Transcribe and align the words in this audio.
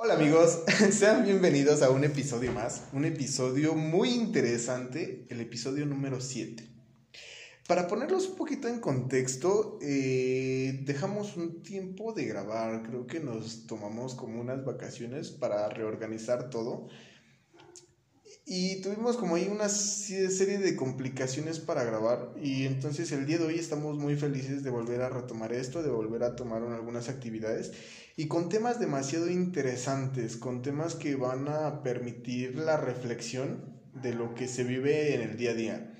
Hola 0.00 0.14
amigos, 0.14 0.62
sean 0.92 1.24
bienvenidos 1.24 1.82
a 1.82 1.90
un 1.90 2.04
episodio 2.04 2.52
más, 2.52 2.84
un 2.92 3.04
episodio 3.04 3.74
muy 3.74 4.10
interesante, 4.10 5.26
el 5.28 5.40
episodio 5.40 5.86
número 5.86 6.20
7. 6.20 6.64
Para 7.66 7.88
ponerlos 7.88 8.28
un 8.28 8.36
poquito 8.36 8.68
en 8.68 8.78
contexto, 8.78 9.76
eh, 9.82 10.82
dejamos 10.84 11.36
un 11.36 11.64
tiempo 11.64 12.12
de 12.12 12.26
grabar, 12.26 12.84
creo 12.84 13.08
que 13.08 13.18
nos 13.18 13.66
tomamos 13.66 14.14
como 14.14 14.40
unas 14.40 14.64
vacaciones 14.64 15.32
para 15.32 15.68
reorganizar 15.68 16.48
todo 16.48 16.86
y 18.50 18.80
tuvimos 18.80 19.18
como 19.18 19.34
ahí 19.34 19.46
una 19.46 19.68
serie 19.68 20.56
de 20.56 20.74
complicaciones 20.74 21.60
para 21.60 21.84
grabar 21.84 22.32
y 22.42 22.64
entonces 22.64 23.12
el 23.12 23.26
día 23.26 23.36
de 23.36 23.44
hoy 23.44 23.58
estamos 23.58 23.98
muy 23.98 24.16
felices 24.16 24.62
de 24.62 24.70
volver 24.70 25.02
a 25.02 25.10
retomar 25.10 25.52
esto, 25.52 25.82
de 25.82 25.90
volver 25.90 26.22
a 26.22 26.34
tomar 26.34 26.62
algunas 26.62 27.10
actividades 27.10 27.72
y 28.16 28.26
con 28.26 28.48
temas 28.48 28.80
demasiado 28.80 29.28
interesantes, 29.28 30.38
con 30.38 30.62
temas 30.62 30.94
que 30.94 31.14
van 31.14 31.46
a 31.46 31.82
permitir 31.82 32.54
la 32.56 32.78
reflexión 32.78 33.82
de 33.92 34.14
lo 34.14 34.34
que 34.34 34.48
se 34.48 34.64
vive 34.64 35.14
en 35.14 35.20
el 35.20 35.36
día 35.36 35.50
a 35.50 35.54
día. 35.54 35.94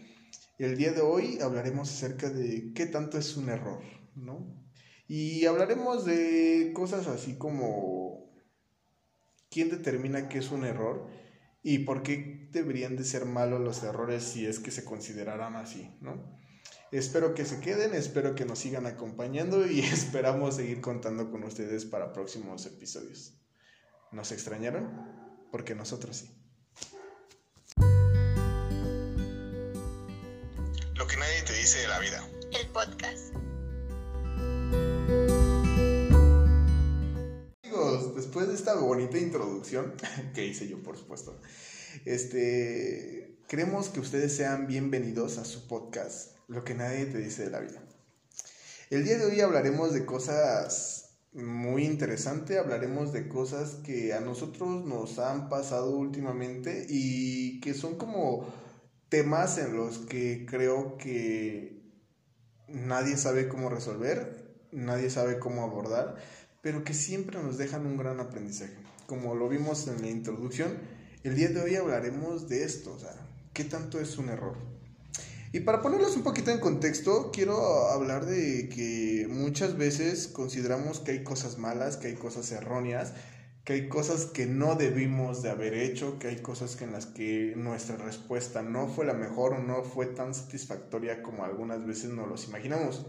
El 0.59 0.78
día 0.78 0.92
de 0.92 1.03
hoy 1.03 1.41
hablaremos 1.42 1.91
acerca 1.91 2.30
de 2.30 2.73
qué 2.73 2.87
tanto 2.87 3.19
es 3.19 3.37
un 3.37 3.51
error, 3.51 3.83
¿no? 4.15 4.59
Y 5.06 5.45
hablaremos 5.45 6.06
de 6.06 6.73
cosas 6.75 7.09
así 7.09 7.37
como 7.37 8.33
quién 9.51 9.69
determina 9.69 10.30
qué 10.30 10.39
es 10.39 10.51
un 10.51 10.65
error 10.65 11.27
y 11.62 11.80
por 11.80 12.03
qué 12.03 12.48
deberían 12.53 12.97
de 12.97 13.05
ser 13.05 13.25
malos 13.25 13.61
los 13.61 13.83
errores 13.83 14.23
si 14.23 14.47
es 14.47 14.59
que 14.59 14.71
se 14.71 14.85
consideraran 14.85 15.57
así, 15.57 15.97
¿no? 16.01 16.39
Espero 16.91 17.34
que 17.34 17.45
se 17.45 17.61
queden, 17.61 17.95
espero 17.95 18.34
que 18.34 18.47
nos 18.47 18.61
sigan 18.61 18.87
acompañando 18.87 19.67
y 19.67 19.81
esperamos 19.81 20.57
seguir 20.57 20.81
contando 20.81 21.31
con 21.31 21.45
ustedes 21.45 21.84
para 21.84 22.12
próximos 22.12 22.65
episodios. 22.67 23.34
¿Nos 24.11 24.33
extrañaron? 24.33 24.91
Porque 25.53 25.75
nosotros 25.75 26.17
sí. 26.17 26.34
Lo 30.95 31.06
que 31.06 31.17
nadie 31.17 31.43
te 31.47 31.53
dice 31.55 31.81
de 31.81 31.89
la 31.89 31.98
vida. 31.98 32.27
El 32.59 32.67
podcast. 32.69 33.47
Después 38.29 38.47
de 38.47 38.57
esta 38.57 38.75
bonita 38.75 39.17
introducción 39.17 39.95
que 40.34 40.47
hice 40.47 40.69
yo, 40.69 40.83
por 40.83 40.98
supuesto, 40.98 41.41
este, 42.05 43.39
queremos 43.48 43.89
que 43.89 44.01
ustedes 44.01 44.37
sean 44.37 44.67
bienvenidos 44.67 45.39
a 45.39 45.47
su 45.47 45.67
podcast 45.67 46.37
lo 46.47 46.62
que 46.62 46.75
nadie 46.75 47.06
te 47.06 47.17
dice 47.17 47.45
de 47.45 47.51
la 47.51 47.61
vida. 47.61 47.83
El 48.91 49.05
día 49.05 49.17
de 49.17 49.25
hoy 49.25 49.41
hablaremos 49.41 49.95
de 49.95 50.05
cosas 50.05 51.17
muy 51.33 51.87
interesantes, 51.87 52.59
hablaremos 52.59 53.15
de 53.15 53.29
cosas 53.29 53.77
que 53.77 54.12
a 54.12 54.21
nosotros 54.21 54.84
nos 54.84 55.19
han 55.19 55.49
pasado 55.49 55.97
últimamente 55.97 56.84
y 56.87 57.61
que 57.61 57.73
son 57.73 57.97
como 57.97 58.47
temas 59.09 59.56
en 59.56 59.75
los 59.75 60.01
que 60.01 60.45
creo 60.45 60.99
que 60.99 61.81
nadie 62.69 63.17
sabe 63.17 63.49
cómo 63.49 63.71
resolver, 63.71 64.67
nadie 64.71 65.09
sabe 65.09 65.39
cómo 65.39 65.62
abordar, 65.62 66.17
pero 66.69 66.84
que 66.84 66.92
siempre 66.92 67.42
nos 67.42 67.56
dejan 67.56 67.86
un 67.86 67.97
gran 67.97 68.20
aprendizaje. 68.20 68.74
Como 69.06 69.34
lo 69.34 69.48
vimos 69.48 69.88
en 69.88 70.02
la 70.02 70.11
introducción, 70.11 70.77
el 71.25 71.34
día 71.34 71.48
de 71.48 71.62
hoy 71.62 71.77
hablaremos 71.77 72.47
de 72.47 72.62
esto, 72.62 72.92
o 72.92 72.98
sea, 72.98 73.14
¿qué 73.55 73.64
tanto 73.64 73.98
es 73.98 74.19
un 74.19 74.28
error? 74.28 74.55
Y 75.50 75.60
para 75.60 75.80
ponerlos 75.80 76.14
un 76.14 76.25
poquito 76.25 76.50
en 76.50 76.60
contexto, 76.60 77.30
quiero 77.33 77.88
hablar 77.88 78.27
de 78.27 78.69
que 78.69 79.27
muchas 79.30 79.78
veces 79.78 80.28
consideramos 80.28 81.00
que 81.00 81.12
hay 81.12 81.25
cosas 81.25 81.56
malas, 81.56 81.97
que 81.97 82.08
hay 82.08 82.16
cosas 82.16 82.52
erróneas, 82.52 83.14
que 83.64 83.72
hay 83.72 83.88
cosas 83.88 84.27
que 84.27 84.44
no 84.44 84.75
debimos 84.75 85.42
de 85.42 85.48
haber 85.48 85.72
hecho, 85.72 86.19
que 86.19 86.28
hay 86.28 86.42
cosas 86.42 86.78
en 86.82 86.92
las 86.92 87.06
que 87.06 87.55
nuestra 87.56 87.97
respuesta 87.97 88.60
no 88.60 88.88
fue 88.88 89.06
la 89.06 89.14
mejor 89.14 89.55
o 89.55 89.62
no 89.62 89.84
fue 89.84 90.05
tan 90.05 90.34
satisfactoria 90.34 91.22
como 91.22 91.47
algunas 91.47 91.86
veces 91.86 92.10
nos 92.10 92.28
los 92.28 92.47
imaginamos. 92.47 93.06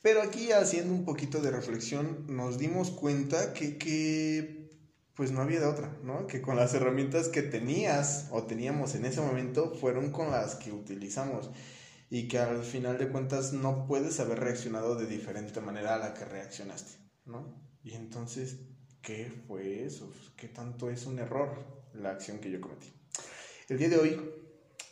Pero 0.00 0.22
aquí 0.22 0.52
haciendo 0.52 0.94
un 0.94 1.04
poquito 1.04 1.40
de 1.40 1.50
reflexión 1.50 2.24
nos 2.28 2.58
dimos 2.58 2.90
cuenta 2.90 3.52
que, 3.52 3.78
que 3.78 4.70
pues 5.14 5.32
no 5.32 5.40
había 5.40 5.58
de 5.58 5.66
otra, 5.66 5.98
¿no? 6.04 6.28
Que 6.28 6.40
con 6.40 6.56
las 6.56 6.72
herramientas 6.74 7.28
que 7.28 7.42
tenías 7.42 8.28
o 8.30 8.44
teníamos 8.44 8.94
en 8.94 9.04
ese 9.04 9.20
momento 9.20 9.74
fueron 9.74 10.12
con 10.12 10.30
las 10.30 10.54
que 10.54 10.70
utilizamos 10.70 11.50
y 12.10 12.28
que 12.28 12.38
al 12.38 12.62
final 12.62 12.98
de 12.98 13.08
cuentas 13.08 13.52
no 13.52 13.86
puedes 13.86 14.20
haber 14.20 14.38
reaccionado 14.38 14.94
de 14.94 15.06
diferente 15.06 15.60
manera 15.60 15.96
a 15.96 15.98
la 15.98 16.14
que 16.14 16.24
reaccionaste, 16.24 16.92
¿no? 17.24 17.60
Y 17.82 17.94
entonces, 17.94 18.60
¿qué 19.02 19.30
fue 19.46 19.84
eso? 19.84 20.12
¿Qué 20.36 20.48
tanto 20.48 20.88
es 20.88 21.06
un 21.06 21.18
error 21.18 21.84
la 21.94 22.10
acción 22.10 22.38
que 22.38 22.50
yo 22.50 22.60
cometí? 22.60 22.92
El 23.68 23.78
día 23.78 23.88
de 23.88 23.98
hoy, 23.98 24.20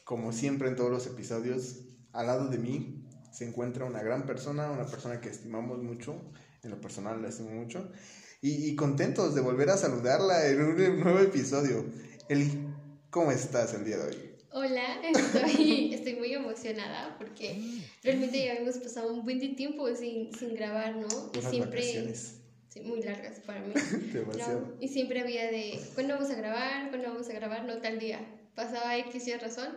como 0.05 0.33
siempre 0.33 0.69
en 0.69 0.77
todos 0.77 0.91
los 0.91 1.06
episodios, 1.06 1.84
al 2.12 2.27
lado 2.27 2.49
de 2.49 2.59
mí 2.59 3.06
se 3.36 3.44
encuentra 3.44 3.84
una 3.84 4.02
gran 4.02 4.24
persona, 4.24 4.70
una 4.70 4.86
persona 4.86 5.20
que 5.20 5.28
estimamos 5.28 5.82
mucho, 5.82 6.19
en 6.62 6.70
lo 6.70 6.80
personal 6.80 7.20
la 7.20 7.28
estimo 7.28 7.50
mucho, 7.50 7.92
y, 8.41 8.74
contentos 8.76 9.34
de 9.34 9.41
volver 9.41 9.69
a 9.70 9.76
saludarla 9.76 10.47
en 10.48 10.62
un 10.62 11.00
nuevo 11.00 11.19
episodio. 11.19 11.84
Eli, 12.28 12.66
¿cómo 13.10 13.32
estás 13.32 13.75
el 13.75 13.84
día 13.84 13.98
de 13.98 14.04
hoy? 14.04 14.36
Hola, 14.52 15.02
estoy, 15.14 15.92
estoy 15.92 16.14
muy 16.14 16.32
emocionada 16.32 17.19
porque 17.19 17.60
realmente 18.02 18.42
ya 18.42 18.54
hemos 18.54 18.78
pasado 18.78 19.12
un 19.12 19.25
buen 19.25 19.38
tiempo 19.56 19.86
sin, 19.94 20.32
sin 20.32 20.54
grabar, 20.54 20.96
¿no? 20.96 21.06
Unas 21.06 21.50
siempre, 21.50 21.80
vacaciones. 21.80 22.41
Sí, 22.69 22.80
muy 22.82 23.02
largas 23.02 23.41
para 23.41 23.60
mí. 23.60 23.75
Demasiado. 24.14 24.60
¿no? 24.60 24.76
Y 24.80 24.88
siempre 24.88 25.20
había 25.20 25.50
de, 25.50 25.78
¿cuándo 25.94 26.14
vamos 26.14 26.30
a 26.30 26.36
grabar? 26.36 26.88
¿Cuándo 26.88 27.08
vamos 27.08 27.28
a 27.28 27.34
grabar? 27.34 27.64
No, 27.64 27.78
tal 27.82 27.98
día. 27.98 28.20
Pasaba 28.54 28.96
X 28.96 29.26
y 29.26 29.34
razón 29.34 29.76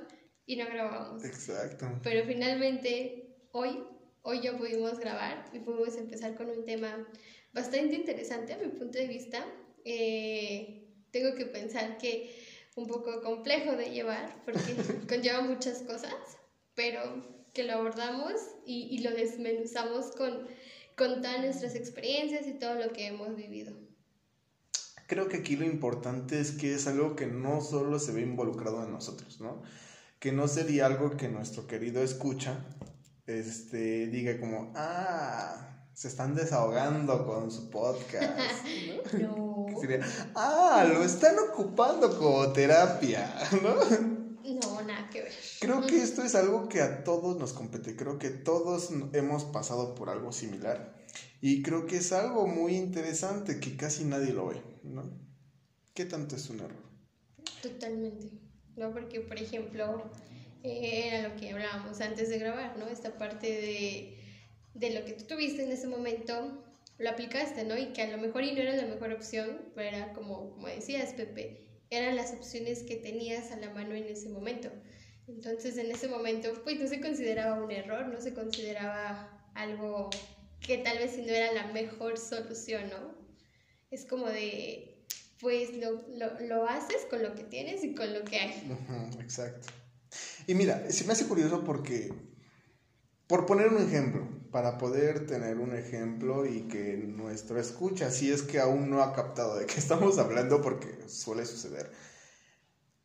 y 0.50 0.56
no 0.56 0.66
grabábamos. 0.66 1.24
Exacto. 1.26 2.00
Pero 2.02 2.26
finalmente, 2.26 3.19
hoy, 3.52 3.84
hoy 4.22 4.42
ya 4.42 4.58
pudimos 4.58 5.00
grabar 5.00 5.50
y 5.54 5.60
pudimos 5.60 5.96
empezar 5.98 6.36
con 6.36 6.50
un 6.50 6.66
tema 6.66 7.08
bastante 7.54 7.96
interesante 7.96 8.54
a 8.54 8.58
mi 8.58 8.68
punto 8.68 8.98
de 8.98 9.08
vista. 9.08 9.46
Eh, 9.86 10.88
tengo 11.12 11.36
que 11.36 11.46
pensar 11.46 11.98
que 11.98 12.36
un 12.76 12.88
poco 12.88 13.22
complejo 13.22 13.76
de 13.76 13.92
llevar 13.92 14.44
porque 14.46 14.76
conlleva 15.08 15.42
muchas 15.42 15.80
cosas, 15.84 16.14
pero 16.76 17.02
que 17.54 17.64
lo 17.64 17.74
abordamos 17.74 18.34
y, 18.66 18.88
y 18.92 19.00
lo 19.00 19.12
desmenuzamos 19.12 20.12
con, 20.12 20.48
con 20.96 21.22
todas 21.22 21.42
nuestras 21.42 21.76
experiencias 21.76 22.48
y 22.48 22.54
todo 22.54 22.76
lo 22.76 22.94
que 22.94 23.08
hemos 23.08 23.36
vivido. 23.36 23.74
Creo 25.08 25.28
que 25.28 25.38
aquí 25.38 25.56
lo 25.56 25.66
importante 25.66 26.40
es 26.40 26.52
que 26.52 26.76
es 26.76 26.86
algo 26.86 27.16
que 27.16 27.26
no 27.26 27.62
solo 27.62 27.98
se 27.98 28.12
ve 28.12 28.22
involucrado 28.22 28.84
en 28.84 28.92
nosotros, 28.92 29.42
¿no? 29.42 29.64
Que 30.20 30.32
no 30.32 30.48
sería 30.48 30.86
algo 30.86 31.18
que 31.18 31.30
nuestro 31.30 31.66
querido 31.66 32.04
escucha 32.04 32.64
este, 33.30 34.08
diga 34.08 34.40
como, 34.40 34.74
ah, 34.76 35.88
se 35.94 36.08
están 36.08 36.34
desahogando 36.34 37.26
con 37.26 37.52
su 37.52 37.70
podcast. 37.70 38.66
¿no? 39.22 39.68
Sería, 39.80 40.06
ah, 40.36 40.86
lo 40.92 41.04
están 41.04 41.36
ocupando 41.52 42.18
como 42.18 42.52
terapia, 42.52 43.34
¿no? 43.62 43.76
No, 44.56 44.82
nada 44.82 45.08
que 45.12 45.22
ver. 45.22 45.34
Creo 45.60 45.86
que 45.86 46.02
esto 46.02 46.24
es 46.24 46.34
algo 46.34 46.68
que 46.68 46.82
a 46.82 47.04
todos 47.04 47.38
nos 47.38 47.54
compete, 47.54 47.96
creo 47.96 48.18
que 48.18 48.30
todos 48.30 48.90
hemos 49.14 49.44
pasado 49.46 49.94
por 49.94 50.10
algo 50.10 50.32
similar 50.32 50.98
y 51.40 51.62
creo 51.62 51.86
que 51.86 51.98
es 51.98 52.12
algo 52.12 52.48
muy 52.48 52.76
interesante 52.76 53.60
que 53.60 53.78
casi 53.78 54.06
nadie 54.06 54.34
lo 54.34 54.48
ve, 54.48 54.62
¿no? 54.84 55.04
¿Qué 55.94 56.06
tanto 56.06 56.36
es 56.36 56.50
un 56.50 56.62
error? 56.62 56.84
Totalmente, 57.62 58.32
¿no? 58.76 58.92
Porque, 58.92 59.20
por 59.22 59.38
ejemplo, 59.38 60.10
eh, 60.64 61.08
era 61.08 61.30
lo 61.30 61.36
que 61.36 61.52
hablábamos 61.52 62.02
antes 62.02 62.30
de 62.30 62.40
grabar, 62.40 62.78
¿no? 62.78 62.88
Esta 62.88 63.18
parte 63.18 63.48
de 63.48 64.20
de 64.80 64.92
lo 64.92 65.06
que 65.06 65.14
tú 65.14 65.26
tuviste 65.26 65.64
en 65.64 65.72
ese 65.72 65.88
momento, 65.88 66.64
lo 66.98 67.10
aplicaste, 67.10 67.64
¿no? 67.64 67.78
Y 67.78 67.88
que 67.88 68.02
a 68.02 68.12
lo 68.12 68.18
mejor 68.18 68.44
y 68.44 68.54
no 68.54 68.62
era 68.62 68.76
la 68.76 68.86
mejor 68.86 69.12
opción, 69.12 69.62
pero 69.76 69.90
era 69.90 70.14
como, 70.14 70.52
como 70.52 70.68
decías, 70.68 71.14
Pepe, 71.14 71.68
eran 71.90 72.16
las 72.16 72.34
opciones 72.34 72.84
que 72.84 72.96
tenías 72.96 73.52
a 73.52 73.58
la 73.58 73.72
mano 73.72 73.96
en 73.96 74.06
ese 74.06 74.30
momento. 74.30 74.70
Entonces, 75.28 75.78
en 75.78 75.92
ese 75.92 76.08
momento, 76.08 76.50
pues 76.64 76.80
no 76.80 76.88
se 76.88 77.02
consideraba 77.02 77.62
un 77.62 77.72
error, 77.72 78.08
no 78.08 78.20
se 78.22 78.34
consideraba 78.34 79.52
algo 79.54 80.10
que 80.66 80.78
tal 80.78 80.98
vez 80.98 81.12
si 81.12 81.22
no 81.22 81.34
era 81.34 81.52
la 81.54 81.68
mejor 81.68 82.18
solución, 82.18 82.90
¿no? 82.90 83.16
Es 83.92 84.06
como 84.06 84.28
de, 84.28 85.06
pues 85.40 85.76
lo, 85.76 86.04
lo, 86.10 86.40
lo 86.42 86.68
haces 86.68 87.06
con 87.10 87.24
lo 87.24 87.36
que 87.36 87.44
tienes 87.44 87.84
y 87.84 87.94
con 87.96 88.14
lo 88.14 88.24
que 88.24 88.38
hay. 88.38 88.78
exacto. 89.20 89.68
Y 90.50 90.56
mira, 90.56 90.92
se 90.92 91.06
me 91.06 91.14
hace 91.14 91.28
curioso 91.28 91.64
porque, 91.64 92.12
por 93.28 93.46
poner 93.46 93.68
un 93.68 93.78
ejemplo, 93.78 94.28
para 94.52 94.80
poder 94.80 95.28
tener 95.28 95.60
un 95.60 95.76
ejemplo 95.76 96.44
y 96.44 96.62
que 96.62 96.98
nuestro 96.98 97.60
escucha, 97.60 98.10
si 98.10 98.32
es 98.32 98.42
que 98.42 98.60
aún 98.60 98.90
no 98.90 99.04
ha 99.04 99.14
captado 99.14 99.60
de 99.60 99.68
qué 99.68 99.76
estamos 99.78 100.18
hablando, 100.18 100.60
porque 100.60 101.08
suele 101.08 101.46
suceder, 101.46 101.92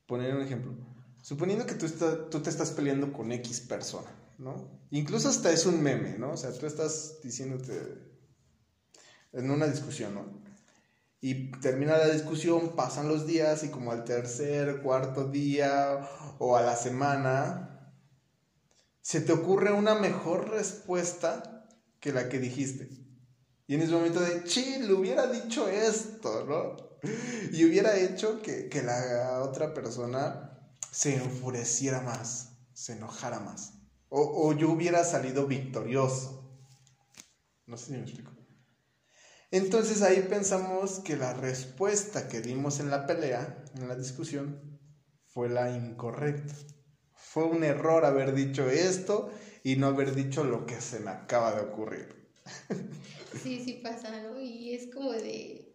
poner 0.07 0.35
un 0.35 0.41
ejemplo. 0.41 0.75
Suponiendo 1.21 1.67
que 1.67 1.75
tú, 1.75 1.87
tú 2.31 2.41
te 2.41 2.49
estás 2.49 2.71
peleando 2.71 3.13
con 3.13 3.31
X 3.31 3.61
persona, 3.61 4.11
¿no? 4.39 4.81
Incluso 4.91 5.29
hasta 5.29 5.53
es 5.53 5.67
un 5.67 5.83
meme, 5.83 6.17
¿no? 6.17 6.31
O 6.33 6.37
sea, 6.39 6.51
tú 6.51 6.65
estás 6.65 7.21
diciéndote 7.23 7.75
en 9.35 9.51
una 9.51 9.67
discusión, 9.67 10.15
¿no? 10.15 10.44
Y 11.27 11.51
termina 11.53 11.97
la 11.97 12.11
discusión, 12.11 12.77
pasan 12.77 13.09
los 13.09 13.27
días 13.27 13.65
y 13.65 13.71
como 13.71 13.93
al 13.93 14.05
tercer, 14.05 14.83
cuarto 14.83 15.27
día 15.31 16.07
o 16.39 16.55
a 16.55 16.61
la 16.61 16.77
semana, 16.77 17.95
se 19.01 19.23
te 19.23 19.33
ocurre 19.33 19.73
una 19.73 19.95
mejor 19.95 20.51
respuesta 20.51 21.67
que 21.99 22.13
la 22.13 22.29
que 22.29 22.39
dijiste. 22.39 22.91
Y 23.67 23.75
en 23.75 23.81
ese 23.81 23.93
momento 23.93 24.21
de, 24.21 24.45
chi, 24.45 24.81
le 24.81 24.93
hubiera 24.93 25.27
dicho 25.27 25.67
esto, 25.67 26.45
¿no? 26.45 26.77
Y 27.53 27.65
hubiera 27.65 27.97
hecho 27.97 28.43
que, 28.43 28.69
que 28.69 28.83
la 28.83 29.41
otra 29.43 29.73
persona 29.73 30.61
se 30.91 31.17
enfureciera 31.17 32.03
más, 32.03 32.51
se 32.75 32.93
enojara 32.93 33.41
más. 33.41 33.79
O, 34.11 34.21
o 34.21 34.53
yo 34.53 34.71
hubiera 34.71 35.03
salido 35.05 35.47
victorioso. 35.47 36.55
No 37.65 37.79
sé 37.79 37.87
si 37.87 37.93
me 37.93 38.01
explico. 38.01 38.44
Entonces 39.55 40.03
ahí 40.03 40.27
pensamos 40.29 40.99
que 40.99 41.17
la 41.17 41.33
respuesta 41.33 42.27
que 42.27 42.41
dimos 42.41 42.81
en 42.81 42.91
la 42.91 43.07
pelea, 43.07 43.65
en 43.77 43.87
la 43.87 43.95
discusión, 43.95 44.81
fue 45.29 45.49
la 45.49 45.71
incorrecta. 45.71 46.53
Fue 47.15 47.45
un 47.45 47.63
error 47.63 48.05
haber 48.05 48.35
dicho 48.35 48.69
esto 48.69 49.31
y 49.63 49.77
no 49.77 49.87
haber 49.87 50.17
dicho 50.17 50.43
lo 50.43 50.67
que 50.67 50.81
se 50.81 50.99
me 50.99 51.13
acaba 51.13 51.55
de 51.55 51.61
ocurrir. 51.61 52.09
Sí, 53.43 53.61
sí 53.65 53.81
pasa, 53.83 54.23
¿no? 54.23 54.41
Y 54.41 54.75
es 54.75 54.93
como 54.95 55.13
de, 55.13 55.75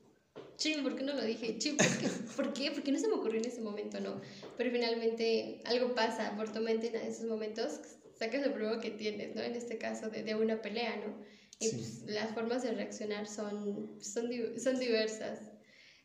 ching, 0.58 0.82
¿por 0.82 0.96
qué 0.96 1.04
no 1.04 1.14
lo 1.14 1.24
dije? 1.24 1.58
Ching, 1.58 1.76
¿por 1.78 1.98
qué? 1.98 2.08
¿por 2.36 2.54
qué? 2.54 2.72
¿Por 2.72 2.84
qué 2.84 2.92
no 2.92 3.00
se 3.00 3.08
me 3.08 3.16
ocurrió 3.16 3.40
en 3.40 3.48
ese 3.48 3.62
momento, 3.62 4.00
no? 4.00 4.22
Pero 4.58 4.72
finalmente 4.72 5.62
algo 5.66 5.94
pasa 5.94 6.36
por 6.38 6.52
tu 6.52 6.62
mente 6.62 6.88
en 6.88 6.96
esos 6.96 7.28
momentos, 7.28 7.80
sacas 8.18 8.46
lo 8.46 8.54
primero 8.54 8.80
que 8.80 8.92
tienes, 8.92 9.36
¿no? 9.36 9.42
En 9.42 9.56
este 9.56 9.78
caso 9.78 10.10
de, 10.10 10.24
de 10.24 10.36
una 10.36 10.62
pelea, 10.62 10.96
¿no? 10.98 11.39
Y 11.60 11.70
pues, 11.70 12.04
las 12.08 12.34
formas 12.34 12.64
de 12.64 12.72
reaccionar 12.72 13.28
son, 13.28 13.98
son, 14.02 14.30
son 14.58 14.80
diversas. 14.80 15.40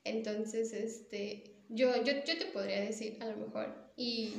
Entonces, 0.02 0.72
este, 0.72 1.62
yo, 1.68 1.94
yo, 2.04 2.12
yo 2.12 2.38
te 2.38 2.46
podría 2.52 2.80
decir, 2.80 3.18
a 3.22 3.26
lo 3.26 3.36
mejor, 3.36 3.92
y, 3.96 4.34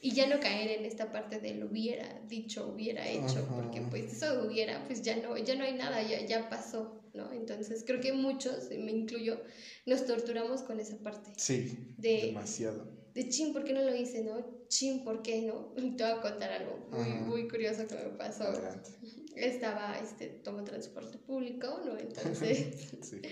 y 0.00 0.12
ya 0.12 0.26
no 0.26 0.40
caer 0.40 0.78
en 0.78 0.86
esta 0.86 1.12
parte 1.12 1.38
de 1.38 1.54
lo 1.54 1.66
hubiera 1.66 2.20
dicho, 2.26 2.66
hubiera 2.74 3.06
hecho, 3.06 3.46
porque 3.54 3.82
pues 3.82 4.14
eso 4.14 4.46
hubiera, 4.46 4.84
pues 4.86 5.02
ya 5.02 5.16
no, 5.16 5.36
ya 5.36 5.54
no 5.54 5.64
hay 5.64 5.74
nada, 5.74 6.02
ya, 6.02 6.24
ya 6.24 6.48
pasó, 6.48 7.04
¿no? 7.12 7.32
Entonces, 7.32 7.84
creo 7.86 8.00
que 8.00 8.12
muchos, 8.12 8.70
me 8.70 8.92
incluyo, 8.92 9.40
nos 9.86 10.06
torturamos 10.06 10.62
con 10.62 10.80
esa 10.80 10.96
parte. 10.98 11.32
Sí, 11.36 11.94
de, 11.98 12.26
demasiado. 12.26 12.99
De 13.14 13.28
chin, 13.28 13.52
¿por 13.52 13.64
qué 13.64 13.72
no 13.72 13.82
lo 13.82 13.94
hice, 13.94 14.22
no? 14.22 14.66
Chin, 14.68 15.02
¿por 15.02 15.22
qué 15.22 15.42
no? 15.42 15.72
Te 15.96 16.04
voy 16.04 16.12
a 16.12 16.20
contar 16.20 16.52
algo 16.52 16.88
muy, 16.90 17.08
muy 17.08 17.48
curioso 17.48 17.86
que 17.86 17.94
me 17.94 18.10
pasó. 18.16 18.44
Adelante 18.44 18.90
estaba, 19.36 19.98
este, 19.98 20.26
tomo 20.26 20.64
transporte 20.64 21.18
público, 21.18 21.80
¿no? 21.84 21.98
Entonces, 21.98 22.92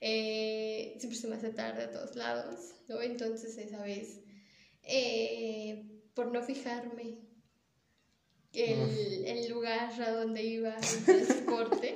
eh, 0.00 0.96
siempre 0.98 1.18
se 1.18 1.28
me 1.28 1.36
hace 1.36 1.50
tarde 1.50 1.84
a 1.84 1.90
todos 1.90 2.14
lados, 2.16 2.74
¿no? 2.88 3.00
Entonces, 3.00 3.56
esa 3.58 3.82
vez, 3.82 4.20
eh, 4.82 6.02
por 6.14 6.30
no 6.32 6.42
fijarme 6.42 7.18
el, 8.52 9.24
el 9.26 9.48
lugar 9.48 10.00
a 10.00 10.10
donde 10.12 10.42
iba 10.44 10.76
el 10.76 11.04
transporte, 11.04 11.92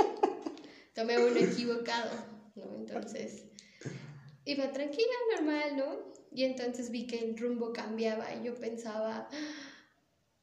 tomé 0.94 1.18
uno 1.18 1.36
equivocado, 1.36 2.10
¿no? 2.56 2.74
Entonces, 2.78 3.44
iba 4.44 4.72
tranquila, 4.72 5.12
normal, 5.36 5.76
¿no? 5.76 6.17
Y 6.32 6.44
entonces 6.44 6.90
vi 6.90 7.06
que 7.06 7.18
el 7.18 7.38
rumbo 7.38 7.72
cambiaba 7.72 8.34
y 8.34 8.44
yo 8.44 8.54
pensaba, 8.54 9.28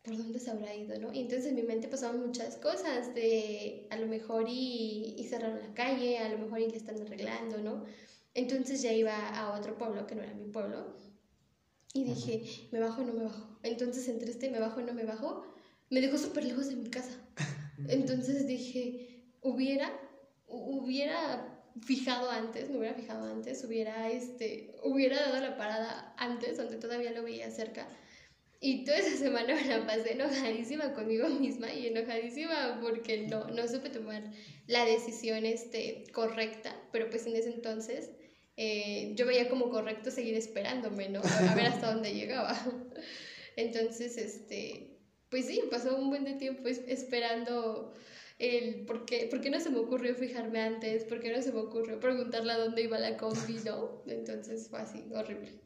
¿por 0.03 0.17
dónde 0.17 0.39
se 0.39 0.51
habrá 0.51 0.75
ido, 0.75 0.97
no? 0.99 1.13
Y 1.13 1.21
entonces 1.21 1.47
en 1.47 1.55
mi 1.55 1.63
mente 1.63 1.87
pasaban 1.87 2.19
muchas 2.19 2.57
cosas 2.57 3.13
de 3.15 3.87
a 3.89 3.97
lo 3.97 4.07
mejor 4.07 4.45
y, 4.47 5.15
y 5.17 5.23
cerraron 5.25 5.59
la 5.59 5.73
calle, 5.73 6.17
a 6.19 6.29
lo 6.29 6.37
mejor 6.37 6.59
y 6.59 6.69
le 6.69 6.77
están 6.77 7.01
arreglando, 7.01 7.57
¿no? 7.59 7.85
Entonces 8.33 8.81
ya 8.81 8.91
iba 8.91 9.29
a 9.29 9.57
otro 9.57 9.77
pueblo 9.77 10.05
que 10.05 10.15
no 10.15 10.23
era 10.23 10.33
mi 10.33 10.51
pueblo 10.51 10.93
y 11.93 12.03
dije, 12.03 12.67
¿me 12.71 12.79
bajo 12.81 13.01
o 13.01 13.05
no 13.05 13.13
me 13.13 13.23
bajo? 13.23 13.57
Entonces 13.63 14.07
entre 14.09 14.29
este 14.29 14.49
me 14.49 14.59
bajo 14.59 14.81
o 14.81 14.83
no 14.83 14.93
me 14.93 15.05
bajo, 15.05 15.45
me 15.89 16.01
dejó 16.01 16.17
súper 16.17 16.43
lejos 16.43 16.67
de 16.67 16.75
mi 16.75 16.89
casa. 16.89 17.17
Entonces 17.87 18.45
dije, 18.45 19.23
hubiera, 19.41 19.89
hubiera 20.47 21.54
fijado 21.81 22.29
antes, 22.29 22.69
me 22.69 22.77
hubiera 22.77 22.95
fijado 22.95 23.31
antes, 23.31 23.63
hubiera, 23.63 24.09
este, 24.09 24.75
hubiera 24.83 25.19
dado 25.19 25.41
la 25.41 25.57
parada 25.57 26.13
antes, 26.17 26.57
donde 26.57 26.77
todavía 26.77 27.11
lo 27.11 27.23
veía 27.23 27.49
cerca 27.51 27.87
y 28.65 28.83
toda 28.83 28.97
esa 28.97 29.17
semana 29.23 29.55
me 29.55 29.65
la 29.65 29.85
pasé 29.85 30.13
enojadísima 30.13 30.93
conmigo 30.93 31.29
misma 31.29 31.71
y 31.73 31.87
enojadísima 31.87 32.79
porque 32.81 33.27
no, 33.27 33.47
no 33.47 33.67
supe 33.67 33.89
tomar 33.89 34.23
la 34.67 34.85
decisión 34.85 35.45
este, 35.45 36.03
correcta, 36.11 36.75
pero 36.91 37.09
pues 37.09 37.25
en 37.27 37.35
ese 37.35 37.49
entonces 37.49 38.09
eh, 38.57 39.13
yo 39.15 39.25
veía 39.25 39.49
como 39.49 39.69
correcto 39.69 40.09
seguir 40.09 40.35
esperándome, 40.35 41.09
¿no? 41.09 41.21
A 41.23 41.55
ver 41.55 41.67
hasta 41.67 41.91
dónde 41.91 42.13
llegaba. 42.13 42.57
Entonces, 43.57 44.17
este, 44.17 44.97
pues 45.29 45.45
sí, 45.45 45.61
pasó 45.69 45.97
un 45.97 46.09
buen 46.09 46.23
de 46.23 46.33
tiempo 46.33 46.67
esperando 46.67 47.93
el 48.37 48.85
por 48.85 49.05
qué, 49.05 49.27
por 49.29 49.41
qué 49.41 49.49
no 49.49 49.59
se 49.59 49.69
me 49.69 49.79
ocurrió 49.79 50.13
fijarme 50.15 50.61
antes, 50.61 51.03
por 51.05 51.19
qué 51.19 51.35
no 51.35 51.41
se 51.41 51.51
me 51.51 51.59
ocurrió 51.59 51.99
preguntarle 51.99 52.53
a 52.53 52.57
dónde 52.57 52.83
iba 52.83 52.99
la 52.99 53.17
combi, 53.17 53.59
¿no? 53.65 54.03
Entonces 54.07 54.67
fue 54.69 54.79
así, 54.79 55.05
horrible. 55.13 55.65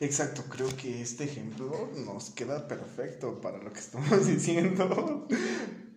Exacto, 0.00 0.42
creo 0.48 0.68
que 0.76 1.00
este 1.02 1.24
ejemplo 1.24 1.90
nos 2.06 2.30
queda 2.30 2.66
perfecto 2.66 3.40
para 3.40 3.58
lo 3.58 3.72
que 3.72 3.80
estamos 3.80 4.26
diciendo. 4.26 5.28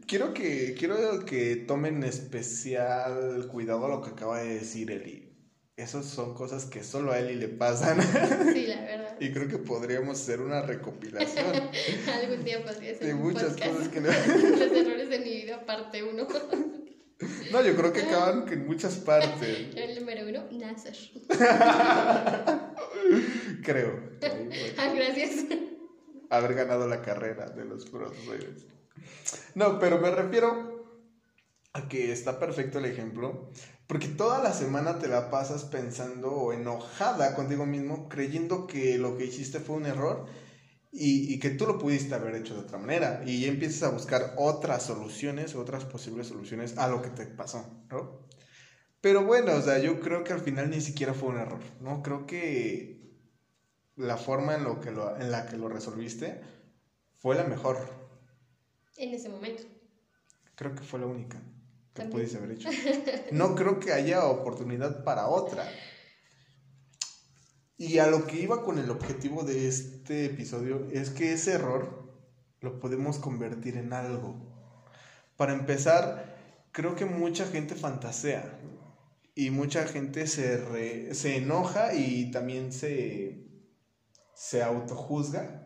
quiero 0.08 0.34
que, 0.34 0.76
quiero 0.78 1.26
que 1.26 1.56
tomen 1.56 2.04
especial 2.04 3.48
cuidado 3.48 3.86
a 3.86 3.90
lo 3.90 4.02
que 4.02 4.12
acaba 4.12 4.40
de 4.42 4.56
decir 4.56 4.92
Eli. 4.92 5.34
Esas 5.76 6.06
son 6.06 6.36
cosas 6.36 6.66
que 6.66 6.84
solo 6.84 7.12
a 7.14 7.20
Eli 7.20 7.34
le 7.34 7.48
pasan. 7.48 8.00
Sí, 8.54 8.68
la 8.68 8.82
verdad. 8.82 9.18
y 9.20 9.32
creo 9.32 9.48
que 9.48 9.58
podríamos 9.58 10.22
hacer 10.22 10.40
una 10.40 10.62
recopilación. 10.62 11.48
Algún 12.14 12.44
día 12.44 12.64
podría 12.64 12.94
ser. 12.94 13.08
De 13.08 13.16
muchas 13.16 13.58
cosas 13.58 13.88
que 13.88 14.00
no. 14.00 14.10
Los 14.10 14.72
errores 14.72 15.03
de 15.14 15.20
mi 15.20 15.42
vida, 15.42 15.66
parte 15.66 16.04
uno. 16.04 16.28
No, 17.54 17.64
yo 17.64 17.74
creo 17.76 17.94
que 17.94 18.02
acaban 18.02 18.52
en 18.52 18.66
muchas 18.66 18.96
partes. 18.96 19.42
El 19.78 19.98
número 19.98 20.28
uno, 20.28 20.44
Nasser. 20.60 20.98
creo. 23.64 24.10
Ah, 24.78 24.94
gracias. 24.94 25.46
Haber 26.30 26.56
ganado 26.56 26.86
la 26.88 27.02
carrera 27.02 27.46
de 27.46 27.64
los 27.64 27.86
profesores. 27.86 28.66
No, 29.56 29.80
pero 29.80 30.00
me 30.00 30.12
refiero 30.12 30.86
a 31.72 31.88
que 31.88 32.12
está 32.12 32.40
perfecto 32.40 32.80
el 32.80 32.86
ejemplo, 32.86 33.50
porque 33.88 34.10
toda 34.10 34.44
la 34.44 34.52
semana 34.52 35.00
te 35.00 35.08
la 35.08 35.30
pasas 35.30 35.64
pensando 35.64 36.30
o 36.30 36.52
enojada 36.52 37.36
contigo 37.36 37.66
mismo, 37.66 38.10
creyendo 38.10 38.68
que 38.68 38.98
lo 38.98 39.18
que 39.18 39.26
hiciste 39.26 39.60
fue 39.60 39.78
un 39.78 39.86
error 39.86 40.26
y, 40.96 41.40
que 41.40 41.50
tú 41.50 41.66
lo 41.66 41.80
pudiste 41.80 42.14
haber 42.14 42.36
hecho 42.36 42.54
de 42.54 42.62
otra 42.62 42.78
manera. 42.78 43.24
Y 43.26 43.46
empiezas 43.46 43.84
a 43.84 43.90
buscar 43.90 44.36
otras 44.38 44.84
soluciones, 44.84 45.56
otras 45.56 45.86
posibles 45.86 46.28
soluciones 46.28 46.78
a 46.78 46.88
lo 46.88 47.02
que 47.02 47.10
te 47.10 47.26
pasó, 47.26 47.84
¿no? 47.90 48.28
Pero 49.02 49.26
bueno, 49.26 49.56
o 49.56 49.62
sea, 49.62 49.80
yo 49.80 50.00
creo 50.00 50.24
que 50.24 50.34
al 50.34 50.40
final 50.40 50.70
ni 50.70 50.80
siquiera 50.80 51.14
fue 51.14 51.30
un 51.30 51.38
error, 51.38 51.62
¿no? 51.82 52.04
Creo 52.04 52.26
que 52.28 53.12
la 53.96 54.18
forma 54.18 54.56
en, 54.56 54.64
lo 54.64 54.80
que 54.80 54.92
lo, 54.92 55.18
en 55.18 55.32
la 55.32 55.46
que 55.46 55.58
lo 55.58 55.68
resolviste 55.68 56.42
fue 57.18 57.36
la 57.36 57.44
mejor. 57.44 57.80
En 58.98 59.14
ese 59.14 59.30
momento. 59.30 59.64
Creo 60.56 60.76
que 60.76 60.84
fue 60.84 61.00
la 61.00 61.08
única 61.08 61.42
que 61.94 62.04
pudiste 62.04 62.38
haber 62.38 62.52
hecho. 62.52 62.70
No 63.32 63.56
creo 63.56 63.80
que 63.80 63.92
haya 63.92 64.26
oportunidad 64.26 65.04
para 65.04 65.28
otra. 65.28 65.68
Y 67.78 67.98
a 67.98 68.08
lo 68.08 68.28
que 68.28 68.40
iba 68.40 68.64
con 68.64 68.78
el 68.78 68.92
objetivo 68.92 69.44
de 69.44 69.68
este 69.68 70.26
episodio 70.26 70.88
es 70.92 71.10
que 71.10 71.34
ese 71.34 71.54
error 71.54 72.04
lo 72.62 72.80
podemos 72.80 73.18
convertir 73.18 73.78
en 73.78 73.94
algo. 73.94 74.36
Para 75.38 75.54
empezar, 75.54 76.38
creo 76.72 76.96
que 76.96 77.06
mucha 77.06 77.46
gente 77.46 77.76
fantasea 77.76 78.60
y 79.36 79.50
mucha 79.50 79.86
gente 79.88 80.28
se, 80.28 81.14
se 81.16 81.38
enoja 81.38 81.96
y 81.96 82.32
también 82.32 82.72
se, 82.72 83.48
se 84.36 84.62
autojuzga 84.62 85.63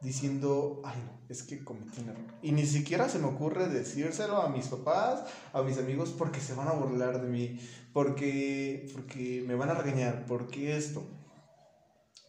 diciendo, 0.00 0.80
ay, 0.84 0.98
es 1.28 1.42
que 1.42 1.62
cometí 1.62 2.00
un 2.00 2.10
error. 2.10 2.24
Y 2.42 2.52
ni 2.52 2.64
siquiera 2.64 3.08
se 3.08 3.18
me 3.18 3.26
ocurre 3.26 3.68
decírselo 3.68 4.38
a 4.38 4.48
mis 4.48 4.68
papás, 4.68 5.24
a 5.52 5.62
mis 5.62 5.78
amigos, 5.78 6.14
porque 6.16 6.40
se 6.40 6.54
van 6.54 6.68
a 6.68 6.72
burlar 6.72 7.20
de 7.20 7.28
mí, 7.28 7.60
porque, 7.92 8.88
porque 8.94 9.44
me 9.46 9.54
van 9.54 9.70
a 9.70 9.74
regañar, 9.74 10.24
porque 10.26 10.76
esto. 10.76 11.06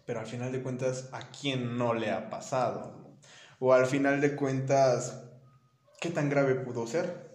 Pero 0.05 0.19
al 0.19 0.27
final 0.27 0.51
de 0.51 0.61
cuentas, 0.61 1.09
¿a 1.13 1.29
quién 1.31 1.77
no 1.77 1.93
le 1.93 2.11
ha 2.11 2.29
pasado? 2.29 3.17
O 3.59 3.73
al 3.73 3.85
final 3.85 4.19
de 4.19 4.35
cuentas, 4.35 5.23
¿qué 6.01 6.09
tan 6.09 6.29
grave 6.29 6.55
pudo 6.55 6.87
ser? 6.87 7.31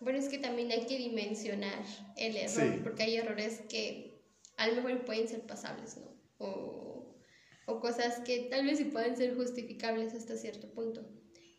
Bueno, 0.00 0.18
es 0.18 0.28
que 0.28 0.38
también 0.38 0.70
hay 0.70 0.86
que 0.86 0.98
dimensionar 0.98 1.84
el 2.16 2.36
error, 2.36 2.82
porque 2.82 3.04
hay 3.04 3.16
errores 3.16 3.60
que 3.68 4.22
a 4.56 4.66
lo 4.68 4.82
mejor 4.82 5.04
pueden 5.04 5.28
ser 5.28 5.46
pasables, 5.46 5.98
¿no? 5.98 6.10
O 6.38 6.99
o 7.70 7.80
cosas 7.80 8.20
que 8.20 8.48
tal 8.50 8.66
vez 8.66 8.78
sí 8.78 8.84
pueden 8.84 9.16
ser 9.16 9.34
justificables 9.36 10.14
hasta 10.14 10.36
cierto 10.36 10.72
punto, 10.72 11.08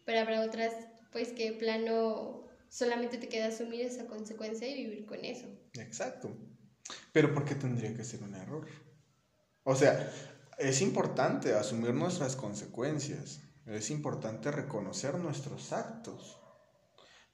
pero 0.05 0.19
habrá 0.19 0.41
otras 0.41 0.73
pues 1.11 1.31
que 1.33 1.53
plano 1.53 2.47
solamente 2.69 3.17
te 3.17 3.27
queda 3.27 3.47
asumir 3.47 3.81
esa 3.81 4.07
consecuencia 4.07 4.67
y 4.67 4.85
vivir 4.85 5.05
con 5.05 5.23
eso. 5.25 5.47
Exacto. 5.73 6.35
Pero 7.11 7.33
¿por 7.33 7.45
qué 7.45 7.55
tendría 7.55 7.93
que 7.93 8.03
ser 8.03 8.23
un 8.23 8.35
error? 8.35 8.67
O 9.63 9.75
sea, 9.75 10.11
es 10.57 10.81
importante 10.81 11.53
asumir 11.53 11.93
nuestras 11.93 12.35
consecuencias, 12.35 13.41
es 13.65 13.89
importante 13.91 14.51
reconocer 14.51 15.15
nuestros 15.15 15.71
actos, 15.71 16.39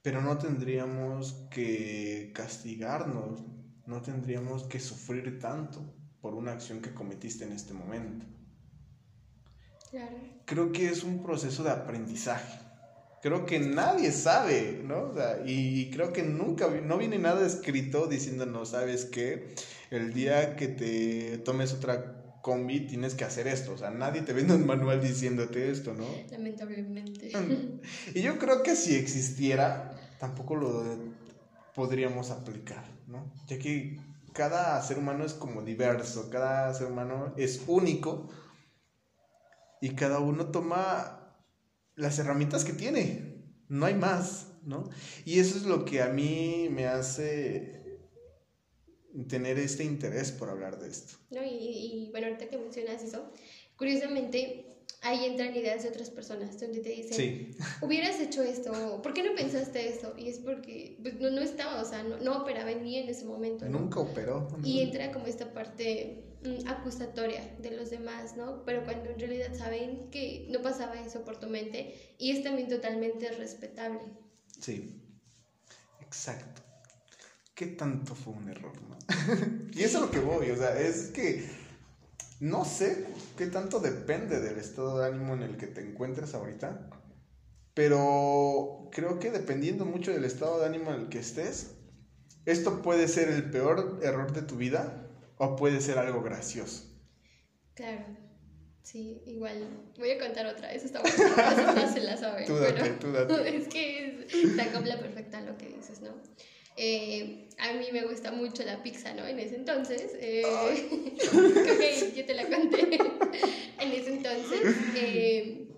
pero 0.02 0.20
no 0.22 0.38
tendríamos 0.38 1.32
que 1.50 2.32
castigarnos, 2.34 3.44
no 3.86 4.02
tendríamos 4.02 4.64
que 4.64 4.80
sufrir 4.80 5.38
tanto 5.38 5.94
por 6.20 6.34
una 6.34 6.52
acción 6.52 6.80
que 6.80 6.94
cometiste 6.94 7.44
en 7.44 7.52
este 7.52 7.72
momento. 7.72 8.26
Claro. 9.90 10.16
Creo 10.44 10.72
que 10.72 10.88
es 10.88 11.02
un 11.02 11.22
proceso 11.22 11.62
de 11.62 11.70
aprendizaje. 11.70 12.58
Creo 13.20 13.46
que 13.46 13.58
nadie 13.58 14.12
sabe, 14.12 14.80
¿no? 14.84 15.10
O 15.10 15.14
sea, 15.14 15.42
y 15.44 15.90
creo 15.90 16.12
que 16.12 16.22
nunca, 16.22 16.68
no 16.68 16.98
viene 16.98 17.18
nada 17.18 17.46
escrito 17.46 18.06
diciéndonos, 18.06 18.70
¿sabes 18.70 19.06
qué? 19.06 19.54
El 19.90 20.12
día 20.12 20.54
que 20.56 20.68
te 20.68 21.38
tomes 21.38 21.72
otra 21.72 22.18
combi 22.42 22.86
tienes 22.86 23.14
que 23.14 23.24
hacer 23.24 23.48
esto. 23.48 23.72
O 23.72 23.78
sea, 23.78 23.90
nadie 23.90 24.22
te 24.22 24.32
vende 24.32 24.54
un 24.54 24.66
manual 24.66 25.02
diciéndote 25.02 25.70
esto, 25.70 25.94
¿no? 25.94 26.06
Lamentablemente. 26.30 27.32
Y 28.14 28.22
yo 28.22 28.38
creo 28.38 28.62
que 28.62 28.76
si 28.76 28.94
existiera, 28.94 29.90
tampoco 30.18 30.54
lo 30.54 30.84
podríamos 31.74 32.30
aplicar, 32.30 32.84
¿no? 33.06 33.32
Ya 33.46 33.58
que 33.58 34.00
cada 34.32 34.80
ser 34.82 34.98
humano 34.98 35.24
es 35.24 35.34
como 35.34 35.62
diverso, 35.62 36.30
cada 36.30 36.72
ser 36.72 36.86
humano 36.86 37.34
es 37.36 37.62
único 37.66 38.28
y 39.80 39.90
cada 39.90 40.20
uno 40.20 40.50
toma 40.50 41.36
las 41.94 42.18
herramientas 42.18 42.64
que 42.64 42.72
tiene, 42.72 43.44
no 43.68 43.86
hay 43.86 43.94
más, 43.94 44.48
¿no? 44.64 44.88
Y 45.24 45.40
eso 45.40 45.56
es 45.56 45.64
lo 45.64 45.84
que 45.84 46.02
a 46.02 46.08
mí 46.08 46.68
me 46.70 46.86
hace 46.86 48.08
tener 49.28 49.58
este 49.58 49.84
interés 49.84 50.32
por 50.32 50.48
hablar 50.50 50.78
de 50.78 50.88
esto. 50.88 51.16
No, 51.30 51.42
y, 51.42 51.48
y 51.48 52.08
bueno, 52.10 52.28
ahorita 52.28 52.48
que 52.48 52.58
mencionas 52.58 53.02
eso, 53.02 53.32
curiosamente 53.76 54.68
ahí 55.02 55.24
entran 55.24 55.54
ideas 55.54 55.82
de 55.82 55.90
otras 55.90 56.10
personas 56.10 56.58
donde 56.58 56.80
te 56.80 56.90
dicen, 56.90 57.12
Sí, 57.12 57.56
hubieras 57.82 58.20
hecho 58.20 58.42
esto, 58.42 59.00
¿por 59.02 59.14
qué 59.14 59.22
no 59.22 59.34
pensaste 59.34 59.88
esto? 59.88 60.14
Y 60.16 60.28
es 60.28 60.38
porque 60.38 60.98
pues, 61.02 61.20
no, 61.20 61.30
no 61.30 61.40
estaba, 61.40 61.80
o 61.80 61.84
sea, 61.84 62.02
no, 62.02 62.18
no 62.18 62.42
operaba 62.42 62.70
en 62.70 62.82
mí 62.82 62.96
en 62.96 63.08
ese 63.08 63.24
momento. 63.24 63.64
¿no? 63.68 63.78
nunca 63.80 64.00
operó. 64.00 64.48
Y 64.64 64.80
entra 64.80 65.12
como 65.12 65.26
esta 65.26 65.52
parte 65.52 66.27
acusatoria 66.66 67.42
de 67.58 67.72
los 67.72 67.90
demás, 67.90 68.36
¿no? 68.36 68.64
Pero 68.64 68.84
cuando 68.84 69.10
en 69.10 69.18
realidad 69.18 69.54
saben 69.54 70.10
que 70.10 70.46
no 70.50 70.62
pasaba 70.62 71.00
eso 71.00 71.24
por 71.24 71.38
tu 71.38 71.48
mente 71.48 72.14
y 72.18 72.30
es 72.30 72.42
también 72.42 72.68
totalmente 72.68 73.30
respetable. 73.32 74.00
Sí, 74.60 75.02
exacto. 76.00 76.62
¿Qué 77.54 77.66
tanto 77.66 78.14
fue 78.14 78.34
un 78.34 78.48
error, 78.48 78.72
y 79.72 79.82
eso 79.82 79.98
es 79.98 80.02
lo 80.04 80.10
que 80.10 80.20
voy, 80.20 80.50
o 80.50 80.56
sea, 80.56 80.78
es 80.78 81.08
que 81.08 81.48
no 82.40 82.64
sé 82.64 83.06
qué 83.36 83.46
tanto 83.46 83.80
depende 83.80 84.38
del 84.40 84.58
estado 84.58 84.98
de 84.98 85.06
ánimo 85.06 85.34
en 85.34 85.42
el 85.42 85.56
que 85.56 85.66
te 85.66 85.80
encuentres 85.80 86.34
ahorita, 86.34 86.88
pero 87.74 88.88
creo 88.92 89.18
que 89.18 89.32
dependiendo 89.32 89.84
mucho 89.84 90.12
del 90.12 90.24
estado 90.24 90.60
de 90.60 90.66
ánimo 90.66 90.92
en 90.92 91.00
el 91.00 91.08
que 91.08 91.18
estés, 91.18 91.70
esto 92.46 92.80
puede 92.80 93.08
ser 93.08 93.28
el 93.28 93.50
peor 93.50 93.98
error 94.02 94.32
de 94.32 94.42
tu 94.42 94.56
vida 94.56 95.07
o 95.38 95.56
puede 95.56 95.80
ser 95.80 95.98
algo 95.98 96.22
gracioso. 96.22 96.84
Claro. 97.74 98.04
Sí, 98.82 99.22
igual. 99.26 99.68
Voy 99.98 100.10
a 100.10 100.18
contar 100.18 100.46
otra. 100.46 100.72
Eso 100.72 100.86
está 100.86 101.00
bueno. 101.00 101.16
Esa 101.36 101.72
no 101.74 101.92
se 101.92 102.00
la 102.00 102.16
saben. 102.16 102.46
Tú 102.46 102.56
date, 102.56 102.90
tú 103.00 103.12
date. 103.12 103.56
Es 103.56 103.68
que 103.68 104.26
es, 104.28 104.54
se 104.54 104.62
acopla 104.62 104.98
perfecta 104.98 105.40
lo 105.42 105.56
que 105.58 105.66
dices, 105.68 106.00
¿no? 106.00 106.10
Eh, 106.76 107.48
a 107.58 107.72
mí 107.74 107.86
me 107.92 108.04
gusta 108.06 108.30
mucho 108.30 108.62
la 108.62 108.82
pizza, 108.82 109.12
¿no? 109.12 109.26
En 109.26 109.38
ese 109.38 109.56
entonces. 109.56 110.12
Eh, 110.20 110.42
ok, 111.22 112.16
yo 112.16 112.24
te 112.24 112.34
la 112.34 112.46
conté. 112.48 112.98
en 113.80 113.92
ese 113.92 114.10
entonces. 114.10 114.60
eh, 114.96 115.68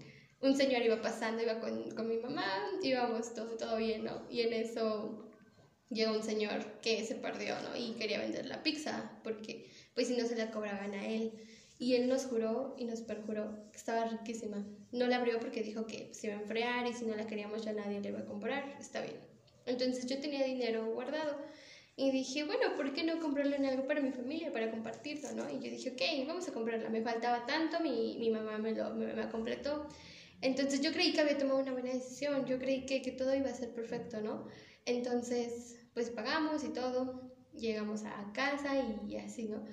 un 0.41 0.57
señor 0.57 0.83
iba 0.83 1.03
pasando, 1.03 1.43
iba 1.43 1.61
con, 1.61 1.91
con 1.91 2.09
mi 2.09 2.17
mamá, 2.17 2.47
íbamos 2.83 3.35
todo, 3.35 3.57
todo 3.57 3.77
bien, 3.77 4.05
¿no? 4.05 4.27
Y 4.31 4.41
en 4.43 4.53
eso 4.55 5.30
llegó 5.91 6.13
un 6.13 6.23
señor 6.23 6.65
que 6.81 7.05
se 7.05 7.17
perdió, 7.17 7.61
¿no? 7.63 7.77
Y 7.77 7.93
quería 7.93 8.19
vender 8.19 8.47
la 8.47 8.63
pizza, 8.63 9.19
porque 9.23 9.69
pues 9.95 10.09
si 10.09 10.17
no 10.17 10.27
se 10.27 10.37
la 10.37 10.51
cobraban 10.51 10.95
a 10.95 11.07
él. 11.07 11.33
Y 11.79 11.95
él 11.95 12.09
nos 12.09 12.27
juró 12.27 12.77
y 12.79 12.85
nos 12.85 13.01
perjuró 13.01 13.71
que 13.73 13.79
estaba 13.79 14.05
riquísima. 14.05 14.65
No 14.93 15.07
la 15.07 15.17
abrió 15.17 15.41
porque 15.41 15.63
dijo 15.63 15.87
que 15.87 16.13
se 16.13 16.27
iba 16.27 16.37
a 16.37 16.41
enfriar 16.41 16.87
y 16.87 16.93
si 16.93 17.07
no 17.07 17.17
la 17.17 17.27
queríamos 17.27 17.65
ya 17.65 17.73
nadie 17.73 18.01
le 18.01 18.11
iba 18.11 18.21
a 18.21 18.27
comprar. 18.27 18.77
Está 18.79 19.01
bien. 19.01 19.17
Entonces 19.65 20.07
yo 20.07 20.21
tenía 20.21 20.45
dinero 20.45 20.85
guardado 20.93 21.39
y 21.97 22.11
dije, 22.11 22.45
bueno, 22.45 22.77
¿por 22.77 22.93
qué 22.93 23.03
no 23.03 23.19
comprarlo 23.19 23.57
en 23.57 23.65
algo 23.67 23.87
para 23.87 24.01
mi 24.01 24.13
familia, 24.13 24.53
para 24.53 24.71
compartirlo, 24.71 25.33
no? 25.33 25.49
Y 25.51 25.55
yo 25.55 25.71
dije, 25.71 25.91
ok, 25.91 26.27
vamos 26.27 26.49
a 26.49 26.53
comprarla. 26.53 26.91
Me 26.91 27.03
faltaba 27.03 27.47
tanto, 27.47 27.81
mi, 27.81 28.17
mi 28.19 28.31
mamá 28.31 28.59
me 28.59 28.73
lo 28.73 28.95
me, 28.95 29.13
me 29.15 29.29
completó. 29.31 29.89
Entonces 30.43 30.81
yo 30.83 30.93
creí 30.93 31.13
que 31.13 31.21
había 31.21 31.39
tomado 31.39 31.61
una 31.61 31.73
buena 31.73 31.93
decisión, 31.93 32.47
yo 32.47 32.59
creí 32.59 32.87
que, 32.87 33.03
que 33.03 33.13
todo 33.13 33.35
iba 33.35 33.51
a 33.51 33.55
ser 33.55 33.71
perfecto, 33.75 34.21
¿no? 34.21 34.47
Entonces, 34.87 35.80
pues 35.95 36.11
pagamos 36.11 36.65
y 36.65 36.69
todo, 36.69 37.33
llegamos 37.53 38.05
a 38.05 38.33
casa 38.33 38.75
y 39.09 39.17
así, 39.17 39.45
¿no? 39.45 39.65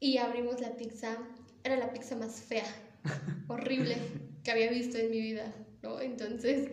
Y 0.00 0.18
abrimos 0.18 0.60
la 0.60 0.76
pizza, 0.76 1.16
era 1.62 1.76
la 1.76 1.92
pizza 1.92 2.16
más 2.16 2.42
fea, 2.42 2.64
horrible 3.48 3.96
que 4.42 4.50
había 4.50 4.68
visto 4.70 4.98
en 4.98 5.10
mi 5.10 5.20
vida, 5.20 5.54
¿no? 5.82 6.00
Entonces, 6.00 6.70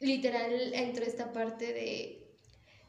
literal 0.00 0.74
entró 0.74 1.04
esta 1.04 1.32
parte 1.32 1.72
de, 1.72 2.36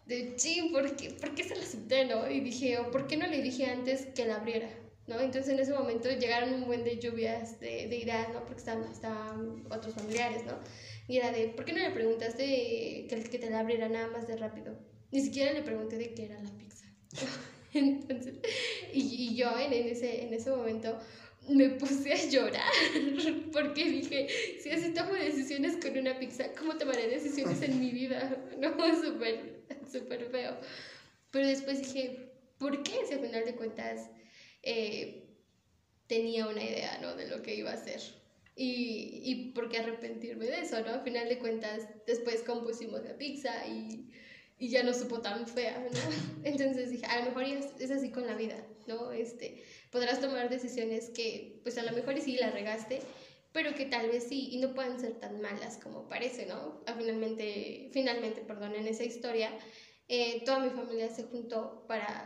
de 0.05 0.35
ching, 0.35 0.71
¿por 0.71 0.95
qué, 0.95 1.11
¿por 1.11 1.33
qué 1.35 1.43
se 1.43 1.55
la 1.55 1.63
acepté, 1.63 2.05
no? 2.05 2.29
Y 2.29 2.41
dije, 2.41 2.77
"Oh, 2.79 2.91
¿por 2.91 3.07
qué 3.07 3.17
no 3.17 3.27
le 3.27 3.41
dije 3.41 3.65
antes 3.67 4.07
que 4.07 4.25
la 4.25 4.35
abriera? 4.35 4.69
¿No? 5.07 5.19
Entonces 5.19 5.51
en 5.53 5.59
ese 5.59 5.73
momento 5.73 6.09
llegaron 6.11 6.53
un 6.53 6.65
buen 6.65 6.83
de 6.83 6.99
lluvias 6.99 7.59
de, 7.59 7.87
de 7.87 7.95
ideas, 7.95 8.29
¿no? 8.31 8.41
Porque 8.43 8.59
estaban, 8.59 8.83
estaban 8.91 9.65
otros 9.71 9.95
familiares, 9.95 10.45
¿no? 10.45 10.53
Y 11.09 11.17
era 11.17 11.31
de, 11.31 11.47
¿por 11.47 11.65
qué 11.65 11.73
no 11.73 11.79
le 11.79 11.89
preguntaste 11.89 12.45
que, 13.09 13.27
que 13.31 13.39
te 13.39 13.49
la 13.49 13.61
abriera 13.61 13.89
nada 13.89 14.07
más 14.09 14.27
de 14.27 14.37
rápido? 14.37 14.77
Ni 15.11 15.21
siquiera 15.21 15.51
le 15.53 15.63
pregunté 15.63 15.97
de 15.97 16.13
qué 16.13 16.25
era 16.25 16.41
la 16.41 16.51
pizza. 16.51 16.85
Entonces, 17.73 18.35
y, 18.93 19.01
y 19.01 19.35
yo 19.35 19.49
en, 19.59 19.73
en, 19.73 19.87
ese, 19.87 20.23
en 20.23 20.33
ese 20.35 20.51
momento 20.51 20.99
me 21.47 21.69
puse 21.69 22.13
a 22.13 22.29
llorar 22.29 22.71
porque 23.53 23.85
dije, 23.85 24.27
si 24.61 24.69
así 24.69 24.93
tomo 24.93 25.13
decisiones 25.13 25.77
con 25.77 25.97
una 25.97 26.17
pizza, 26.19 26.45
¿cómo 26.57 26.77
tomaré 26.77 27.07
decisiones 27.07 27.59
en 27.63 27.79
mi 27.79 27.89
vida? 27.89 28.37
No, 28.59 28.71
súper, 29.01 29.63
súper 29.91 30.25
feo. 30.25 30.57
Pero 31.31 31.47
después 31.47 31.81
dije, 31.81 32.33
¿por 32.59 32.83
qué 32.83 33.05
si 33.07 33.15
al 33.15 33.21
final 33.21 33.45
de 33.45 33.55
cuentas 33.55 34.09
eh, 34.61 35.23
tenía 36.05 36.47
una 36.47 36.63
idea, 36.63 36.99
¿no? 37.01 37.15
De 37.15 37.27
lo 37.27 37.41
que 37.41 37.55
iba 37.55 37.71
a 37.71 37.75
hacer. 37.75 38.01
Y, 38.55 38.88
y 39.29 39.51
por 39.51 39.69
qué 39.69 39.77
arrepentirme 39.77 40.47
de 40.47 40.61
eso, 40.61 40.81
¿no? 40.81 40.93
Al 40.93 41.01
final 41.03 41.29
de 41.29 41.37
cuentas, 41.37 41.87
después 42.07 42.41
compusimos 42.41 43.03
la 43.03 43.15
pizza 43.15 43.67
y, 43.67 44.09
y 44.57 44.69
ya 44.69 44.81
no 44.81 44.91
supo 44.91 45.21
tan 45.21 45.47
fea, 45.47 45.77
¿no? 45.91 45.99
Entonces 46.43 46.89
dije, 46.89 47.05
a 47.05 47.19
lo 47.19 47.25
mejor 47.25 47.43
es, 47.43 47.67
es 47.79 47.91
así 47.91 48.09
con 48.09 48.25
la 48.25 48.33
vida, 48.33 48.65
¿no? 48.87 49.11
Este, 49.11 49.63
podrás 49.91 50.19
tomar 50.19 50.49
decisiones 50.49 51.11
que, 51.11 51.59
pues 51.61 51.77
a 51.77 51.83
lo 51.83 51.91
mejor 51.91 52.19
sí 52.19 52.37
la 52.37 52.49
regaste, 52.49 53.01
pero 53.51 53.75
que 53.75 53.85
tal 53.85 54.09
vez 54.09 54.23
sí, 54.27 54.49
y 54.51 54.57
no 54.57 54.73
puedan 54.73 54.99
ser 54.99 55.19
tan 55.19 55.39
malas 55.41 55.77
como 55.77 56.09
parece, 56.09 56.47
¿no? 56.47 56.83
Finalmente, 56.97 57.91
finalmente, 57.93 58.41
perdón, 58.41 58.73
en 58.75 58.87
esa 58.87 59.03
historia, 59.03 59.51
eh, 60.07 60.41
toda 60.43 60.59
mi 60.59 60.71
familia 60.71 61.07
se 61.09 61.21
juntó 61.23 61.85
para 61.87 62.25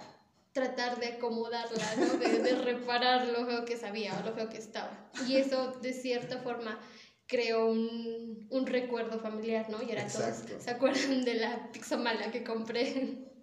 tratar 0.54 1.00
de 1.00 1.08
acomodarla, 1.08 1.96
¿no? 1.98 2.18
De, 2.18 2.40
de 2.40 2.56
reparar 2.56 3.28
lo 3.28 3.46
feo 3.46 3.66
que 3.66 3.78
sabía 3.78 4.18
o 4.20 4.24
lo 4.24 4.34
feo 4.34 4.50
que 4.50 4.58
estaba. 4.58 5.12
Y 5.28 5.36
eso, 5.36 5.74
de 5.82 5.94
cierta 5.94 6.40
forma, 6.40 6.80
creó 7.28 7.66
un, 7.68 8.48
un 8.50 8.66
recuerdo 8.68 9.20
familiar, 9.20 9.70
¿no? 9.70 9.82
Y 9.82 9.90
ahora 9.92 10.04
Exacto. 10.04 10.54
todos 10.54 10.64
se 10.64 10.72
acuerdan 10.72 11.24
de 11.24 11.36
la 11.36 11.72
pizza 11.72 11.98
mala 11.98 12.32
que 12.32 12.44
compré. 12.44 13.34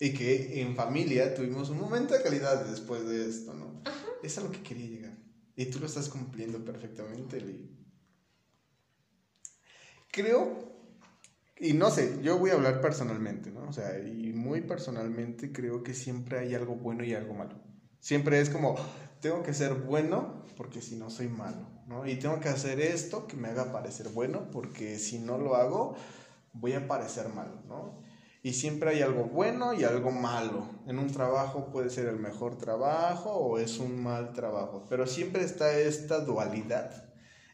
Y 0.00 0.12
que 0.14 0.60
en 0.60 0.74
familia 0.74 1.32
tuvimos 1.32 1.68
un 1.70 1.78
momento 1.78 2.14
de 2.14 2.22
calidad 2.22 2.64
después 2.64 3.06
de 3.06 3.28
esto, 3.28 3.54
¿no? 3.54 3.82
Es 4.22 4.36
a 4.38 4.40
lo 4.40 4.50
que 4.50 4.62
quería 4.62 4.88
llegar. 4.88 5.18
Y 5.54 5.66
tú 5.66 5.78
lo 5.78 5.86
estás 5.86 6.08
cumpliendo 6.08 6.64
perfectamente, 6.64 7.40
Lee. 7.40 7.78
Creo, 10.10 10.71
y 11.62 11.74
no 11.74 11.90
sé, 11.90 12.18
yo 12.22 12.38
voy 12.38 12.50
a 12.50 12.54
hablar 12.54 12.80
personalmente, 12.80 13.52
¿no? 13.52 13.68
O 13.68 13.72
sea, 13.72 13.96
y 14.00 14.32
muy 14.32 14.62
personalmente 14.62 15.52
creo 15.52 15.84
que 15.84 15.94
siempre 15.94 16.40
hay 16.40 16.56
algo 16.56 16.74
bueno 16.74 17.04
y 17.04 17.14
algo 17.14 17.34
malo. 17.34 17.54
Siempre 18.00 18.40
es 18.40 18.50
como, 18.50 18.74
tengo 19.20 19.44
que 19.44 19.54
ser 19.54 19.74
bueno 19.74 20.42
porque 20.56 20.82
si 20.82 20.96
no 20.96 21.08
soy 21.08 21.28
malo, 21.28 21.68
¿no? 21.86 22.04
Y 22.04 22.16
tengo 22.16 22.40
que 22.40 22.48
hacer 22.48 22.80
esto 22.80 23.28
que 23.28 23.36
me 23.36 23.46
haga 23.46 23.70
parecer 23.70 24.08
bueno 24.08 24.50
porque 24.50 24.98
si 24.98 25.20
no 25.20 25.38
lo 25.38 25.54
hago 25.54 25.94
voy 26.52 26.72
a 26.72 26.88
parecer 26.88 27.28
malo, 27.28 27.62
¿no? 27.68 28.02
Y 28.42 28.54
siempre 28.54 28.90
hay 28.90 29.02
algo 29.02 29.26
bueno 29.26 29.72
y 29.72 29.84
algo 29.84 30.10
malo. 30.10 30.66
En 30.88 30.98
un 30.98 31.12
trabajo 31.12 31.70
puede 31.70 31.90
ser 31.90 32.08
el 32.08 32.18
mejor 32.18 32.58
trabajo 32.58 33.30
o 33.30 33.58
es 33.60 33.78
un 33.78 34.02
mal 34.02 34.32
trabajo, 34.32 34.84
pero 34.88 35.06
siempre 35.06 35.44
está 35.44 35.78
esta 35.78 36.18
dualidad 36.18 37.11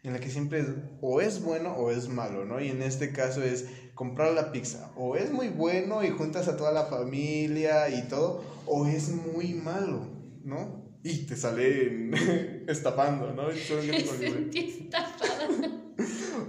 en 0.08 0.14
la 0.14 0.20
que 0.20 0.30
siempre 0.30 0.60
es, 0.60 0.66
o 1.00 1.20
es 1.20 1.42
bueno 1.42 1.74
o 1.74 1.90
es 1.90 2.08
malo, 2.08 2.44
¿no? 2.44 2.60
Y 2.60 2.68
en 2.68 2.82
este 2.82 3.12
caso 3.12 3.42
es 3.42 3.66
comprar 3.94 4.32
la 4.32 4.52
pizza, 4.52 4.92
o 4.96 5.16
es 5.16 5.30
muy 5.30 5.48
bueno 5.48 6.02
y 6.02 6.10
juntas 6.10 6.48
a 6.48 6.56
toda 6.56 6.72
la 6.72 6.86
familia 6.86 7.90
y 7.90 8.08
todo, 8.08 8.42
o 8.66 8.86
es 8.86 9.10
muy 9.10 9.54
malo, 9.54 10.08
¿no? 10.44 10.88
Y 11.02 11.26
te 11.26 11.36
salen 11.36 12.14
estafando, 12.68 13.34
¿no? 13.34 13.48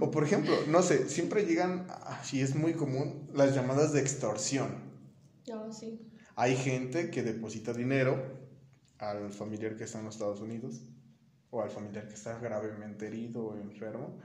o 0.00 0.10
por 0.10 0.24
ejemplo, 0.24 0.54
no 0.68 0.82
sé, 0.82 1.08
siempre 1.08 1.44
llegan, 1.44 1.86
y 2.32 2.40
es 2.40 2.54
muy 2.54 2.72
común, 2.72 3.28
las 3.34 3.54
llamadas 3.54 3.92
de 3.92 4.00
extorsión. 4.00 4.88
No, 5.48 5.70
sí. 5.72 6.00
Hay 6.34 6.56
gente 6.56 7.10
que 7.10 7.22
deposita 7.22 7.74
dinero 7.74 8.40
al 8.98 9.30
familiar 9.30 9.76
que 9.76 9.84
está 9.84 9.98
en 9.98 10.06
los 10.06 10.14
Estados 10.14 10.40
Unidos 10.40 10.80
o 11.50 11.62
al 11.62 11.70
familiar 11.70 12.08
que 12.08 12.14
está 12.14 12.38
gravemente 12.38 13.06
herido 13.06 13.44
o 13.44 13.56
enfermo. 13.56 14.18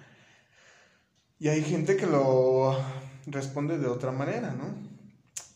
Y 1.39 1.49
hay 1.49 1.63
gente 1.63 1.97
que 1.97 2.07
lo 2.07 2.77
responde 3.27 3.77
de 3.77 3.87
otra 3.87 4.11
manera, 4.11 4.51
¿no? 4.51 4.75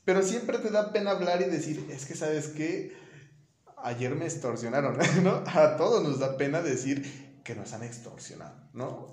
Pero 0.04 0.24
siempre 0.24 0.58
te 0.58 0.72
da 0.72 0.92
pena 0.92 1.12
hablar 1.12 1.42
y 1.42 1.46
decir, 1.46 1.86
es 1.90 2.06
que 2.06 2.16
sabes 2.16 2.48
que 2.48 2.94
ayer 3.78 4.16
me 4.16 4.26
extorsionaron, 4.26 4.98
¿no? 5.24 5.44
A 5.46 5.78
todos 5.78 6.04
nos 6.04 6.20
da 6.20 6.38
pena 6.38 6.62
decir 6.62 7.42
que 7.44 7.56
nos 7.56 7.74
han 7.74 7.84
extorsionado, 7.84 8.70
¿no? 8.74 9.08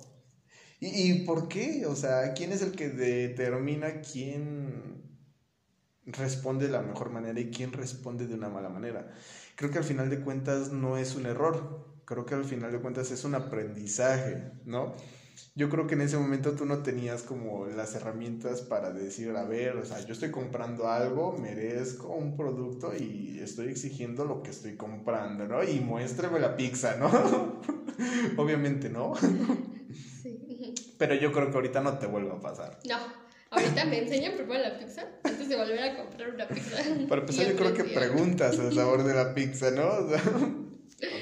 ¿Y, 0.80 1.10
¿Y, 1.10 1.25
por 1.25 1.48
qué? 1.48 1.86
O 1.86 1.96
sea, 1.96 2.34
¿quién 2.34 2.52
es 2.52 2.62
el 2.62 2.72
que 2.72 2.90
determina 2.90 4.00
quién 4.00 5.02
responde 6.04 6.66
de 6.66 6.72
la 6.72 6.82
mejor 6.82 7.10
manera 7.10 7.40
y 7.40 7.50
quién 7.50 7.72
responde 7.72 8.26
de 8.26 8.34
una 8.34 8.50
mala 8.50 8.68
manera? 8.68 9.14
Creo 9.54 9.70
que 9.70 9.78
al 9.78 9.84
final 9.84 10.10
de 10.10 10.20
cuentas 10.20 10.72
no 10.72 10.98
es 10.98 11.14
un 11.14 11.25
error, 11.25 11.95
creo 12.06 12.25
que 12.25 12.34
al 12.34 12.44
final 12.44 12.72
de 12.72 12.78
cuentas 12.78 13.10
es 13.10 13.25
un 13.25 13.34
aprendizaje, 13.34 14.50
¿no? 14.64 14.94
Yo 15.54 15.68
creo 15.68 15.86
que 15.86 15.94
en 15.94 16.02
ese 16.02 16.16
momento 16.16 16.52
tú 16.52 16.64
no 16.64 16.82
tenías 16.82 17.22
como 17.22 17.66
las 17.66 17.94
herramientas 17.94 18.62
para 18.62 18.90
decir, 18.90 19.30
a 19.36 19.44
ver, 19.44 19.76
o 19.76 19.84
sea, 19.84 20.00
yo 20.00 20.12
estoy 20.12 20.30
comprando 20.30 20.88
algo, 20.88 21.36
merezco 21.36 22.08
un 22.14 22.36
producto 22.36 22.92
y 22.94 23.38
estoy 23.42 23.68
exigiendo 23.68 24.25
lo 24.25 24.42
que 24.42 24.50
estoy 24.50 24.76
comprando, 24.76 25.46
¿no? 25.46 25.62
Y 25.62 25.80
muéstrame 25.80 26.38
la 26.38 26.56
pizza, 26.56 26.96
¿no? 26.96 27.60
Obviamente, 28.36 28.88
¿no? 28.88 29.14
Sí. 30.22 30.75
Pero 30.98 31.14
yo 31.14 31.32
creo 31.32 31.50
que 31.50 31.56
ahorita 31.56 31.80
no 31.80 31.98
te 31.98 32.06
vuelva 32.06 32.34
a 32.34 32.40
pasar. 32.40 32.78
No, 32.88 32.98
ahorita 33.50 33.84
me 33.86 33.98
enseñan 33.98 34.36
primero 34.36 34.62
la 34.62 34.78
pizza 34.78 35.06
antes 35.25 35.48
de 35.48 35.56
volver 35.56 35.82
a 35.82 35.96
comprar 35.96 36.30
una 36.30 36.48
pizza. 36.48 36.76
Para 37.08 37.20
empezar, 37.22 37.46
yo 37.46 37.56
creo 37.56 37.75
que 37.75 37.84
preguntas 37.84 38.58
el 38.58 38.72
sabor 38.75 39.04
de 39.04 39.14
la 39.14 39.34
pizza, 39.34 39.70
¿no? 39.70 39.86
O 39.86 40.08
sea, 40.08 40.22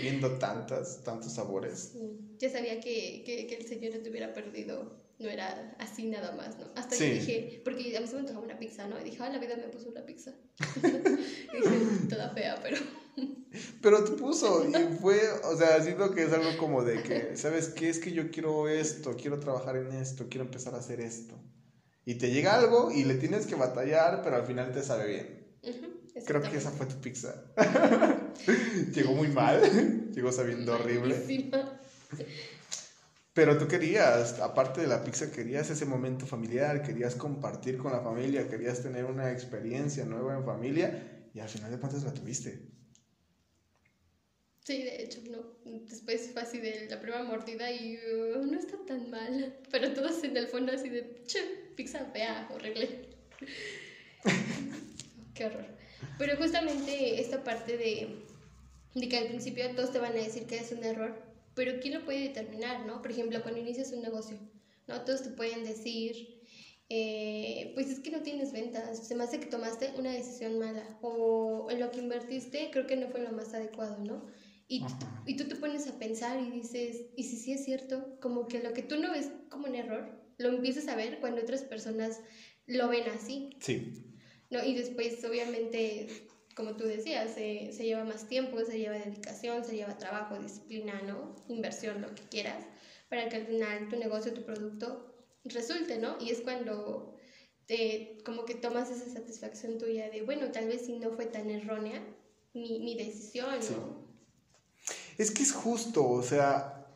viendo 0.00 0.38
tantas, 0.38 1.02
tantos 1.02 1.32
sabores. 1.32 1.92
Ya 2.38 2.50
sabía 2.50 2.80
que, 2.80 3.22
que, 3.24 3.46
que 3.46 3.56
el 3.56 3.66
señor 3.66 3.92
te 4.02 4.10
hubiera 4.10 4.32
perdido 4.32 5.04
no 5.18 5.28
era 5.28 5.74
así 5.78 6.06
nada 6.06 6.32
más, 6.32 6.58
¿no? 6.58 6.66
Hasta 6.74 6.96
que 6.96 7.14
dije, 7.14 7.60
porque 7.64 7.96
a 7.96 8.00
mí 8.00 8.06
se 8.06 8.14
me 8.14 8.20
antojaba 8.20 8.44
una 8.44 8.58
pizza, 8.58 8.88
¿no? 8.88 9.00
Y 9.00 9.04
dije, 9.04 9.18
ah, 9.20 9.30
la 9.30 9.38
vida 9.38 9.56
me 9.56 9.68
puso 9.68 9.88
una 9.88 10.04
pizza. 10.04 10.32
y 10.76 11.56
dije, 11.56 12.08
toda 12.08 12.30
fea, 12.30 12.58
pero... 12.62 12.78
pero 13.82 14.04
te 14.04 14.12
puso, 14.12 14.68
y 14.68 14.72
fue, 15.00 15.20
o 15.44 15.56
sea, 15.56 15.80
siento 15.82 16.12
que 16.12 16.24
es 16.24 16.32
algo 16.32 16.56
como 16.58 16.82
de 16.82 17.02
que, 17.02 17.36
¿sabes 17.36 17.68
qué? 17.68 17.88
Es 17.88 18.00
que 18.00 18.10
yo 18.10 18.30
quiero 18.30 18.68
esto, 18.68 19.16
quiero 19.16 19.38
trabajar 19.38 19.76
en 19.76 19.92
esto, 19.92 20.26
quiero 20.28 20.44
empezar 20.44 20.74
a 20.74 20.78
hacer 20.78 21.00
esto. 21.00 21.38
Y 22.04 22.16
te 22.16 22.30
llega 22.30 22.56
algo 22.56 22.90
y 22.90 23.04
le 23.04 23.14
tienes 23.14 23.46
que 23.46 23.54
batallar, 23.54 24.22
pero 24.22 24.36
al 24.36 24.46
final 24.46 24.72
te 24.72 24.82
sabe 24.82 25.06
bien. 25.06 25.90
Creo 26.26 26.42
que 26.42 26.56
esa 26.56 26.70
fue 26.70 26.86
tu 26.86 27.00
pizza. 27.00 27.34
Llegó 28.94 29.14
muy 29.14 29.28
mal, 29.28 30.10
llegó 30.14 30.30
sabiendo 30.30 30.74
horrible. 30.74 31.16
Pero 33.32 33.58
tú 33.58 33.66
querías, 33.66 34.38
aparte 34.38 34.80
de 34.80 34.86
la 34.86 35.02
pizza, 35.02 35.32
querías 35.32 35.68
ese 35.68 35.84
momento 35.84 36.24
familiar, 36.24 36.82
querías 36.82 37.16
compartir 37.16 37.78
con 37.78 37.90
la 37.90 38.00
familia, 38.00 38.48
querías 38.48 38.80
tener 38.80 39.04
una 39.06 39.32
experiencia 39.32 40.04
nueva 40.04 40.36
en 40.36 40.44
familia 40.44 41.28
y 41.34 41.40
al 41.40 41.48
final 41.48 41.72
de 41.72 41.78
cuentas 41.78 42.04
la 42.04 42.14
tuviste. 42.14 42.74
Sí, 44.64 44.82
de 44.82 45.02
hecho, 45.02 45.20
no. 45.28 45.42
Después 45.64 46.30
fue 46.32 46.42
así 46.42 46.58
de 46.58 46.88
la 46.88 47.00
prueba 47.00 47.22
mordida 47.24 47.70
y 47.70 47.98
uh, 47.98 48.46
no 48.46 48.56
está 48.56 48.78
tan 48.86 49.10
mal. 49.10 49.58
Pero 49.70 49.92
todos 49.92 50.22
en 50.22 50.36
el 50.36 50.46
fondo 50.46 50.72
así 50.72 50.88
de, 50.88 51.22
che, 51.26 51.40
pizza 51.74 52.04
fea, 52.06 52.48
horrible. 52.50 53.08
Qué 55.34 55.44
horror. 55.44 55.83
Pero 56.18 56.36
justamente 56.36 57.20
esta 57.20 57.42
parte 57.44 57.76
de, 57.76 58.24
de 58.94 59.08
que 59.08 59.16
al 59.16 59.28
principio 59.28 59.68
todos 59.74 59.92
te 59.92 59.98
van 59.98 60.12
a 60.12 60.22
decir 60.22 60.46
que 60.46 60.56
es 60.56 60.72
un 60.72 60.84
error, 60.84 61.20
pero 61.54 61.80
¿quién 61.80 61.94
lo 61.94 62.04
puede 62.04 62.20
determinar, 62.20 62.86
no? 62.86 63.02
Por 63.02 63.10
ejemplo, 63.10 63.42
cuando 63.42 63.60
inicias 63.60 63.92
un 63.92 64.02
negocio, 64.02 64.38
¿no? 64.86 65.00
Todos 65.02 65.22
te 65.22 65.30
pueden 65.30 65.64
decir, 65.64 66.42
eh, 66.88 67.72
pues 67.74 67.88
es 67.90 68.00
que 68.00 68.10
no 68.10 68.22
tienes 68.22 68.52
ventas, 68.52 69.06
se 69.06 69.14
me 69.14 69.24
hace 69.24 69.40
que 69.40 69.46
tomaste 69.46 69.92
una 69.96 70.12
decisión 70.12 70.58
mala, 70.58 70.98
o 71.00 71.68
en 71.70 71.80
lo 71.80 71.90
que 71.90 72.00
invertiste 72.00 72.70
creo 72.70 72.86
que 72.86 72.96
no 72.96 73.08
fue 73.08 73.20
lo 73.22 73.32
más 73.32 73.54
adecuado, 73.54 73.98
¿no? 74.04 74.26
Y, 74.66 74.82
y 75.26 75.36
tú 75.36 75.44
te 75.44 75.56
pones 75.56 75.86
a 75.88 75.98
pensar 75.98 76.40
y 76.40 76.50
dices, 76.50 77.06
¿y 77.16 77.24
si 77.24 77.36
sí 77.36 77.52
es 77.52 77.64
cierto? 77.64 78.18
Como 78.20 78.48
que 78.48 78.62
lo 78.62 78.72
que 78.72 78.82
tú 78.82 78.96
no 78.96 79.12
ves 79.12 79.30
como 79.50 79.66
un 79.66 79.74
error, 79.74 80.24
lo 80.38 80.48
empiezas 80.48 80.88
a 80.88 80.96
ver 80.96 81.20
cuando 81.20 81.42
otras 81.42 81.62
personas 81.62 82.20
lo 82.66 82.88
ven 82.88 83.04
así. 83.08 83.50
Sí. 83.60 84.13
¿No? 84.54 84.64
Y 84.64 84.74
después, 84.74 85.22
obviamente, 85.24 86.06
como 86.54 86.76
tú 86.76 86.84
decías, 86.84 87.34
se, 87.34 87.72
se, 87.72 87.84
lleva 87.84 88.04
más 88.04 88.28
tiempo, 88.28 88.58
se 88.64 88.78
lleva 88.78 88.94
dedicación, 88.94 89.64
se 89.64 89.76
lleva 89.76 89.98
trabajo, 89.98 90.38
disciplina, 90.38 91.02
¿no? 91.02 91.34
Inversión, 91.48 92.00
lo 92.00 92.14
que 92.14 92.22
quieras, 92.22 92.64
para 93.10 93.28
que 93.28 93.36
al 93.36 93.46
final 93.46 93.88
tu 93.88 93.96
negocio, 93.96 94.32
tu 94.32 94.44
producto 94.44 95.26
resulte, 95.44 95.98
¿no? 95.98 96.16
Y 96.20 96.30
es 96.30 96.40
cuando 96.40 97.16
te, 97.66 98.18
como 98.24 98.44
que 98.44 98.54
tomas 98.54 98.90
esa 98.90 99.12
satisfacción 99.12 99.76
tuya 99.76 100.08
de, 100.08 100.22
bueno, 100.22 100.52
tal 100.52 100.68
vez 100.68 100.86
si 100.86 100.94
no 100.94 101.10
fue 101.10 101.26
tan 101.26 101.50
errónea 101.50 102.00
mi, 102.54 102.78
mi 102.78 102.96
decisión, 102.96 103.58
¿no? 103.72 104.04
Es 105.18 105.30
que 105.32 105.42
es 105.42 105.52
justo, 105.52 106.08
o 106.08 106.22
sea, 106.22 106.86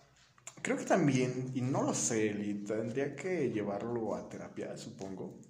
creo 0.62 0.76
que 0.76 0.84
también, 0.84 1.50
y 1.54 1.60
no 1.60 1.82
lo 1.82 1.94
sé, 1.94 2.26
y 2.26 2.54
tendría 2.64 3.16
que 3.16 3.50
llevarlo 3.50 4.14
a 4.14 4.28
terapia, 4.28 4.76
supongo. 4.76 5.40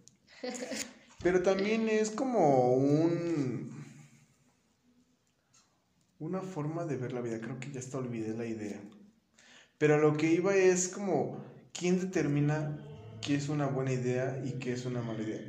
Pero 1.22 1.42
también 1.42 1.88
es 1.88 2.10
como 2.10 2.72
un. 2.74 3.70
Una 6.20 6.40
forma 6.40 6.84
de 6.84 6.96
ver 6.96 7.12
la 7.12 7.20
vida. 7.20 7.40
Creo 7.40 7.58
que 7.58 7.70
ya 7.70 7.80
hasta 7.80 7.98
olvidé 7.98 8.36
la 8.36 8.46
idea. 8.46 8.80
Pero 9.78 9.98
lo 9.98 10.16
que 10.16 10.32
iba 10.32 10.54
es 10.54 10.88
como. 10.88 11.44
¿Quién 11.72 12.00
determina 12.00 12.78
qué 13.20 13.36
es 13.36 13.48
una 13.48 13.66
buena 13.66 13.92
idea 13.92 14.42
y 14.44 14.58
qué 14.58 14.72
es 14.72 14.84
una 14.84 15.00
mala 15.00 15.22
idea? 15.22 15.40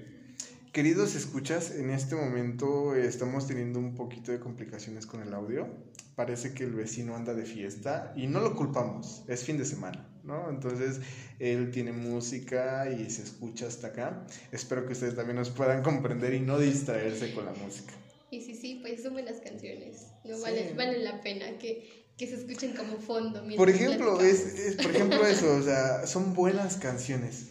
Queridos 0.71 1.15
escuchas, 1.15 1.71
en 1.71 1.89
este 1.89 2.15
momento 2.15 2.93
estamos 2.93 3.47
teniendo 3.47 3.79
un 3.79 3.95
poquito 3.95 4.31
de 4.31 4.39
complicaciones 4.39 5.07
con 5.07 5.23
el 5.23 5.33
audio. 5.33 5.67
Parece 6.15 6.53
que 6.53 6.63
el 6.63 6.73
vecino 6.73 7.15
anda 7.15 7.33
de 7.33 7.45
fiesta 7.45 8.13
y 8.15 8.27
no 8.27 8.39
lo 8.39 8.55
culpamos, 8.55 9.23
es 9.27 9.43
fin 9.43 9.57
de 9.57 9.65
semana, 9.65 10.07
¿no? 10.23 10.49
Entonces 10.49 11.01
él 11.39 11.71
tiene 11.71 11.91
música 11.91 12.89
y 12.89 13.09
se 13.09 13.23
escucha 13.23 13.67
hasta 13.67 13.87
acá. 13.87 14.25
Espero 14.51 14.85
que 14.85 14.93
ustedes 14.93 15.15
también 15.15 15.37
nos 15.37 15.49
puedan 15.49 15.83
comprender 15.83 16.33
y 16.33 16.39
no 16.39 16.59
distraerse 16.59 17.33
con 17.33 17.45
la 17.45 17.53
música. 17.53 17.93
Y 18.31 18.41
sí, 18.41 18.55
sí, 18.55 18.79
pues 18.81 19.01
son 19.01 19.13
buenas 19.13 19.41
canciones, 19.41 20.07
no 20.23 20.39
vale, 20.39 20.73
vale 20.73 20.99
la 20.99 21.19
pena 21.21 21.57
que, 21.57 22.13
que 22.15 22.27
se 22.27 22.35
escuchen 22.35 22.75
como 22.75 22.97
fondo. 22.97 23.43
Por 23.57 23.69
ejemplo, 23.69 24.21
es, 24.21 24.75
por 24.81 24.91
ejemplo 24.91 25.25
eso, 25.25 25.55
o 25.55 25.63
sea, 25.63 26.05
son 26.05 26.35
buenas 26.35 26.77
canciones. 26.77 27.47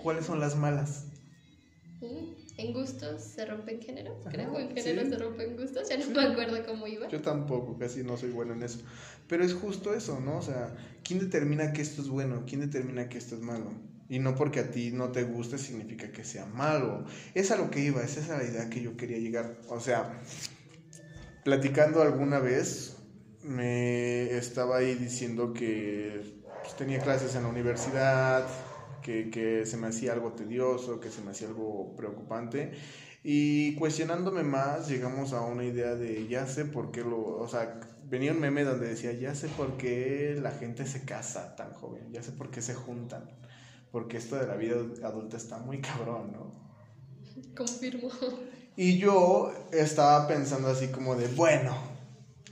¿Cuáles 0.00 0.26
son 0.26 0.40
las 0.40 0.56
malas? 0.56 1.06
En 2.62 2.72
gustos 2.72 3.22
se 3.22 3.44
rompen 3.44 3.80
géneros, 3.82 4.24
creo, 4.30 4.56
en 4.56 4.76
géneros 4.76 5.08
se 5.08 5.18
rompen 5.18 5.56
gustos, 5.56 5.88
ya 5.88 5.96
no 5.98 6.08
me 6.10 6.22
acuerdo 6.22 6.64
cómo 6.64 6.86
iba. 6.86 7.08
Yo 7.08 7.20
tampoco, 7.20 7.76
casi 7.76 8.04
no 8.04 8.16
soy 8.16 8.30
bueno 8.30 8.52
en 8.52 8.62
eso. 8.62 8.78
Pero 9.26 9.44
es 9.44 9.52
justo 9.52 9.92
eso, 9.92 10.20
¿no? 10.20 10.38
O 10.38 10.42
sea, 10.42 10.72
¿quién 11.02 11.18
determina 11.18 11.72
que 11.72 11.82
esto 11.82 12.02
es 12.02 12.08
bueno? 12.08 12.44
¿Quién 12.46 12.60
determina 12.60 13.08
que 13.08 13.18
esto 13.18 13.34
es 13.34 13.40
malo? 13.40 13.72
Y 14.08 14.20
no 14.20 14.36
porque 14.36 14.60
a 14.60 14.70
ti 14.70 14.92
no 14.92 15.10
te 15.10 15.24
guste 15.24 15.58
significa 15.58 16.12
que 16.12 16.22
sea 16.22 16.46
malo. 16.46 17.04
Es 17.34 17.50
a 17.50 17.56
lo 17.56 17.68
que 17.68 17.80
iba, 17.80 18.00
esa 18.00 18.20
es 18.20 18.28
la 18.28 18.44
idea 18.44 18.70
que 18.70 18.80
yo 18.80 18.96
quería 18.96 19.18
llegar. 19.18 19.58
O 19.68 19.80
sea, 19.80 20.22
platicando 21.42 22.00
alguna 22.00 22.38
vez, 22.38 22.96
me 23.42 24.36
estaba 24.36 24.76
ahí 24.76 24.94
diciendo 24.94 25.52
que 25.52 26.42
pues, 26.62 26.76
tenía 26.76 27.00
clases 27.00 27.34
en 27.34 27.42
la 27.42 27.48
universidad, 27.48 28.46
que, 29.02 29.64
se 29.66 29.76
me 29.76 29.88
hacía 29.88 30.12
algo 30.12 30.32
tedioso, 30.32 31.00
que 31.00 31.10
se 31.10 31.20
me 31.22 31.32
hacía 31.32 31.48
algo 31.48 31.94
preocupante. 31.96 32.72
Y 33.24 33.74
cuestionándome 33.76 34.42
más, 34.42 34.88
llegamos 34.88 35.32
a 35.32 35.42
una 35.42 35.64
idea 35.64 35.94
de 35.94 36.26
ya 36.28 36.46
sé 36.46 36.64
por 36.64 36.90
qué 36.90 37.02
lo. 37.02 37.36
O 37.36 37.48
sea, 37.48 37.80
venía 38.04 38.32
un 38.32 38.40
meme 38.40 38.64
donde 38.64 38.88
decía 38.88 39.12
ya 39.12 39.34
sé 39.34 39.48
por 39.48 39.76
qué 39.76 40.38
la 40.40 40.50
gente 40.50 40.86
se 40.86 41.04
casa 41.04 41.54
tan 41.56 41.72
joven, 41.74 42.10
ya 42.12 42.22
sé 42.22 42.32
por 42.32 42.50
qué 42.50 42.62
se 42.62 42.74
juntan. 42.74 43.30
Porque 43.90 44.16
esto 44.16 44.36
de 44.36 44.46
la 44.46 44.56
vida 44.56 44.76
adulta 45.04 45.36
está 45.36 45.58
muy 45.58 45.80
cabrón, 45.80 46.32
¿no? 46.32 46.62
Confirmo. 47.54 48.08
Y 48.74 48.98
yo 48.98 49.52
estaba 49.70 50.26
pensando 50.26 50.68
así 50.68 50.88
como 50.88 51.14
de, 51.14 51.28
bueno, 51.28 51.76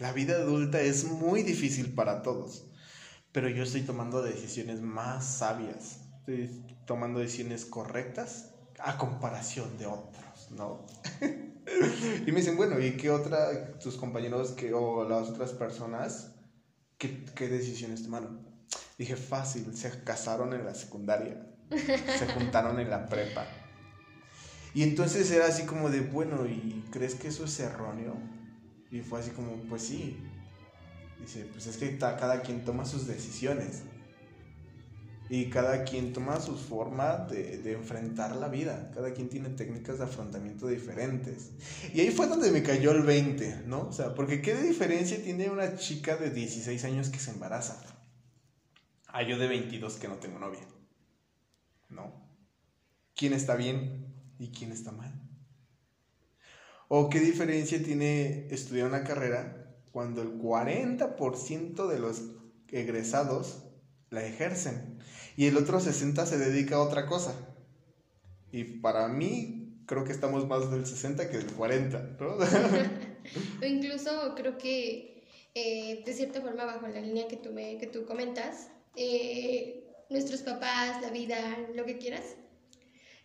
la 0.01 0.13
vida 0.13 0.35
adulta 0.35 0.81
es 0.81 1.05
muy 1.05 1.43
difícil 1.43 1.95
para 1.95 2.23
todos. 2.23 2.67
pero 3.33 3.49
yo 3.49 3.63
estoy 3.63 3.83
tomando 3.83 4.23
decisiones 4.23 4.81
más 4.81 5.25
sabias, 5.25 6.01
estoy 6.35 6.77
tomando 6.87 7.21
decisiones 7.21 7.65
correctas 7.65 8.51
a 8.79 8.97
comparación 8.97 9.77
de 9.79 9.87
otros, 9.87 10.51
¿no? 10.51 10.87
y 12.27 12.33
me 12.33 12.41
dicen, 12.41 12.57
bueno, 12.57 12.81
¿y 12.81 12.97
qué 12.97 13.11
otra, 13.11 13.79
tus 13.79 13.97
compañeros 13.97 14.53
que, 14.53 14.73
o 14.73 15.09
las 15.09 15.29
otras 15.29 15.53
personas, 15.53 16.33
qué, 16.99 17.25
qué 17.35 17.49
decisiones 17.49 18.03
tomaron? 18.03 18.49
Dije, 18.99 19.17
fácil, 19.17 19.77
se 19.77 20.03
casaron 20.05 20.53
en 20.53 20.65
la 20.65 20.75
secundaria, 20.75 21.47
se 21.71 22.27
juntaron 22.35 22.79
en 22.81 22.91
la 22.91 23.09
prepa. 23.09 23.47
Y 24.73 24.83
entonces 24.83 25.31
era 25.31 25.47
así 25.47 25.65
como 25.65 25.91
de, 25.91 26.01
bueno, 26.01 26.47
¿y 26.47 26.85
crees 26.91 27.15
que 27.15 27.29
eso 27.29 27.45
es 27.45 27.59
erróneo? 27.59 28.17
Y 28.91 29.01
fue 29.01 29.21
así 29.21 29.31
como, 29.31 29.57
pues 29.69 29.83
sí. 29.83 30.17
Dice, 31.21 31.45
pues 31.53 31.67
es 31.67 31.77
que 31.77 31.99
cada 31.99 32.43
quien 32.43 32.65
toma 32.65 32.85
sus 32.85 33.07
decisiones. 33.07 33.83
Y 35.33 35.49
cada 35.49 35.85
quien 35.85 36.13
toma 36.13 36.41
su 36.41 36.57
forma 36.57 37.17
de, 37.19 37.59
de, 37.59 37.73
enfrentar 37.75 38.35
la 38.35 38.49
vida. 38.49 38.91
Cada 38.93 39.13
quien 39.15 39.29
tiene 39.29 39.51
técnicas 39.51 39.99
de 39.99 40.05
afrontamiento 40.05 40.67
diferentes. 40.67 41.53
Y 41.95 42.01
ahí 42.01 42.11
fue 42.11 42.27
donde 42.27 42.51
me 42.51 42.65
cayó 42.65 42.91
el 42.91 43.03
20, 43.03 43.63
¿no? 43.67 43.83
O 43.83 43.93
sea, 43.93 44.13
porque 44.17 44.43
¿qué 44.43 44.61
diferencia 44.61 45.23
tiene 45.23 45.49
una 45.49 45.77
chica 45.77 46.17
de 46.17 46.31
16 46.31 46.85
años 46.85 47.11
que 47.11 47.21
se 47.21 47.31
embaraza? 47.31 47.81
A 49.07 49.23
yo 49.23 49.39
de 49.39 49.47
22 49.47 49.95
que 49.99 50.09
no 50.09 50.17
tengo 50.17 50.41
novia. 50.41 50.67
¿No? 51.91 52.13
¿Quién 53.15 53.33
está 53.33 53.55
bien 53.55 54.13
y 54.41 54.49
quién 54.49 54.73
está 54.73 54.91
mal? 54.91 55.13
¿O 56.89 57.09
qué 57.09 57.21
diferencia 57.21 57.81
tiene 57.81 58.49
estudiar 58.51 58.89
una 58.89 59.05
carrera 59.05 59.77
cuando 59.93 60.23
el 60.23 60.41
40% 60.41 61.87
de 61.87 61.99
los 62.01 62.23
egresados 62.69 63.63
la 64.11 64.25
ejercen 64.25 64.99
y 65.41 65.47
el 65.47 65.57
otro 65.57 65.81
60 65.81 66.27
se 66.27 66.37
dedica 66.37 66.75
a 66.75 66.83
otra 66.83 67.07
cosa. 67.07 67.35
Y 68.53 68.65
para 68.65 69.09
mí 69.09 69.85
creo 69.87 70.05
que 70.05 70.13
estamos 70.13 70.47
más 70.47 70.71
del 70.71 70.85
60 70.85 71.31
que 71.31 71.39
del 71.39 71.47
40, 71.47 72.19
¿no? 72.21 72.37
o 73.63 73.65
incluso 73.65 74.35
creo 74.37 74.59
que 74.59 75.25
eh, 75.55 76.03
de 76.05 76.13
cierta 76.13 76.43
forma 76.43 76.67
bajo 76.67 76.87
la 76.89 77.01
línea 77.01 77.27
que 77.27 77.39
tú, 77.39 77.53
me, 77.53 77.79
que 77.79 77.87
tú 77.87 78.05
comentas, 78.05 78.69
eh, 78.97 79.89
nuestros 80.11 80.43
papás, 80.43 81.01
la 81.01 81.09
vida, 81.09 81.41
lo 81.75 81.87
que 81.87 81.97
quieras, 81.97 82.37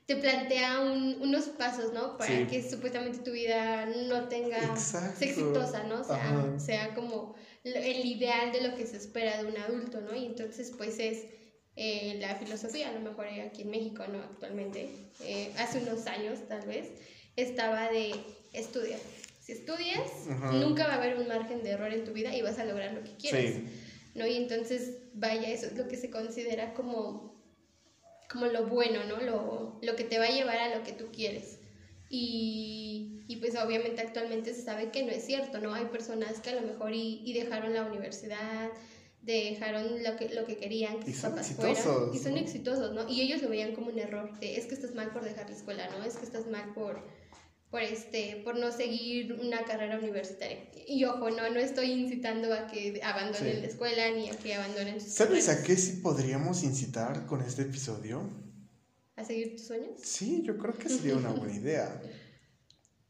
te 0.05 0.15
plantea 0.15 0.83
unos 0.83 1.49
pasos, 1.49 1.91
¿no? 1.91 2.17
Para 2.17 2.47
que 2.47 2.63
supuestamente 2.63 3.17
tu 3.25 3.31
vida 3.31 3.87
no 4.07 4.29
tenga, 4.29 4.77
sea 4.77 5.13
exitosa, 5.19 5.83
¿no? 5.83 6.05
Sea, 6.05 6.59
sea 6.59 6.95
como 6.95 7.35
el 7.65 8.05
ideal 8.05 8.53
de 8.53 8.61
lo 8.61 8.73
que 8.77 8.87
se 8.87 8.95
espera 8.95 9.43
de 9.43 9.49
un 9.49 9.57
adulto, 9.57 9.99
¿no? 9.99 10.15
Y 10.15 10.27
entonces, 10.27 10.71
pues 10.77 10.97
es 10.99 11.25
eh, 11.77 12.17
la 12.21 12.35
filosofía, 12.35 12.89
a 12.89 12.93
lo 12.93 13.01
mejor 13.01 13.27
aquí 13.27 13.63
en 13.63 13.69
México, 13.69 14.05
¿no? 14.07 14.19
Actualmente, 14.19 14.89
eh, 15.21 15.51
hace 15.57 15.79
unos 15.79 16.07
años 16.07 16.39
tal 16.47 16.65
vez, 16.65 16.87
estaba 17.35 17.89
de 17.89 18.15
estudiar. 18.53 18.99
Si 19.41 19.51
estudias, 19.51 20.09
nunca 20.53 20.87
va 20.87 20.93
a 20.93 20.97
haber 20.97 21.17
un 21.17 21.27
margen 21.27 21.63
de 21.63 21.71
error 21.71 21.93
en 21.93 22.03
tu 22.03 22.13
vida 22.13 22.35
y 22.35 22.41
vas 22.41 22.57
a 22.57 22.65
lograr 22.65 22.93
lo 22.93 23.03
que 23.03 23.15
quieres. 23.15 23.57
¿no? 24.15 24.25
Y 24.25 24.37
entonces, 24.37 24.97
vaya, 25.13 25.49
eso 25.49 25.67
es 25.67 25.73
lo 25.77 25.87
que 25.87 25.97
se 25.97 26.09
considera 26.09 26.73
como, 26.73 27.35
como 28.31 28.47
lo 28.47 28.65
bueno, 28.65 29.03
¿no? 29.03 29.17
Lo, 29.21 29.79
lo 29.81 29.95
que 29.95 30.05
te 30.05 30.17
va 30.17 30.25
a 30.25 30.31
llevar 30.31 30.57
a 30.57 30.75
lo 30.75 30.83
que 30.83 30.93
tú 30.93 31.11
quieres. 31.11 31.59
Y, 32.09 33.23
y, 33.27 33.35
pues 33.37 33.55
obviamente 33.57 34.01
actualmente 34.01 34.53
se 34.53 34.61
sabe 34.61 34.89
que 34.89 35.03
no 35.03 35.11
es 35.11 35.25
cierto, 35.25 35.59
¿no? 35.59 35.73
Hay 35.73 35.85
personas 35.85 36.39
que 36.39 36.51
a 36.51 36.55
lo 36.55 36.61
mejor 36.61 36.93
y, 36.93 37.21
y 37.25 37.33
dejaron 37.33 37.73
la 37.73 37.83
universidad, 37.83 38.69
dejaron 39.25 40.03
lo 40.03 40.15
que, 40.15 40.29
lo 40.29 40.45
que 40.45 40.57
querían 40.57 40.99
que 40.99 41.11
y 41.11 41.13
son 41.13 41.37
exitosos, 41.37 42.15
y 42.15 42.19
son 42.19 42.37
exitosos, 42.37 42.93
¿no? 42.93 43.09
Y 43.09 43.21
ellos 43.21 43.41
lo 43.41 43.49
veían 43.49 43.73
como 43.73 43.87
un 43.87 43.99
error, 43.99 44.37
de 44.39 44.57
es 44.57 44.65
que 44.65 44.75
estás 44.75 44.93
mal 44.93 45.11
por 45.11 45.23
dejar 45.23 45.49
la 45.49 45.55
escuela, 45.55 45.89
¿no? 45.89 46.03
Es 46.03 46.15
que 46.15 46.25
estás 46.25 46.47
mal 46.47 46.73
por, 46.73 46.99
por, 47.71 47.81
este, 47.81 48.41
por 48.43 48.57
no 48.57 48.71
seguir 48.71 49.33
una 49.33 49.65
carrera 49.65 49.97
universitaria. 49.97 50.59
Y 50.87 51.03
ojo, 51.05 51.29
no, 51.31 51.49
no 51.49 51.59
estoy 51.59 51.91
incitando 51.91 52.53
a 52.53 52.67
que 52.67 53.01
abandonen 53.03 53.61
la 53.61 53.67
escuela 53.67 54.11
ni 54.11 54.29
a 54.29 54.37
que 54.37 54.53
abandonen 54.53 55.01
sus 55.01 55.13
¿Sabes 55.13 55.49
a 55.49 55.63
qué 55.63 55.75
sí 55.75 56.01
podríamos 56.01 56.63
incitar 56.63 57.25
con 57.25 57.41
este 57.41 57.63
episodio? 57.63 58.29
¿A 59.15 59.23
seguir 59.23 59.55
tus 59.55 59.67
sueños? 59.67 59.99
Sí, 60.03 60.43
yo 60.43 60.57
creo 60.57 60.77
que 60.77 60.89
sería 60.89 61.15
una 61.15 61.31
buena 61.31 61.55
idea. 61.61 62.01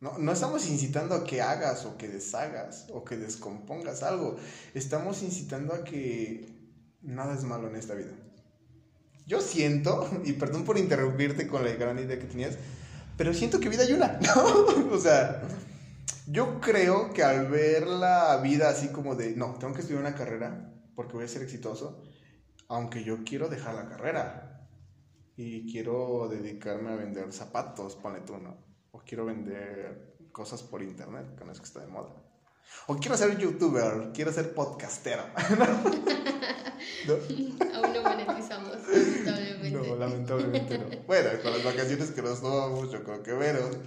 No, 0.05 0.19
no 0.19 0.31
estamos 0.33 0.67
incitando 0.67 1.15
a 1.15 1.23
que 1.23 1.41
hagas 1.41 1.83
o 1.85 1.97
que 1.97 2.07
deshagas 2.07 2.85
o 2.93 3.03
que 3.03 3.17
descompongas 3.17 4.03
algo. 4.03 4.35
Estamos 4.75 5.23
incitando 5.23 5.73
a 5.73 5.83
que 5.83 6.47
nada 7.01 7.33
es 7.33 7.43
malo 7.43 7.67
en 7.67 7.75
esta 7.75 7.95
vida. 7.95 8.11
Yo 9.25 9.41
siento, 9.41 10.07
y 10.23 10.33
perdón 10.33 10.63
por 10.63 10.77
interrumpirte 10.77 11.47
con 11.47 11.63
la 11.63 11.71
gran 11.71 11.97
idea 11.97 12.19
que 12.19 12.27
tenías, 12.27 12.55
pero 13.17 13.33
siento 13.33 13.59
que 13.59 13.67
vida 13.67 13.81
hay 13.81 13.93
una, 13.93 14.19
¿no? 14.35 14.93
o 14.93 14.99
sea, 14.99 15.41
yo 16.27 16.61
creo 16.61 17.11
que 17.11 17.23
al 17.23 17.47
ver 17.47 17.87
la 17.87 18.37
vida 18.37 18.69
así 18.69 18.89
como 18.89 19.15
de, 19.15 19.35
no, 19.35 19.55
tengo 19.55 19.73
que 19.73 19.81
estudiar 19.81 20.03
una 20.03 20.13
carrera 20.13 20.71
porque 20.95 21.13
voy 21.13 21.25
a 21.25 21.27
ser 21.27 21.41
exitoso, 21.41 22.03
aunque 22.67 23.03
yo 23.03 23.23
quiero 23.23 23.49
dejar 23.49 23.73
la 23.73 23.89
carrera 23.89 24.69
y 25.35 25.71
quiero 25.71 26.27
dedicarme 26.29 26.91
a 26.91 26.95
vender 26.95 27.33
zapatos, 27.33 27.95
ponle 27.95 28.19
tú, 28.19 28.37
¿no? 28.37 28.74
O 28.95 29.01
quiero 29.05 29.25
vender 29.25 30.15
cosas 30.31 30.63
por 30.63 30.81
internet, 30.81 31.37
con 31.37 31.49
eso 31.49 31.61
que 31.61 31.67
está 31.67 31.81
de 31.81 31.87
moda. 31.87 32.15
O 32.87 32.95
quiero 32.95 33.17
ser 33.17 33.37
youtuber, 33.37 34.11
quiero 34.13 34.31
ser 34.31 34.53
podcastero. 34.53 35.23
Aún 37.75 37.93
no 37.93 38.01
monetizamos, 38.01 38.77
lamentablemente. 38.87 39.71
No, 39.71 39.95
lamentablemente 39.97 40.77
no. 40.77 40.85
Bueno, 41.07 41.29
con 41.43 41.51
las 41.51 41.63
vacaciones 41.63 42.11
que 42.11 42.21
nos 42.21 42.41
tomamos, 42.41 42.89
yo 42.89 43.03
creo 43.03 43.21
que 43.21 43.33
menos. 43.33 43.77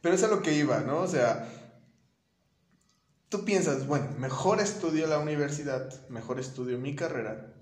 Pero 0.00 0.14
es 0.14 0.22
a 0.22 0.28
lo 0.28 0.42
que 0.42 0.52
iba, 0.52 0.78
¿no? 0.80 0.98
O 0.98 1.08
sea, 1.08 1.48
tú 3.30 3.44
piensas, 3.44 3.88
bueno, 3.88 4.10
mejor 4.18 4.60
estudio 4.60 5.08
la 5.08 5.18
universidad, 5.18 6.08
mejor 6.08 6.38
estudio 6.38 6.78
mi 6.78 6.94
carrera, 6.94 7.52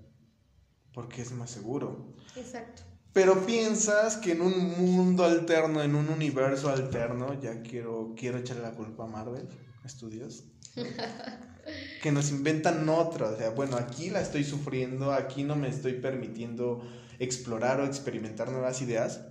porque 0.93 1.23
es 1.23 1.31
más 1.31 1.49
seguro. 1.49 2.13
Exacto. 2.35 2.83
Pero 3.13 3.45
piensas 3.45 4.17
que 4.17 4.31
en 4.31 4.41
un 4.41 4.69
mundo 4.77 5.23
alterno, 5.23 5.83
en 5.83 5.95
un 5.95 6.09
universo 6.09 6.69
alterno, 6.69 7.39
ya 7.39 7.61
quiero, 7.61 8.13
quiero 8.17 8.39
echarle 8.39 8.63
la 8.63 8.71
culpa 8.71 9.03
a 9.03 9.07
Marvel 9.07 9.47
Studios. 9.87 10.45
que 12.01 12.11
nos 12.11 12.31
inventan 12.31 12.87
otra. 12.89 13.29
O 13.29 13.37
sea, 13.37 13.51
bueno, 13.51 13.77
aquí 13.77 14.09
la 14.09 14.21
estoy 14.21 14.43
sufriendo, 14.43 15.13
aquí 15.13 15.43
no 15.43 15.55
me 15.55 15.69
estoy 15.69 15.93
permitiendo 15.93 16.81
explorar 17.19 17.79
o 17.79 17.85
experimentar 17.85 18.51
nuevas 18.51 18.81
ideas. 18.81 19.21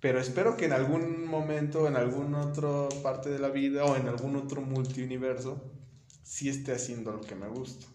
Pero 0.00 0.20
espero 0.20 0.56
que 0.56 0.66
en 0.66 0.72
algún 0.72 1.26
momento, 1.26 1.88
en 1.88 1.96
alguna 1.96 2.40
otra 2.42 2.88
parte 3.02 3.30
de 3.30 3.38
la 3.38 3.48
vida 3.48 3.84
o 3.84 3.96
en 3.96 4.06
algún 4.08 4.36
otro 4.36 4.60
multiuniverso, 4.60 5.72
sí 6.22 6.48
esté 6.48 6.72
haciendo 6.72 7.12
lo 7.12 7.22
que 7.22 7.34
me 7.34 7.48
gusta. 7.48 7.86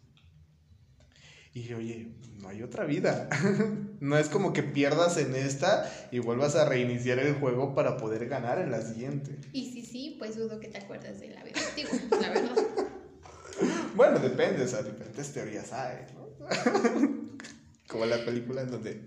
Y 1.60 1.64
dije, 1.64 1.76
oye, 1.76 2.08
no 2.42 2.48
hay 2.48 2.64
otra 2.64 2.86
vida. 2.86 3.28
no 4.00 4.18
es 4.18 4.30
como 4.30 4.54
que 4.54 4.64
pierdas 4.64 5.18
en 5.18 5.36
esta 5.36 5.92
y 6.10 6.20
vuelvas 6.20 6.56
a 6.56 6.64
reiniciar 6.64 7.20
el 7.20 7.34
juego 7.34 7.76
para 7.76 7.98
poder 7.98 8.30
ganar 8.30 8.60
en 8.60 8.72
la 8.72 8.82
siguiente. 8.82 9.38
Y 9.52 9.70
si 9.74 9.86
sí, 9.86 10.16
pues 10.18 10.38
dudo 10.38 10.58
que 10.62 10.70
te 10.70 10.78
acuerdas 10.78 11.20
de 11.20 11.32
la 11.32 11.44
vida 11.44 11.60
antigua, 11.68 11.92
la 12.22 12.30
verdad. 12.30 12.56
bueno, 13.96 14.20
depende, 14.20 14.64
o 14.64 14.68
sea, 14.70 14.84
diferentes 14.84 15.34
teorías 15.34 15.74
hay, 15.74 16.06
¿no? 16.14 16.30
como 17.90 18.06
la 18.06 18.24
película 18.24 18.62
en 18.62 18.72
donde 18.72 19.02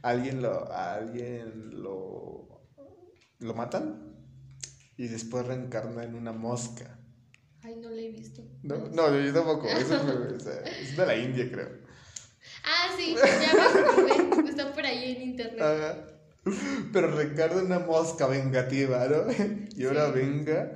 alguien 0.00 0.40
lo, 0.40 0.72
alguien 0.72 1.82
lo, 1.82 2.62
lo 3.40 3.54
matan 3.54 4.14
y 4.96 5.08
después 5.08 5.44
reencarna 5.44 6.04
en 6.04 6.14
una 6.14 6.32
mosca. 6.32 6.98
Ay, 7.64 7.76
no 7.76 7.88
la 7.88 8.00
he 8.02 8.10
visto. 8.10 8.42
No, 8.62 8.76
no 8.90 9.18
yo 9.18 9.32
tampoco. 9.32 9.66
Eso 9.68 9.96
es, 9.96 10.46
es, 10.46 10.96
de 10.98 11.06
la 11.06 11.16
India, 11.16 11.50
creo. 11.50 11.68
Ah, 12.62 12.88
sí, 12.94 13.14
ya 13.16 14.42
me 14.42 14.50
Está 14.50 14.72
por 14.74 14.84
ahí 14.84 15.16
en 15.16 15.22
internet. 15.30 16.14
Pero 16.92 17.16
Ricardo 17.16 17.64
una 17.64 17.78
mosca 17.78 18.26
vengativa, 18.26 19.06
¿no? 19.06 19.24
Y 19.76 19.86
ahora 19.86 20.10
venga 20.10 20.72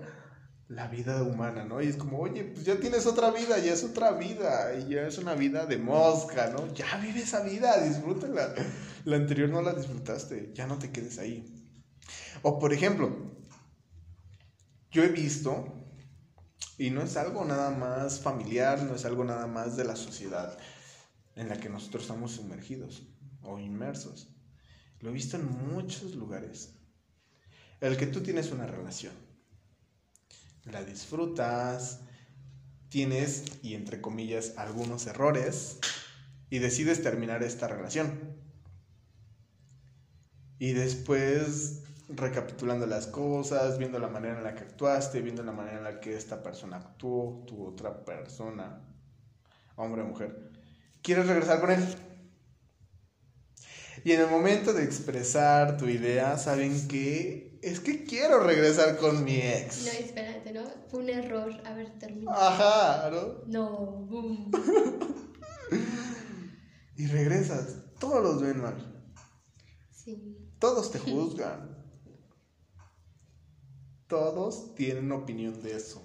la 0.68 0.88
vida 0.88 1.22
humana, 1.22 1.66
¿no? 1.66 1.82
Y 1.82 1.88
es 1.88 1.96
como, 1.96 2.20
oye, 2.20 2.44
pues 2.44 2.64
ya 2.64 2.80
tienes 2.80 3.04
otra 3.06 3.32
vida, 3.32 3.58
ya 3.58 3.74
es 3.74 3.84
otra 3.84 4.12
vida, 4.12 4.74
y 4.78 4.94
ya 4.94 5.06
es 5.06 5.18
una 5.18 5.34
vida 5.34 5.66
de 5.66 5.76
mosca, 5.76 6.48
¿no? 6.48 6.72
Ya 6.72 6.96
vive 6.96 7.20
esa 7.20 7.42
vida, 7.42 7.82
disfrútala. 7.84 8.54
La 9.04 9.16
anterior 9.16 9.50
no 9.50 9.60
la 9.60 9.74
disfrutaste, 9.74 10.52
ya 10.54 10.66
no 10.66 10.78
te 10.78 10.90
quedes 10.90 11.18
ahí. 11.18 11.54
O 12.40 12.58
por 12.58 12.72
ejemplo, 12.72 13.34
yo 14.90 15.04
he 15.04 15.08
visto 15.08 15.78
y 16.78 16.90
no 16.90 17.02
es 17.02 17.16
algo 17.16 17.44
nada 17.44 17.70
más 17.70 18.20
familiar, 18.20 18.82
no 18.84 18.94
es 18.94 19.04
algo 19.04 19.24
nada 19.24 19.48
más 19.48 19.76
de 19.76 19.84
la 19.84 19.96
sociedad 19.96 20.56
en 21.34 21.48
la 21.48 21.58
que 21.58 21.68
nosotros 21.68 22.04
estamos 22.04 22.32
sumergidos 22.32 23.02
o 23.42 23.58
inmersos. 23.58 24.28
Lo 25.00 25.10
he 25.10 25.12
visto 25.12 25.36
en 25.36 25.46
muchos 25.72 26.14
lugares. 26.14 26.70
El 27.80 27.96
que 27.96 28.06
tú 28.06 28.22
tienes 28.22 28.50
una 28.52 28.66
relación, 28.66 29.12
la 30.64 30.84
disfrutas, 30.84 32.00
tienes, 32.88 33.44
y 33.62 33.74
entre 33.74 34.00
comillas, 34.00 34.54
algunos 34.56 35.06
errores 35.06 35.78
y 36.50 36.58
decides 36.58 37.02
terminar 37.02 37.42
esta 37.42 37.68
relación. 37.68 38.36
Y 40.58 40.72
después, 40.72 41.82
recapitulando 42.08 42.86
las 42.86 43.06
cosas, 43.06 43.78
viendo 43.78 43.98
la 43.98 44.08
manera 44.08 44.38
en 44.38 44.44
la 44.44 44.54
que 44.54 44.64
actuaste, 44.64 45.20
viendo 45.20 45.42
la 45.42 45.52
manera 45.52 45.78
en 45.78 45.84
la 45.84 46.00
que 46.00 46.16
esta 46.16 46.42
persona 46.42 46.76
actuó, 46.78 47.44
tu 47.46 47.66
otra 47.66 48.04
persona, 48.04 48.80
hombre 49.76 50.02
o 50.02 50.06
mujer, 50.06 50.50
quieres 51.02 51.26
regresar 51.26 51.60
con 51.60 51.70
él. 51.70 51.84
Y 54.04 54.12
en 54.12 54.20
el 54.20 54.30
momento 54.30 54.72
de 54.72 54.84
expresar 54.84 55.76
tu 55.76 55.86
idea, 55.86 56.38
saben 56.38 56.88
que 56.88 57.58
es 57.62 57.80
que 57.80 58.04
quiero 58.04 58.40
regresar 58.40 58.96
con 58.96 59.24
mi 59.24 59.36
ex. 59.36 59.84
No, 59.84 59.90
espérate, 59.90 60.52
¿no? 60.52 60.62
Fue 60.88 61.00
un 61.00 61.10
error 61.10 61.50
haber 61.64 61.98
terminado. 61.98 62.38
Ajá, 62.38 63.10
¿no? 63.10 63.42
No, 63.46 63.76
boom. 64.06 64.50
Y 66.98 67.06
regresas. 67.06 67.76
Todos 68.00 68.22
los 68.22 68.42
ven 68.42 68.60
mal. 68.60 68.74
Sí. 69.92 70.36
Todos 70.58 70.90
te 70.90 70.98
juzgan. 70.98 71.77
Todos 74.08 74.74
tienen 74.74 75.12
opinión 75.12 75.62
de 75.62 75.76
eso. 75.76 76.02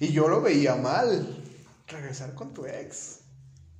Y 0.00 0.12
yo 0.12 0.28
lo 0.28 0.42
veía 0.42 0.74
mal. 0.76 1.42
Regresar 1.86 2.34
con 2.34 2.52
tu 2.52 2.66
ex. 2.66 3.20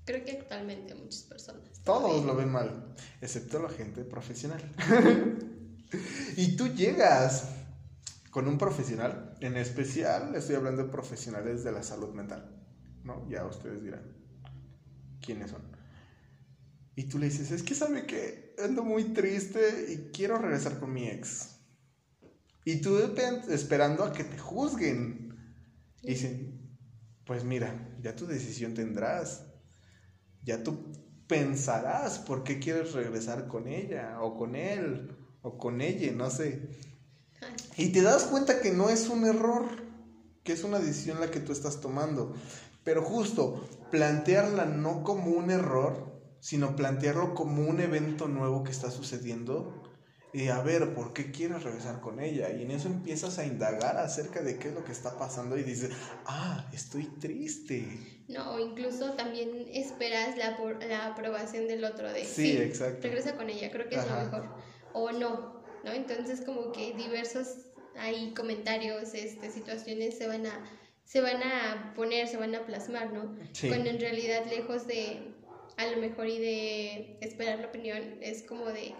Creo 0.04 0.24
que 0.24 0.32
actualmente 0.32 0.94
muchas 0.94 1.22
personas. 1.22 1.62
Todos 1.82 2.24
lo 2.24 2.36
ven 2.36 2.50
mal, 2.50 2.94
excepto 3.20 3.60
la 3.60 3.68
gente 3.68 4.04
profesional. 4.04 4.62
y 6.36 6.56
tú 6.56 6.68
llegas 6.68 7.48
con 8.30 8.46
un 8.46 8.58
profesional, 8.58 9.36
en 9.40 9.56
especial 9.56 10.34
estoy 10.36 10.54
hablando 10.54 10.84
de 10.84 10.90
profesionales 10.90 11.64
de 11.64 11.72
la 11.72 11.82
salud 11.82 12.14
mental, 12.14 12.54
¿no? 13.02 13.28
Ya 13.28 13.44
ustedes 13.44 13.82
dirán 13.82 14.02
quiénes 15.20 15.50
son. 15.50 15.62
Y 16.94 17.04
tú 17.04 17.18
le 17.18 17.26
dices, 17.26 17.50
es 17.50 17.62
que 17.62 17.74
sabe 17.74 18.06
que 18.06 18.54
ando 18.62 18.84
muy 18.84 19.04
triste 19.12 19.92
y 19.92 20.10
quiero 20.12 20.38
regresar 20.38 20.78
con 20.78 20.92
mi 20.92 21.08
ex. 21.08 21.55
Y 22.66 22.80
tú 22.80 22.98
esperando 23.48 24.02
a 24.02 24.12
que 24.12 24.24
te 24.24 24.38
juzguen. 24.38 25.38
Y 26.02 26.08
dicen, 26.08 26.78
pues 27.24 27.44
mira, 27.44 27.96
ya 28.02 28.16
tu 28.16 28.26
decisión 28.26 28.74
tendrás. 28.74 29.46
Ya 30.42 30.64
tú 30.64 30.92
pensarás 31.28 32.18
por 32.18 32.42
qué 32.42 32.58
quieres 32.58 32.92
regresar 32.92 33.46
con 33.46 33.68
ella 33.68 34.18
o 34.20 34.36
con 34.36 34.56
él 34.56 35.16
o 35.42 35.58
con 35.58 35.80
ella, 35.80 36.10
no 36.10 36.28
sé. 36.28 36.68
Y 37.76 37.90
te 37.92 38.02
das 38.02 38.24
cuenta 38.24 38.60
que 38.60 38.72
no 38.72 38.90
es 38.90 39.08
un 39.08 39.24
error, 39.26 39.66
que 40.42 40.52
es 40.52 40.64
una 40.64 40.80
decisión 40.80 41.20
la 41.20 41.30
que 41.30 41.38
tú 41.38 41.52
estás 41.52 41.80
tomando. 41.80 42.34
Pero 42.82 43.02
justo, 43.02 43.64
plantearla 43.92 44.64
no 44.64 45.04
como 45.04 45.30
un 45.30 45.52
error, 45.52 46.20
sino 46.40 46.74
plantearlo 46.74 47.32
como 47.36 47.62
un 47.62 47.78
evento 47.78 48.26
nuevo 48.26 48.64
que 48.64 48.72
está 48.72 48.90
sucediendo. 48.90 49.75
Y 50.36 50.48
a 50.48 50.60
ver, 50.60 50.92
¿por 50.92 51.14
qué 51.14 51.30
quieres 51.30 51.62
regresar 51.62 52.02
con 52.02 52.20
ella? 52.20 52.50
Y 52.50 52.64
en 52.64 52.70
eso 52.70 52.88
empiezas 52.88 53.38
a 53.38 53.46
indagar 53.46 53.96
acerca 53.96 54.42
de 54.42 54.58
qué 54.58 54.68
es 54.68 54.74
lo 54.74 54.84
que 54.84 54.92
está 54.92 55.16
pasando 55.16 55.56
y 55.56 55.62
dices, 55.62 55.92
ah, 56.26 56.68
estoy 56.74 57.04
triste. 57.06 57.88
No, 58.28 58.58
incluso 58.58 59.12
también 59.12 59.66
esperas 59.72 60.36
la, 60.36 60.58
la 60.86 61.06
aprobación 61.06 61.66
del 61.66 61.82
otro 61.84 62.12
de 62.12 62.26
sí, 62.26 62.54
exacto. 62.58 63.04
regresa 63.04 63.34
con 63.34 63.48
ella, 63.48 63.70
creo 63.70 63.88
que 63.88 63.96
es 63.96 64.06
lo 64.06 64.14
mejor. 64.14 64.48
O 64.92 65.10
no, 65.10 65.62
¿no? 65.84 65.92
Entonces 65.92 66.42
como 66.42 66.70
que 66.70 66.92
diversos 66.92 67.70
hay 67.96 68.34
comentarios, 68.34 69.14
este, 69.14 69.50
situaciones 69.50 70.18
se 70.18 70.26
van 70.26 70.44
a 70.44 70.64
se 71.06 71.22
van 71.22 71.42
a 71.42 71.94
poner, 71.94 72.28
se 72.28 72.36
van 72.36 72.54
a 72.54 72.66
plasmar, 72.66 73.10
¿no? 73.10 73.34
Cuando 73.66 73.88
en 73.88 74.00
realidad 74.00 74.44
lejos 74.50 74.86
de 74.86 75.32
a 75.78 75.86
lo 75.86 75.96
mejor 75.96 76.28
y 76.28 76.38
de 76.38 77.18
esperar 77.22 77.60
la 77.60 77.68
opinión 77.68 78.18
es 78.20 78.42
como 78.42 78.66
de 78.66 78.94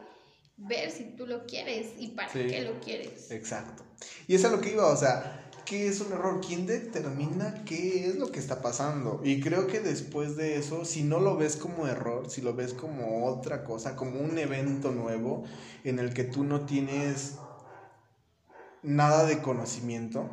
ver 0.57 0.91
si 0.91 1.05
tú 1.05 1.27
lo 1.27 1.47
quieres 1.47 1.93
y 1.99 2.09
para 2.09 2.33
qué 2.33 2.63
lo 2.63 2.81
quieres. 2.81 3.31
Exacto. 3.31 3.85
Y 4.27 4.35
eso 4.35 4.47
es 4.47 4.53
lo 4.53 4.61
que 4.61 4.73
iba, 4.73 4.87
o 4.87 4.97
sea, 4.97 5.51
¿qué 5.65 5.89
es 5.89 6.01
un 6.01 6.13
error? 6.13 6.41
¿Quién 6.47 6.67
determina 6.67 7.65
qué 7.65 8.09
es 8.09 8.17
lo 8.17 8.31
que 8.31 8.39
está 8.39 8.63
pasando? 8.63 9.21
Y 9.23 9.41
creo 9.41 9.67
que 9.67 9.81
después 9.81 10.37
de 10.37 10.57
eso, 10.57 10.85
si 10.85 11.03
no 11.03 11.21
lo 11.21 11.37
ves 11.37 11.57
como 11.57 11.87
error, 11.87 12.31
si 12.31 12.41
lo 12.41 12.55
ves 12.55 12.73
como 12.73 13.27
otra 13.27 13.65
cosa, 13.65 13.97
como 13.97 14.21
un 14.21 14.39
evento 14.39 14.93
nuevo 14.93 15.45
en 15.85 15.99
el 15.99 16.15
que 16.15 16.25
tú 16.25 16.45
no 16.45 16.65
tienes 16.65 17.35
nada 18.83 19.27
de 19.27 19.43
conocimiento, 19.43 20.31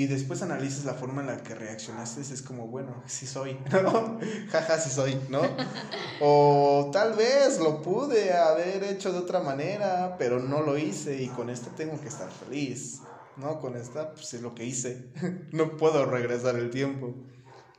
y 0.00 0.06
después 0.06 0.40
analizas 0.40 0.86
la 0.86 0.94
forma 0.94 1.20
en 1.20 1.26
la 1.26 1.42
que 1.42 1.54
reaccionaste, 1.54 2.22
es 2.22 2.40
como, 2.40 2.68
bueno, 2.68 3.04
sí 3.06 3.26
soy, 3.26 3.58
¿no? 3.70 4.18
Jaja, 4.48 4.80
sí 4.80 4.88
soy, 4.88 5.20
¿no? 5.28 5.42
o 6.22 6.88
tal 6.90 7.12
vez 7.12 7.58
lo 7.58 7.82
pude 7.82 8.32
haber 8.32 8.82
hecho 8.84 9.12
de 9.12 9.18
otra 9.18 9.40
manera, 9.40 10.16
pero 10.18 10.40
no 10.40 10.62
lo 10.62 10.78
hice 10.78 11.22
y 11.22 11.28
con 11.28 11.50
esta 11.50 11.70
tengo 11.76 12.00
que 12.00 12.08
estar 12.08 12.30
feliz, 12.30 13.02
¿no? 13.36 13.60
Con 13.60 13.76
esta, 13.76 14.14
pues 14.14 14.32
es 14.32 14.40
lo 14.40 14.54
que 14.54 14.64
hice, 14.64 15.10
no 15.52 15.76
puedo 15.76 16.06
regresar 16.06 16.56
el 16.56 16.70
tiempo. 16.70 17.14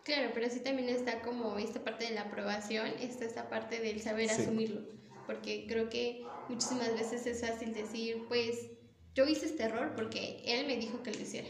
Claro, 0.04 0.30
pero 0.36 0.48
sí 0.52 0.60
también 0.60 0.90
está 0.90 1.24
como 1.24 1.58
esta 1.58 1.84
parte 1.84 2.04
de 2.04 2.12
la 2.12 2.22
aprobación, 2.22 2.86
está 3.00 3.26
esta 3.26 3.50
parte 3.50 3.80
del 3.80 4.00
saber 4.00 4.30
asumirlo, 4.30 4.82
porque 5.26 5.66
creo 5.68 5.90
que 5.90 6.24
muchísimas 6.50 6.94
veces 6.94 7.26
es 7.26 7.42
fácil 7.42 7.74
decir, 7.74 8.26
pues 8.28 8.68
yo 9.16 9.26
hice 9.26 9.48
este 9.48 9.64
error 9.64 9.94
porque 9.96 10.44
él 10.46 10.68
me 10.68 10.78
dijo 10.78 11.02
que 11.02 11.12
lo 11.12 11.20
hiciera. 11.20 11.48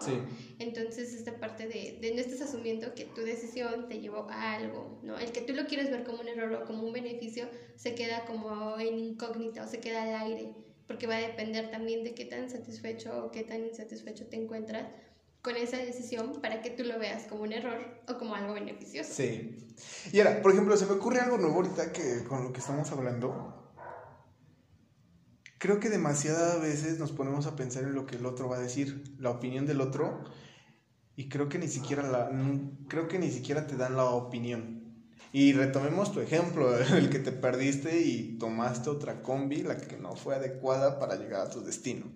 Sí. 0.00 0.12
Entonces, 0.58 1.14
esta 1.14 1.38
parte 1.38 1.66
de, 1.66 1.98
de, 2.00 2.14
no 2.14 2.20
estás 2.20 2.40
asumiendo 2.40 2.94
que 2.94 3.04
tu 3.04 3.22
decisión 3.22 3.88
te 3.88 4.00
llevó 4.00 4.28
a 4.30 4.54
algo, 4.54 4.98
¿no? 5.02 5.18
El 5.18 5.32
que 5.32 5.40
tú 5.40 5.52
lo 5.52 5.66
quieres 5.66 5.90
ver 5.90 6.04
como 6.04 6.20
un 6.20 6.28
error 6.28 6.52
o 6.54 6.64
como 6.66 6.82
un 6.82 6.92
beneficio 6.92 7.46
se 7.76 7.94
queda 7.94 8.24
como 8.24 8.78
en 8.78 8.98
incógnita 8.98 9.64
o 9.64 9.68
se 9.68 9.80
queda 9.80 10.02
al 10.02 10.26
aire, 10.26 10.54
porque 10.86 11.06
va 11.06 11.16
a 11.16 11.20
depender 11.20 11.70
también 11.70 12.04
de 12.04 12.14
qué 12.14 12.24
tan 12.24 12.50
satisfecho 12.50 13.24
o 13.24 13.30
qué 13.30 13.44
tan 13.44 13.64
insatisfecho 13.64 14.26
te 14.26 14.36
encuentras 14.36 14.86
con 15.42 15.56
esa 15.56 15.78
decisión 15.78 16.40
para 16.40 16.60
que 16.62 16.70
tú 16.70 16.84
lo 16.84 16.98
veas 16.98 17.24
como 17.24 17.42
un 17.42 17.52
error 17.52 18.02
o 18.08 18.18
como 18.18 18.34
algo 18.34 18.54
beneficioso. 18.54 19.12
Sí. 19.12 19.74
Y 20.12 20.20
ahora, 20.20 20.42
por 20.42 20.52
ejemplo, 20.52 20.76
se 20.76 20.86
me 20.86 20.92
ocurre 20.92 21.20
algo 21.20 21.38
nuevo 21.38 21.56
ahorita 21.56 21.92
que 21.92 22.24
con 22.24 22.44
lo 22.44 22.52
que 22.52 22.60
estamos 22.60 22.90
hablando 22.92 23.59
creo 25.60 25.78
que 25.78 25.90
demasiadas 25.90 26.58
veces 26.62 26.98
nos 26.98 27.12
ponemos 27.12 27.46
a 27.46 27.54
pensar 27.54 27.84
en 27.84 27.94
lo 27.94 28.06
que 28.06 28.16
el 28.16 28.24
otro 28.24 28.48
va 28.48 28.56
a 28.56 28.60
decir, 28.60 29.04
la 29.18 29.28
opinión 29.28 29.66
del 29.66 29.82
otro, 29.82 30.24
y 31.16 31.28
creo 31.28 31.50
que 31.50 31.58
ni 31.58 31.68
siquiera 31.68 32.02
la, 32.02 32.30
creo 32.88 33.08
que 33.08 33.18
ni 33.18 33.30
siquiera 33.30 33.66
te 33.66 33.76
dan 33.76 33.94
la 33.94 34.06
opinión. 34.06 34.80
Y 35.32 35.52
retomemos 35.52 36.12
tu 36.12 36.20
ejemplo, 36.20 36.76
el 36.96 37.10
que 37.10 37.18
te 37.18 37.30
perdiste 37.30 38.00
y 38.00 38.38
tomaste 38.38 38.88
otra 38.88 39.20
combi, 39.20 39.62
la 39.62 39.76
que 39.76 39.98
no 39.98 40.16
fue 40.16 40.34
adecuada 40.34 40.98
para 40.98 41.16
llegar 41.16 41.42
a 41.42 41.50
tu 41.50 41.62
destino. 41.62 42.06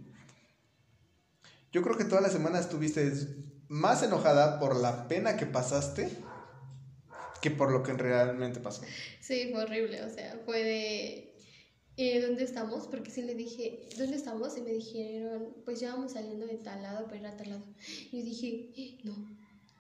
Yo 1.70 1.83
creo 1.83 1.98
que 1.98 2.04
toda 2.04 2.22
la 2.22 2.30
semana 2.30 2.59
estuviste 2.59 3.12
más 3.68 4.02
enojada 4.02 4.59
por 4.59 4.74
la 4.74 5.07
pena 5.07 5.37
que 5.37 5.44
pasaste 5.44 6.09
que 7.42 7.50
por 7.50 7.70
lo 7.70 7.83
que 7.83 7.92
realmente 7.92 8.59
pasó. 8.61 8.80
Sí, 9.20 9.50
fue 9.52 9.64
horrible, 9.64 10.02
o 10.02 10.09
sea, 10.09 10.40
fue 10.46 10.64
de 10.64 11.34
eh, 11.96 12.20
¿dónde 12.20 12.44
estamos? 12.44 12.87
Porque 12.88 13.11
sí 13.11 13.22
le 13.22 13.35
dije, 13.35 13.88
¿dónde 13.98 14.16
estamos? 14.16 14.57
Y 14.57 14.62
me 14.62 14.72
dijeron, 14.72 15.54
pues 15.64 15.80
ya 15.80 15.94
vamos 15.94 16.12
saliendo 16.12 16.46
de 16.46 16.57
tal 16.57 16.83
lado 16.83 17.07
para 17.07 17.18
ir 17.18 17.26
a 17.26 17.37
tal 17.37 17.50
lado. 17.50 17.64
Y 18.11 18.18
yo 18.18 18.24
dije, 18.24 18.70
eh, 18.76 18.98
no, 19.04 19.14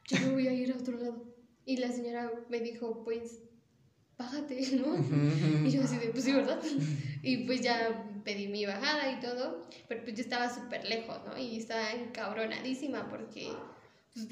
yo 0.08 0.18
me 0.20 0.32
voy 0.32 0.48
a 0.48 0.52
ir 0.52 0.72
a 0.72 0.76
otro 0.76 0.96
lado. 0.98 1.34
Y 1.66 1.78
la 1.78 1.90
señora 1.90 2.30
me 2.48 2.60
dijo, 2.60 3.02
pues, 3.04 3.40
bájate, 4.18 4.60
¿no? 4.76 4.96
Y 5.66 5.70
yo 5.70 5.82
así 5.82 5.96
de, 5.98 6.08
pues 6.08 6.24
sí, 6.24 6.32
¿verdad? 6.32 6.60
Y 7.22 7.46
pues 7.46 7.62
ya 7.62 8.10
pedí 8.24 8.48
mi 8.48 8.64
bajada 8.66 9.12
y 9.12 9.20
todo, 9.20 9.68
pero 9.88 10.02
pues 10.02 10.16
yo 10.16 10.22
estaba 10.22 10.52
súper 10.52 10.84
lejos, 10.86 11.18
¿no? 11.26 11.36
Y 11.36 11.58
estaba 11.58 11.92
encabronadísima 11.92 13.08
porque 13.08 13.50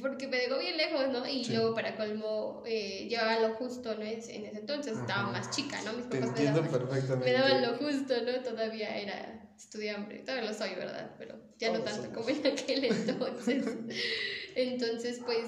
porque 0.01 0.29
me 0.29 0.37
dejó 0.37 0.59
bien 0.59 0.77
lejos, 0.77 1.09
¿no? 1.09 1.27
Y 1.27 1.45
luego 1.47 1.75
para 1.75 1.97
colmo 1.97 2.63
eh, 2.65 3.07
llevaba 3.09 3.41
lo 3.41 3.55
justo, 3.55 3.95
¿no? 3.97 4.03
En 4.03 4.19
ese 4.19 4.37
entonces 4.37 4.97
estaba 4.97 5.31
más 5.33 5.51
chica, 5.51 5.81
¿no? 5.83 5.93
Mis 5.95 6.07
papás 6.07 6.33
me 6.39 6.45
daban, 6.45 7.19
me 7.19 7.33
daban 7.33 7.63
lo 7.63 7.77
justo, 7.79 8.15
¿no? 8.25 8.43
Todavía 8.43 8.97
era 8.97 9.51
estudiante, 9.57 10.19
todavía 10.19 10.51
lo 10.51 10.57
soy, 10.57 10.75
¿verdad? 10.77 11.15
Pero 11.19 11.37
ya 11.59 11.73
no 11.73 11.81
tanto 11.81 12.13
como 12.13 12.29
en 12.29 12.47
aquel 12.47 12.85
entonces. 12.85 13.65
entonces, 14.55 15.21
pues 15.25 15.47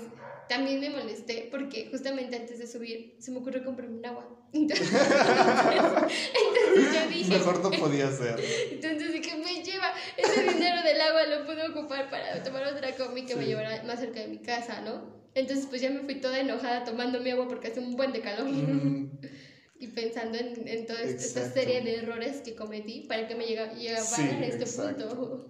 también 0.48 0.80
me 0.80 0.90
molesté 0.90 1.48
porque 1.50 1.88
justamente 1.90 2.36
antes 2.36 2.58
de 2.58 2.66
subir 2.66 3.16
se 3.20 3.30
me 3.30 3.38
ocurrió 3.38 3.64
comprarme 3.64 3.98
un 3.98 4.06
agua. 4.06 4.43
Entonces, 4.54 4.88
entonces 4.92 6.94
yo 6.94 7.08
dije... 7.08 7.30
Mejor 7.30 7.60
no 7.60 7.70
podía 7.70 8.10
ser. 8.10 8.40
Entonces 8.70 9.12
dije, 9.12 9.36
me 9.36 9.62
lleva 9.62 9.92
ese 10.16 10.42
dinero 10.42 10.82
del 10.82 11.00
agua, 11.00 11.26
lo 11.26 11.44
puedo 11.44 11.70
ocupar 11.70 12.08
para 12.08 12.42
tomar 12.42 12.66
otra 12.66 12.94
comida 12.96 13.26
que 13.26 13.36
me 13.36 13.46
llevara 13.46 13.82
más 13.82 14.00
cerca 14.00 14.20
de 14.20 14.28
mi 14.28 14.38
casa, 14.38 14.80
¿no? 14.80 15.12
Entonces 15.34 15.66
pues 15.66 15.82
ya 15.82 15.90
me 15.90 16.00
fui 16.00 16.20
toda 16.20 16.38
enojada 16.38 16.84
tomando 16.84 17.20
mi 17.20 17.30
agua 17.30 17.48
porque 17.48 17.68
hace 17.68 17.80
un 17.80 17.96
buen 17.96 18.12
de 18.12 18.20
calor. 18.20 18.46
Mm. 18.46 19.10
y 19.80 19.88
pensando 19.88 20.38
en, 20.38 20.68
en 20.68 20.86
toda 20.86 21.02
esta 21.02 21.50
serie 21.50 21.82
de 21.82 21.96
errores 21.96 22.42
que 22.42 22.54
cometí 22.54 23.06
para 23.08 23.26
que 23.26 23.34
me 23.34 23.44
llegara 23.44 23.72
a 23.72 23.74
este 23.74 24.66
punto. 24.66 25.46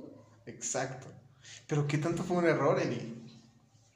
Exacto. 0.47 1.09
Pero 1.67 1.87
¿qué 1.87 1.99
tanto 1.99 2.25
fue 2.25 2.39
un 2.39 2.47
error, 2.47 2.81
Eli? 2.81 3.25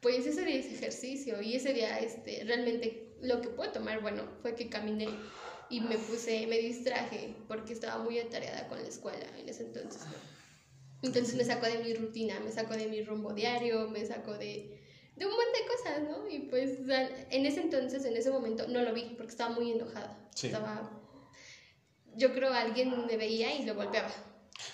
pues 0.01 0.27
ese 0.27 0.45
día 0.45 0.57
hice 0.57 0.75
ejercicio 0.75 1.43
y 1.43 1.57
ese 1.57 1.75
día 1.75 1.99
este, 1.99 2.45
realmente 2.45 3.08
lo 3.23 3.41
que 3.41 3.49
puedo 3.49 3.73
tomar, 3.73 4.01
bueno, 4.01 4.23
fue 4.43 4.55
que 4.55 4.69
caminé 4.69 5.09
y 5.71 5.81
me 5.81 5.99
puse, 5.99 6.47
me 6.47 6.59
distraje 6.59 7.35
porque 7.47 7.73
estaba 7.73 8.03
muy 8.03 8.19
atareada 8.19 8.69
con 8.69 8.81
la 8.81 8.89
escuela 8.89 9.27
en 9.39 9.49
ese 9.49 9.65
entonces. 9.65 10.03
Entonces 11.03 11.35
me 11.37 11.45
sacó 11.45 11.67
de 11.67 11.79
mi 11.79 11.95
rutina, 11.95 12.41
me 12.41 12.51
sacó 12.51 12.75
de 12.75 12.87
mi 12.87 13.03
rumbo 13.03 13.33
diario, 13.33 13.89
me 13.89 14.05
sacó 14.05 14.33
de, 14.33 14.81
de 15.17 15.27
un 15.27 15.33
montón 15.33 15.53
de 15.53 15.69
cosas, 15.69 16.03
¿no? 16.03 16.29
Y 16.29 16.49
pues 16.49 16.79
en 17.31 17.47
ese 17.47 17.61
entonces, 17.61 18.05
en 18.05 18.17
ese 18.17 18.31
momento, 18.31 18.67
no 18.69 18.83
lo 18.83 18.93
vi 18.93 19.15
porque 19.17 19.31
estaba 19.31 19.55
muy 19.55 19.73
enojada. 19.73 20.29
Estaba, 20.43 20.91
yo 22.17 22.33
creo 22.33 22.53
alguien 22.53 23.07
me 23.07 23.17
veía 23.17 23.55
y 23.55 23.65
lo 23.65 23.75
golpeaba. 23.75 24.13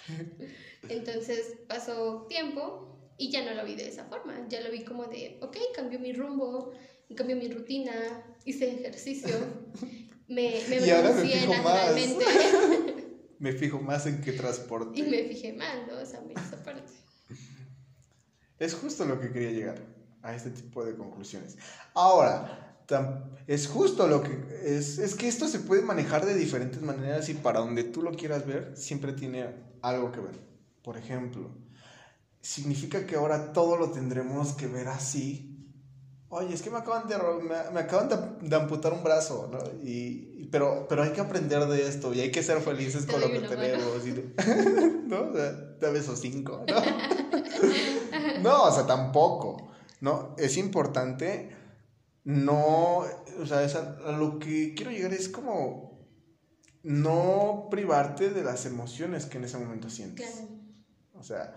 Entonces 0.89 1.57
pasó 1.67 2.27
tiempo 2.29 2.95
y 3.17 3.31
ya 3.31 3.45
no 3.45 3.55
lo 3.55 3.65
vi 3.65 3.75
de 3.75 3.89
esa 3.89 4.05
forma, 4.05 4.47
ya 4.49 4.61
lo 4.61 4.71
vi 4.71 4.85
como 4.85 5.05
de, 5.05 5.39
ok, 5.41 5.57
cambió 5.75 5.99
mi 5.99 6.13
rumbo, 6.13 6.73
cambió 7.15 7.37
mi 7.37 7.49
rutina, 7.49 7.93
hice 8.45 8.73
ejercicio, 8.75 9.35
me, 10.29 10.61
me 10.69 10.87
y 10.87 10.91
ahora 10.91 11.13
me 11.13 11.23
fijo 11.23 11.53
naturalmente. 11.55 12.25
Más. 12.25 13.05
me 13.39 13.53
fijo 13.53 13.81
más 13.81 14.07
en 14.07 14.21
qué 14.21 14.33
transporte. 14.33 14.99
Y 14.99 15.03
me 15.03 15.25
fijé 15.25 15.53
más, 15.53 15.87
¿no? 15.87 15.99
O 15.99 16.07
sea, 16.07 16.21
me 16.23 16.33
esa 16.33 16.63
parte. 16.63 16.93
Es 18.59 18.75
justo 18.75 19.05
lo 19.05 19.21
que 19.21 19.33
quería 19.33 19.51
llegar 19.51 19.83
a 20.23 20.35
este 20.35 20.51
tipo 20.51 20.85
de 20.85 20.97
conclusiones. 20.97 21.59
Ahora, 21.93 22.65
es 23.47 23.67
justo 23.67 24.07
lo 24.07 24.23
que 24.23 24.31
es, 24.63 24.99
es 24.99 25.15
que 25.15 25.29
esto 25.29 25.49
se 25.49 25.61
puede 25.61 25.83
manejar 25.83 26.25
de 26.25 26.35
diferentes 26.35 26.81
maneras 26.83 27.29
y 27.29 27.35
para 27.35 27.61
donde 27.61 27.85
tú 27.85 28.03
lo 28.03 28.13
quieras 28.13 28.47
ver, 28.47 28.77
siempre 28.77 29.13
tiene 29.13 29.47
algo 29.83 30.13
que 30.13 30.21
ver. 30.21 30.39
Por 30.83 30.97
ejemplo, 30.97 31.51
significa 32.41 33.07
que 33.07 33.17
ahora 33.17 33.53
todo 33.53 33.77
lo 33.77 33.91
tendremos 33.91 34.53
que 34.53 34.67
ver 34.67 34.89
así. 34.89 35.54
Oye, 36.37 36.55
es 36.55 36.63
que 36.63 36.71
me 36.71 36.79
acaban 36.79 37.07
de, 37.07 37.17
me, 37.73 37.81
acaban 37.81 38.09
de, 38.41 38.57
amputar 38.57 38.93
un 38.93 39.05
brazo, 39.05 39.49
¿no? 39.53 39.59
Y, 39.83 40.49
pero, 40.51 40.87
pero 40.89 41.03
hay 41.03 41.11
que 41.11 41.21
aprender 41.21 41.65
de 41.67 41.87
esto 41.87 42.13
y 42.13 42.21
hay 42.21 42.31
que 42.31 42.43
ser 42.43 42.61
felices 42.61 43.07
con 43.07 43.21
lo 43.21 43.29
que 43.29 43.41
tenemos. 43.41 44.07
Y, 44.07 44.13
¿No? 45.07 45.31
O 45.31 45.33
sea, 45.33 45.91
esos 45.95 46.21
cinco, 46.21 46.65
¿no? 46.67 48.43
no, 48.43 48.63
o 48.65 48.73
sea, 48.73 48.87
tampoco, 48.87 49.71
¿no? 50.01 50.35
Es 50.39 50.57
importante 50.57 51.57
no, 52.25 53.05
o 53.41 53.47
sea, 53.47 53.59
a 54.07 54.13
lo 54.13 54.39
que 54.39 54.75
quiero 54.75 54.91
llegar 54.91 55.13
es 55.13 55.29
como 55.29 56.09
no 56.83 57.69
privarte 57.71 58.31
de 58.31 58.43
las 58.43 58.67
emociones 58.67 59.27
que 59.27 59.39
en 59.39 59.45
ese 59.45 59.59
momento 59.59 59.91
sientes. 59.91 60.31
Claro. 60.31 60.49
O 61.15 61.23
sea, 61.23 61.55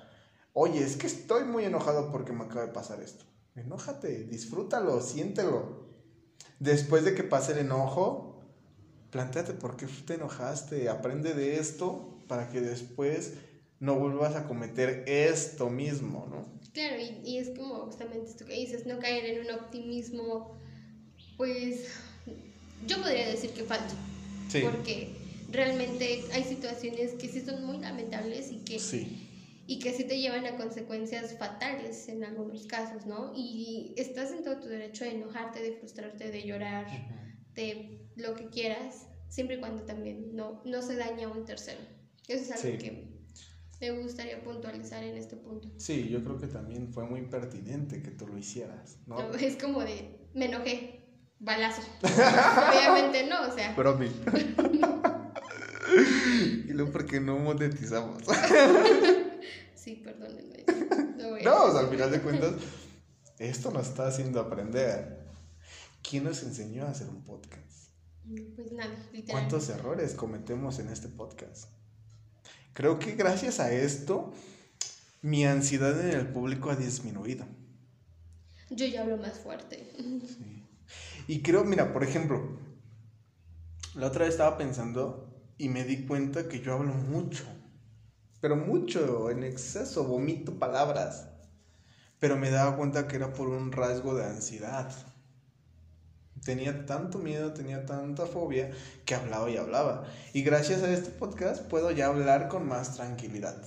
Oye, 0.60 0.84
es 0.84 0.98
que 0.98 1.06
estoy 1.06 1.44
muy 1.44 1.66
enojado 1.66 2.12
porque 2.12 2.34
me 2.34 2.46
acaba 2.46 2.66
de 2.66 2.74
pasar 2.74 3.00
esto. 3.00 3.26
Enójate, 3.58 4.24
disfrútalo, 4.26 5.02
siéntelo. 5.02 5.88
Después 6.60 7.04
de 7.04 7.16
que 7.16 7.24
pase 7.24 7.54
el 7.54 7.60
enojo, 7.60 8.44
planteate 9.10 9.54
por 9.54 9.78
qué 9.78 9.88
te 10.06 10.14
enojaste, 10.14 10.90
aprende 10.90 11.34
de 11.34 11.58
esto 11.58 12.20
para 12.28 12.50
que 12.50 12.62
después 12.62 13.34
no 13.80 13.96
vuelvas 13.96 14.36
a 14.36 14.48
cometer 14.48 15.04
esto 15.08 15.70
mismo, 15.70 16.28
¿no? 16.30 16.46
Claro, 16.74 16.98
y, 17.24 17.38
es 17.38 17.50
como 17.58 17.86
justamente 17.86 18.28
esto 18.28 18.46
que 18.46 18.54
dices, 18.54 18.86
no 18.86 19.00
caer 19.00 19.26
en 19.26 19.46
un 19.46 19.52
optimismo, 19.52 20.56
pues 21.36 21.88
yo 22.88 23.02
podría 23.02 23.28
decir 23.28 23.52
que 23.52 23.64
falso. 23.64 23.96
Sí. 24.50 24.62
Porque 24.62 25.16
realmente 25.52 26.24
hay 26.32 26.44
situaciones 26.44 27.14
que 27.14 27.28
sí 27.28 27.42
son 27.42 27.66
muy 27.66 27.80
lamentables 27.80 28.52
y 28.52 28.58
que 28.58 28.80
sí 28.80 29.27
y 29.68 29.80
que 29.80 29.92
sí 29.92 30.06
te 30.06 30.18
llevan 30.18 30.46
a 30.46 30.56
consecuencias 30.56 31.38
fatales 31.38 32.08
en 32.08 32.24
algunos 32.24 32.66
casos, 32.66 33.06
¿no? 33.06 33.34
Y 33.36 33.94
estás 33.98 34.32
en 34.32 34.44
todo 34.44 34.62
tu 34.62 34.70
derecho 34.70 35.04
de 35.04 35.12
enojarte, 35.12 35.62
de 35.62 35.74
frustrarte, 35.74 36.32
de 36.32 36.44
llorar, 36.44 36.88
de 37.54 38.00
lo 38.16 38.34
que 38.36 38.48
quieras, 38.48 39.08
siempre 39.28 39.58
y 39.58 39.60
cuando 39.60 39.84
también 39.84 40.34
no, 40.34 40.62
no 40.64 40.82
se 40.82 40.96
daña 40.96 41.28
a 41.28 41.32
un 41.32 41.44
tercero. 41.44 41.82
Eso 42.30 42.54
es 42.54 42.64
algo 42.64 42.78
que 42.78 43.08
me 43.82 43.92
gustaría 43.92 44.42
puntualizar 44.42 45.04
en 45.04 45.18
este 45.18 45.36
punto. 45.36 45.70
Sí, 45.78 46.08
yo 46.10 46.24
creo 46.24 46.40
que 46.40 46.48
también 46.48 46.94
fue 46.94 47.06
muy 47.06 47.24
pertinente 47.24 48.02
que 48.02 48.12
tú 48.12 48.26
lo 48.26 48.38
hicieras, 48.38 48.98
¿no? 49.06 49.20
es 49.34 49.58
como 49.58 49.82
de, 49.82 50.30
me 50.34 50.46
enojé, 50.46 51.02
balazo. 51.40 51.82
Obviamente 52.02 53.28
no, 53.28 53.50
o 53.50 53.52
sea. 53.54 53.76
Bromi. 53.76 54.08
y 56.68 56.74
luego 56.74 56.92
porque 56.92 57.20
no 57.20 57.38
monetizamos. 57.38 58.24
Sí, 59.88 59.96
perdónenme. 60.04 60.66
No, 61.44 61.78
al 61.78 61.90
final 61.90 62.12
de 62.12 62.22
cuentas, 62.22 62.54
esto 63.40 63.72
nos 63.72 63.88
está 63.88 64.08
haciendo 64.08 64.42
aprender. 64.42 65.26
¿Quién 66.08 66.26
nos 66.26 66.44
enseñó 66.44 66.86
a 66.86 66.90
hacer 66.90 67.08
un 67.08 67.24
podcast? 67.24 67.92
Pues 68.56 68.74
nada. 68.74 68.94
¿Cuántos 69.30 69.70
errores 69.70 70.14
cometemos 70.14 70.80
en 70.80 70.90
este 70.90 71.08
podcast? 71.08 71.70
Creo 72.74 73.00
que 73.00 73.16
gracias 73.16 73.62
a 73.62 73.72
esto, 73.72 74.34
mi 75.22 75.46
ansiedad 75.46 75.98
en 76.02 76.20
el 76.20 76.28
público 76.28 76.70
ha 76.70 76.76
disminuido. 76.76 77.46
Yo 78.70 78.86
ya 78.88 79.04
hablo 79.04 79.16
más 79.18 79.40
fuerte. 79.40 79.94
Sí. 80.28 80.66
Y 81.28 81.42
creo, 81.42 81.64
mira, 81.64 81.94
por 81.94 82.04
ejemplo, 82.04 82.60
la 83.96 84.08
otra 84.08 84.26
vez 84.26 84.34
estaba 84.34 84.58
pensando 84.58 85.34
y 85.58 85.70
me 85.70 85.86
di 85.86 86.06
cuenta 86.06 86.50
que 86.50 86.60
yo 86.60 86.74
hablo 86.74 86.94
mucho 86.94 87.46
pero 88.48 88.56
mucho, 88.56 89.30
en 89.30 89.44
exceso, 89.44 90.06
vomito 90.06 90.58
palabras. 90.58 91.28
Pero 92.18 92.38
me 92.38 92.50
daba 92.50 92.78
cuenta 92.78 93.06
que 93.06 93.18
era 93.18 93.34
por 93.34 93.50
un 93.50 93.74
rasgo 93.74 94.16
de 94.16 94.24
ansiedad. 94.24 94.90
Tenía 96.46 96.86
tanto 96.86 97.18
miedo, 97.18 97.52
tenía 97.52 97.86
tanta 97.86 98.26
fobia 98.26 98.72
que 99.04 99.16
hablaba 99.16 99.50
y 99.50 99.58
hablaba. 99.58 100.06
Y 100.32 100.44
gracias 100.44 100.82
a 100.82 100.94
este 100.94 101.10
podcast 101.10 101.68
puedo 101.68 101.92
ya 101.92 102.06
hablar 102.06 102.48
con 102.48 102.66
más 102.66 102.96
tranquilidad. 102.96 103.62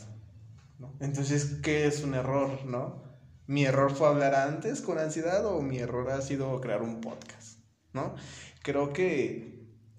Entonces, 0.98 1.58
¿qué 1.62 1.86
es 1.86 2.02
un 2.02 2.14
error, 2.14 2.64
no? 2.64 3.02
¿Mi 3.46 3.66
error 3.66 3.94
fue 3.94 4.08
hablar 4.08 4.34
antes 4.34 4.80
con 4.80 4.98
ansiedad 4.98 5.44
o 5.44 5.60
mi 5.60 5.76
error 5.76 6.10
ha 6.10 6.22
sido 6.22 6.58
crear 6.62 6.80
un 6.80 7.02
podcast, 7.02 7.58
no? 7.92 8.14
Creo 8.62 8.94
que 8.94 9.49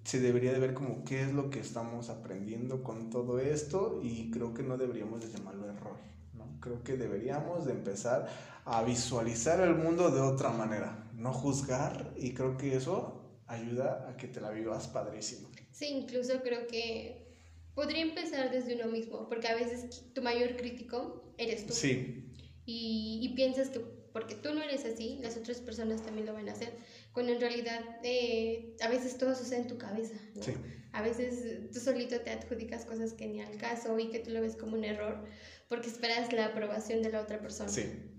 se 0.04 0.20
debería 0.20 0.52
de 0.52 0.58
ver 0.58 0.74
como 0.74 1.04
qué 1.04 1.22
es 1.22 1.32
lo 1.32 1.50
que 1.50 1.60
estamos 1.60 2.10
aprendiendo 2.10 2.82
con 2.82 3.10
todo 3.10 3.38
esto 3.38 4.00
y 4.02 4.30
creo 4.30 4.52
que 4.52 4.62
no 4.62 4.76
deberíamos 4.76 5.20
de 5.20 5.30
llamarlo 5.30 5.68
error, 5.68 5.96
¿no? 6.34 6.58
Creo 6.60 6.82
que 6.82 6.96
deberíamos 6.96 7.66
de 7.66 7.72
empezar 7.72 8.28
a 8.64 8.82
visualizar 8.82 9.60
el 9.60 9.76
mundo 9.76 10.10
de 10.10 10.20
otra 10.20 10.50
manera, 10.50 11.10
no 11.14 11.32
juzgar 11.32 12.12
y 12.16 12.34
creo 12.34 12.56
que 12.56 12.76
eso 12.76 13.40
ayuda 13.46 14.08
a 14.08 14.16
que 14.16 14.26
te 14.28 14.40
la 14.40 14.50
vivas 14.50 14.88
padrísimo. 14.88 15.48
Sí, 15.70 15.86
incluso 15.86 16.42
creo 16.42 16.66
que 16.66 17.36
podría 17.74 18.02
empezar 18.02 18.50
desde 18.50 18.74
uno 18.74 18.90
mismo, 18.90 19.28
porque 19.28 19.48
a 19.48 19.54
veces 19.54 20.12
tu 20.14 20.22
mayor 20.22 20.56
crítico 20.56 21.32
eres 21.38 21.66
tú. 21.66 21.72
Sí. 21.72 22.32
Y, 22.66 23.20
y 23.22 23.34
piensas 23.34 23.70
que 23.70 23.80
porque 24.12 24.34
tú 24.34 24.54
no 24.54 24.62
eres 24.62 24.84
así, 24.84 25.18
las 25.22 25.36
otras 25.36 25.58
personas 25.60 26.02
también 26.02 26.26
lo 26.26 26.34
van 26.34 26.48
a 26.48 26.52
hacer 26.52 26.74
cuando 27.12 27.32
en 27.32 27.40
realidad 27.40 27.80
eh, 28.02 28.76
a 28.80 28.88
veces 28.88 29.18
todo 29.18 29.34
sucede 29.34 29.60
en 29.60 29.68
tu 29.68 29.78
cabeza. 29.78 30.14
Sí. 30.40 30.54
A 30.92 31.02
veces 31.02 31.70
tú 31.72 31.80
solito 31.80 32.20
te 32.20 32.30
adjudicas 32.30 32.84
cosas 32.84 33.14
que 33.14 33.26
ni 33.26 33.40
al 33.40 33.56
caso 33.56 33.98
y 33.98 34.10
que 34.10 34.18
tú 34.18 34.30
lo 34.30 34.40
ves 34.40 34.56
como 34.56 34.76
un 34.76 34.84
error 34.84 35.24
porque 35.68 35.88
esperas 35.88 36.32
la 36.32 36.46
aprobación 36.46 37.02
de 37.02 37.10
la 37.10 37.22
otra 37.22 37.40
persona. 37.40 37.70
Sí. 37.70 38.10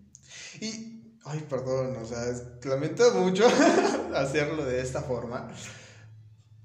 Y, 0.60 1.18
ay, 1.24 1.46
perdón, 1.48 1.96
o 1.98 2.06
sea, 2.06 2.34
lamento 2.64 3.14
mucho 3.14 3.46
hacerlo 4.16 4.66
de 4.66 4.82
esta 4.82 5.02
forma, 5.02 5.54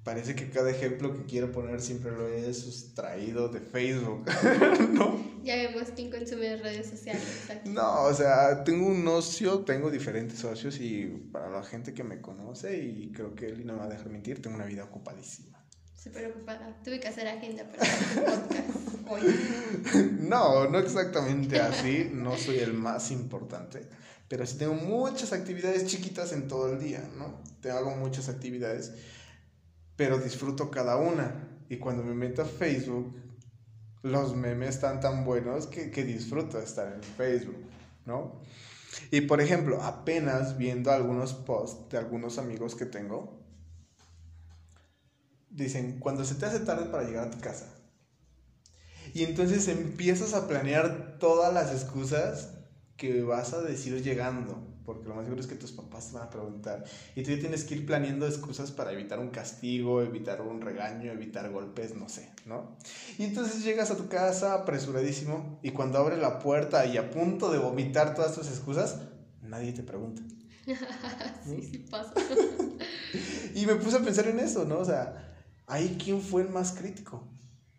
parece 0.09 0.33
que 0.33 0.49
cada 0.49 0.71
ejemplo 0.71 1.13
que 1.13 1.23
quiero 1.25 1.51
poner 1.51 1.79
siempre 1.79 2.09
lo 2.09 2.27
he 2.27 2.51
sustraído 2.51 3.47
de 3.47 3.59
Facebook, 3.59 4.25
¿no? 4.93 5.23
Ya 5.43 5.55
vemos 5.55 5.89
quién 5.95 6.09
consume 6.09 6.57
redes 6.57 6.89
sociales. 6.89 7.21
No, 7.65 8.05
o 8.05 8.13
sea, 8.15 8.63
tengo 8.63 8.87
un 8.87 9.05
socio, 9.05 9.59
tengo 9.59 9.91
diferentes 9.91 10.39
socios 10.39 10.79
y 10.79 11.05
para 11.31 11.51
la 11.51 11.61
gente 11.61 11.93
que 11.93 12.03
me 12.03 12.21
conoce 12.21 12.75
y 12.75 13.11
creo 13.11 13.35
que 13.35 13.45
él 13.45 13.67
no 13.67 13.73
me 13.73 13.79
va 13.81 13.85
a 13.85 13.89
dejar 13.89 14.09
mentir, 14.09 14.41
tengo 14.41 14.55
una 14.55 14.65
vida 14.65 14.83
ocupadísima. 14.83 15.63
Súper 15.95 16.31
ocupada. 16.31 16.75
Tuve 16.83 16.99
que 16.99 17.07
hacer 17.07 17.27
agenda 17.27 17.69
para 17.69 17.83
este 17.83 18.21
podcast 18.21 19.09
hoy. 19.09 19.21
No, 20.21 20.67
no 20.69 20.79
exactamente 20.79 21.59
así. 21.59 22.09
No 22.11 22.35
soy 22.35 22.59
el 22.59 22.73
más 22.73 23.11
importante. 23.11 23.87
Pero 24.27 24.45
sí 24.47 24.57
tengo 24.57 24.73
muchas 24.73 25.33
actividades 25.33 25.85
chiquitas 25.85 26.31
en 26.31 26.47
todo 26.47 26.71
el 26.71 26.79
día, 26.79 27.07
¿no? 27.17 27.43
Te 27.61 27.69
hago 27.69 27.91
muchas 27.95 28.29
actividades 28.29 28.93
pero 29.99 30.17
disfruto 30.17 30.71
cada 30.71 30.95
una. 30.95 31.59
Y 31.67 31.75
cuando 31.75 32.03
me 32.03 32.13
meto 32.13 32.41
a 32.41 32.45
Facebook, 32.45 33.13
los 34.01 34.33
memes 34.33 34.75
están 34.75 35.01
tan 35.01 35.25
buenos 35.25 35.67
que, 35.67 35.91
que 35.91 36.05
disfruto 36.05 36.57
estar 36.57 36.93
en 36.93 37.03
Facebook, 37.03 37.57
¿no? 38.05 38.39
Y 39.11 39.19
por 39.19 39.41
ejemplo, 39.41 39.83
apenas 39.83 40.57
viendo 40.57 40.89
algunos 40.89 41.33
posts 41.33 41.89
de 41.89 41.97
algunos 41.97 42.37
amigos 42.37 42.75
que 42.75 42.85
tengo, 42.85 43.43
dicen, 45.49 45.99
cuando 45.99 46.23
se 46.23 46.35
te 46.35 46.45
hace 46.45 46.61
tarde 46.61 46.85
para 46.85 47.03
llegar 47.03 47.27
a 47.27 47.31
tu 47.31 47.41
casa. 47.41 47.67
Y 49.13 49.25
entonces 49.25 49.67
empiezas 49.67 50.33
a 50.33 50.47
planear 50.47 51.17
todas 51.19 51.53
las 51.53 51.73
excusas 51.73 52.53
que 52.95 53.21
vas 53.21 53.51
a 53.51 53.61
decir 53.61 54.01
llegando, 54.01 54.65
porque 54.89 55.07
lo 55.07 55.13
más 55.13 55.25
seguro 55.25 55.39
es 55.39 55.45
que 55.45 55.53
tus 55.53 55.71
papás 55.71 56.07
te 56.07 56.15
van 56.15 56.25
a 56.25 56.29
preguntar. 56.31 56.83
Y 57.15 57.21
tú 57.21 57.29
ya 57.29 57.37
tienes 57.37 57.63
que 57.63 57.75
ir 57.75 57.85
planeando 57.85 58.25
excusas 58.25 58.71
para 58.71 58.91
evitar 58.91 59.19
un 59.19 59.29
castigo, 59.29 60.01
evitar 60.01 60.41
un 60.41 60.61
regaño, 60.61 61.11
evitar 61.11 61.51
golpes, 61.51 61.95
no 61.95 62.09
sé, 62.09 62.31
¿no? 62.47 62.75
Y 63.19 63.25
entonces 63.25 63.63
llegas 63.63 63.91
a 63.91 63.97
tu 63.97 64.07
casa 64.07 64.55
apresuradísimo 64.55 65.59
y 65.61 65.69
cuando 65.69 65.99
abres 65.99 66.17
la 66.17 66.39
puerta 66.39 66.87
y 66.87 66.97
a 66.97 67.11
punto 67.11 67.51
de 67.51 67.59
vomitar 67.59 68.15
todas 68.15 68.33
tus 68.33 68.47
excusas, 68.47 68.97
nadie 69.43 69.73
te 69.73 69.83
pregunta. 69.83 70.23
sí, 71.45 71.61
sí 71.61 71.77
pasa. 71.91 72.11
y 73.53 73.67
me 73.67 73.75
puse 73.75 73.97
a 73.97 73.99
pensar 73.99 74.25
en 74.25 74.39
eso, 74.39 74.65
¿no? 74.65 74.79
O 74.79 74.85
sea, 74.85 75.35
ahí 75.67 75.99
quién 76.03 76.19
fue 76.19 76.41
el 76.41 76.49
más 76.49 76.71
crítico. 76.71 77.27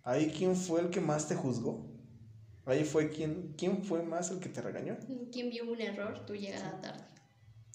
Ahí 0.04 0.32
quién 0.36 0.54
fue 0.54 0.80
el 0.80 0.90
que 0.90 1.00
más 1.00 1.26
te 1.26 1.34
juzgó. 1.34 1.89
Ahí 2.66 2.84
fue 2.84 3.10
quien, 3.10 3.54
quién 3.56 3.82
fue 3.82 4.02
más 4.02 4.30
el 4.30 4.38
que 4.38 4.48
te 4.48 4.60
regañó. 4.60 4.96
¿Quién 5.32 5.50
vio 5.50 5.70
un 5.70 5.80
error? 5.80 6.24
Tu 6.26 6.34
llegada 6.34 6.80
tarde. 6.80 7.04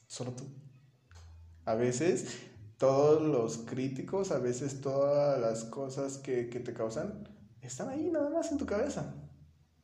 Solo 0.07 0.31
tú. 0.31 0.45
A 1.65 1.75
veces 1.75 2.27
todos 2.77 3.21
los 3.21 3.57
críticos, 3.57 4.31
a 4.31 4.37
veces 4.39 4.81
todas 4.81 5.39
las 5.39 5.63
cosas 5.65 6.17
que, 6.17 6.49
que 6.49 6.59
te 6.59 6.73
causan, 6.73 7.27
están 7.61 7.89
ahí 7.89 8.09
nada 8.11 8.29
más 8.29 8.51
en 8.51 8.57
tu 8.57 8.65
cabeza. 8.65 9.15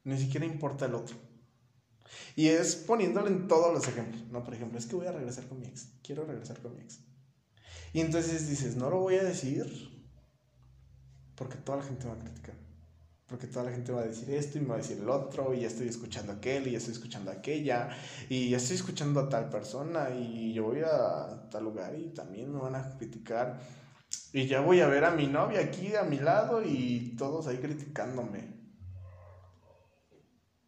Ni 0.03 0.17
siquiera 0.17 0.45
importa 0.45 0.85
el 0.85 0.95
otro. 0.95 1.15
Y 2.35 2.47
es 2.47 2.75
poniéndolo 2.75 3.27
en 3.27 3.47
todos 3.47 3.73
los 3.73 3.87
ejemplos. 3.87 4.23
No, 4.29 4.43
por 4.43 4.53
ejemplo, 4.53 4.77
es 4.77 4.85
que 4.85 4.95
voy 4.95 5.07
a 5.07 5.11
regresar 5.11 5.47
con 5.47 5.59
mi 5.59 5.67
ex. 5.67 5.89
Quiero 6.03 6.25
regresar 6.25 6.59
con 6.59 6.75
mi 6.75 6.81
ex. 6.81 6.99
Y 7.93 8.01
entonces 8.01 8.49
dices, 8.49 8.75
no 8.75 8.89
lo 8.89 8.99
voy 8.99 9.15
a 9.15 9.23
decir 9.23 9.65
porque 11.35 11.57
toda 11.57 11.79
la 11.79 11.83
gente 11.83 12.07
va 12.07 12.13
a 12.13 12.19
criticar. 12.19 12.55
Porque 13.31 13.47
toda 13.47 13.63
la 13.63 13.71
gente 13.71 13.93
va 13.93 14.01
a 14.01 14.07
decir 14.07 14.29
esto 14.31 14.57
y 14.57 14.61
me 14.61 14.67
va 14.67 14.75
a 14.75 14.79
decir 14.79 14.97
el 15.01 15.09
otro, 15.09 15.53
y 15.53 15.61
ya 15.61 15.67
estoy 15.67 15.87
escuchando 15.87 16.33
aquel, 16.33 16.67
y 16.67 16.71
ya 16.71 16.79
estoy 16.79 16.93
escuchando 16.93 17.31
aquella, 17.31 17.89
y 18.27 18.49
ya 18.49 18.57
estoy 18.57 18.75
escuchando 18.75 19.21
a 19.21 19.29
tal 19.29 19.49
persona, 19.49 20.09
y 20.09 20.51
yo 20.51 20.65
voy 20.65 20.81
a 20.81 21.47
tal 21.49 21.63
lugar 21.63 21.97
y 21.97 22.09
también 22.09 22.53
me 22.53 22.59
van 22.59 22.75
a 22.75 22.97
criticar. 22.97 23.57
Y 24.33 24.47
ya 24.47 24.59
voy 24.59 24.81
a 24.81 24.87
ver 24.87 25.05
a 25.05 25.11
mi 25.11 25.27
novia 25.27 25.61
aquí 25.61 25.95
a 25.95 26.03
mi 26.03 26.19
lado 26.19 26.61
y 26.61 27.15
todos 27.17 27.47
ahí 27.47 27.59
criticándome. 27.59 28.59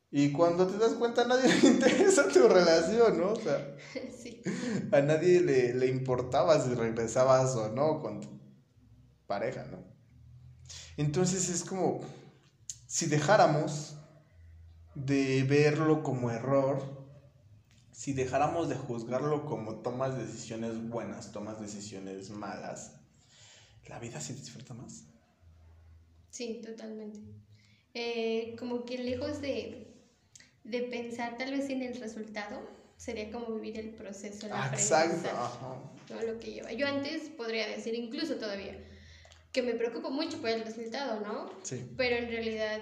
Y 0.10 0.32
cuando 0.32 0.66
te 0.66 0.78
das 0.78 0.94
cuenta 0.94 1.24
a 1.24 1.28
nadie 1.28 1.54
le 1.62 1.68
interesa 1.68 2.30
tu 2.30 2.48
relación, 2.48 3.20
¿no? 3.20 3.34
O 3.34 3.36
sea, 3.36 3.76
sí. 4.18 4.42
a 4.90 5.02
nadie 5.02 5.42
le, 5.42 5.74
le 5.74 5.88
importaba 5.88 6.62
si 6.62 6.74
regresabas 6.76 7.58
o 7.58 7.68
no 7.74 8.00
con 8.00 8.22
tu 8.22 8.30
pareja, 9.28 9.66
¿no? 9.66 9.84
Entonces 10.96 11.50
es 11.50 11.66
como, 11.66 12.02
si 12.94 13.08
dejáramos 13.08 13.96
de 14.94 15.42
verlo 15.50 16.04
como 16.04 16.30
error, 16.30 16.80
si 17.92 18.14
dejáramos 18.14 18.70
de 18.70 18.76
juzgarlo 18.76 19.46
como 19.46 19.78
tomas 19.78 20.16
decisiones 20.16 20.90
buenas, 20.90 21.32
tomas 21.32 21.60
decisiones 21.60 22.30
malas, 22.30 22.94
la 23.88 23.98
vida 23.98 24.22
se 24.22 24.36
disfruta 24.36 24.76
más. 24.76 25.06
Sí, 26.30 26.62
totalmente. 26.64 27.20
Eh, 27.96 28.56
como 28.60 28.86
que 28.86 29.00
lejos 29.00 29.42
de, 29.42 29.92
de 30.64 30.82
pensar 30.84 31.36
tal 31.40 31.50
vez 31.50 31.72
en 31.72 31.82
el 31.82 32.00
resultado, 32.00 32.62
sería 32.98 33.32
como 33.32 33.56
vivir 33.56 33.80
el 33.80 33.90
proceso. 33.96 34.46
El 34.46 34.54
Exacto. 34.72 35.30
¿no? 36.12 36.22
Lo 36.22 36.40
que 36.40 36.52
lleva. 36.52 36.72
Yo 36.74 36.86
antes 36.86 37.24
podría 37.30 37.68
decir, 37.70 37.96
incluso 37.96 38.36
todavía, 38.36 38.78
que 39.54 39.62
me 39.62 39.76
preocupo 39.76 40.10
mucho 40.10 40.40
por 40.42 40.50
el 40.50 40.66
resultado, 40.66 41.22
¿no? 41.22 41.50
Sí. 41.64 41.86
Pero 41.96 42.18
en 42.18 42.28
realidad 42.30 42.82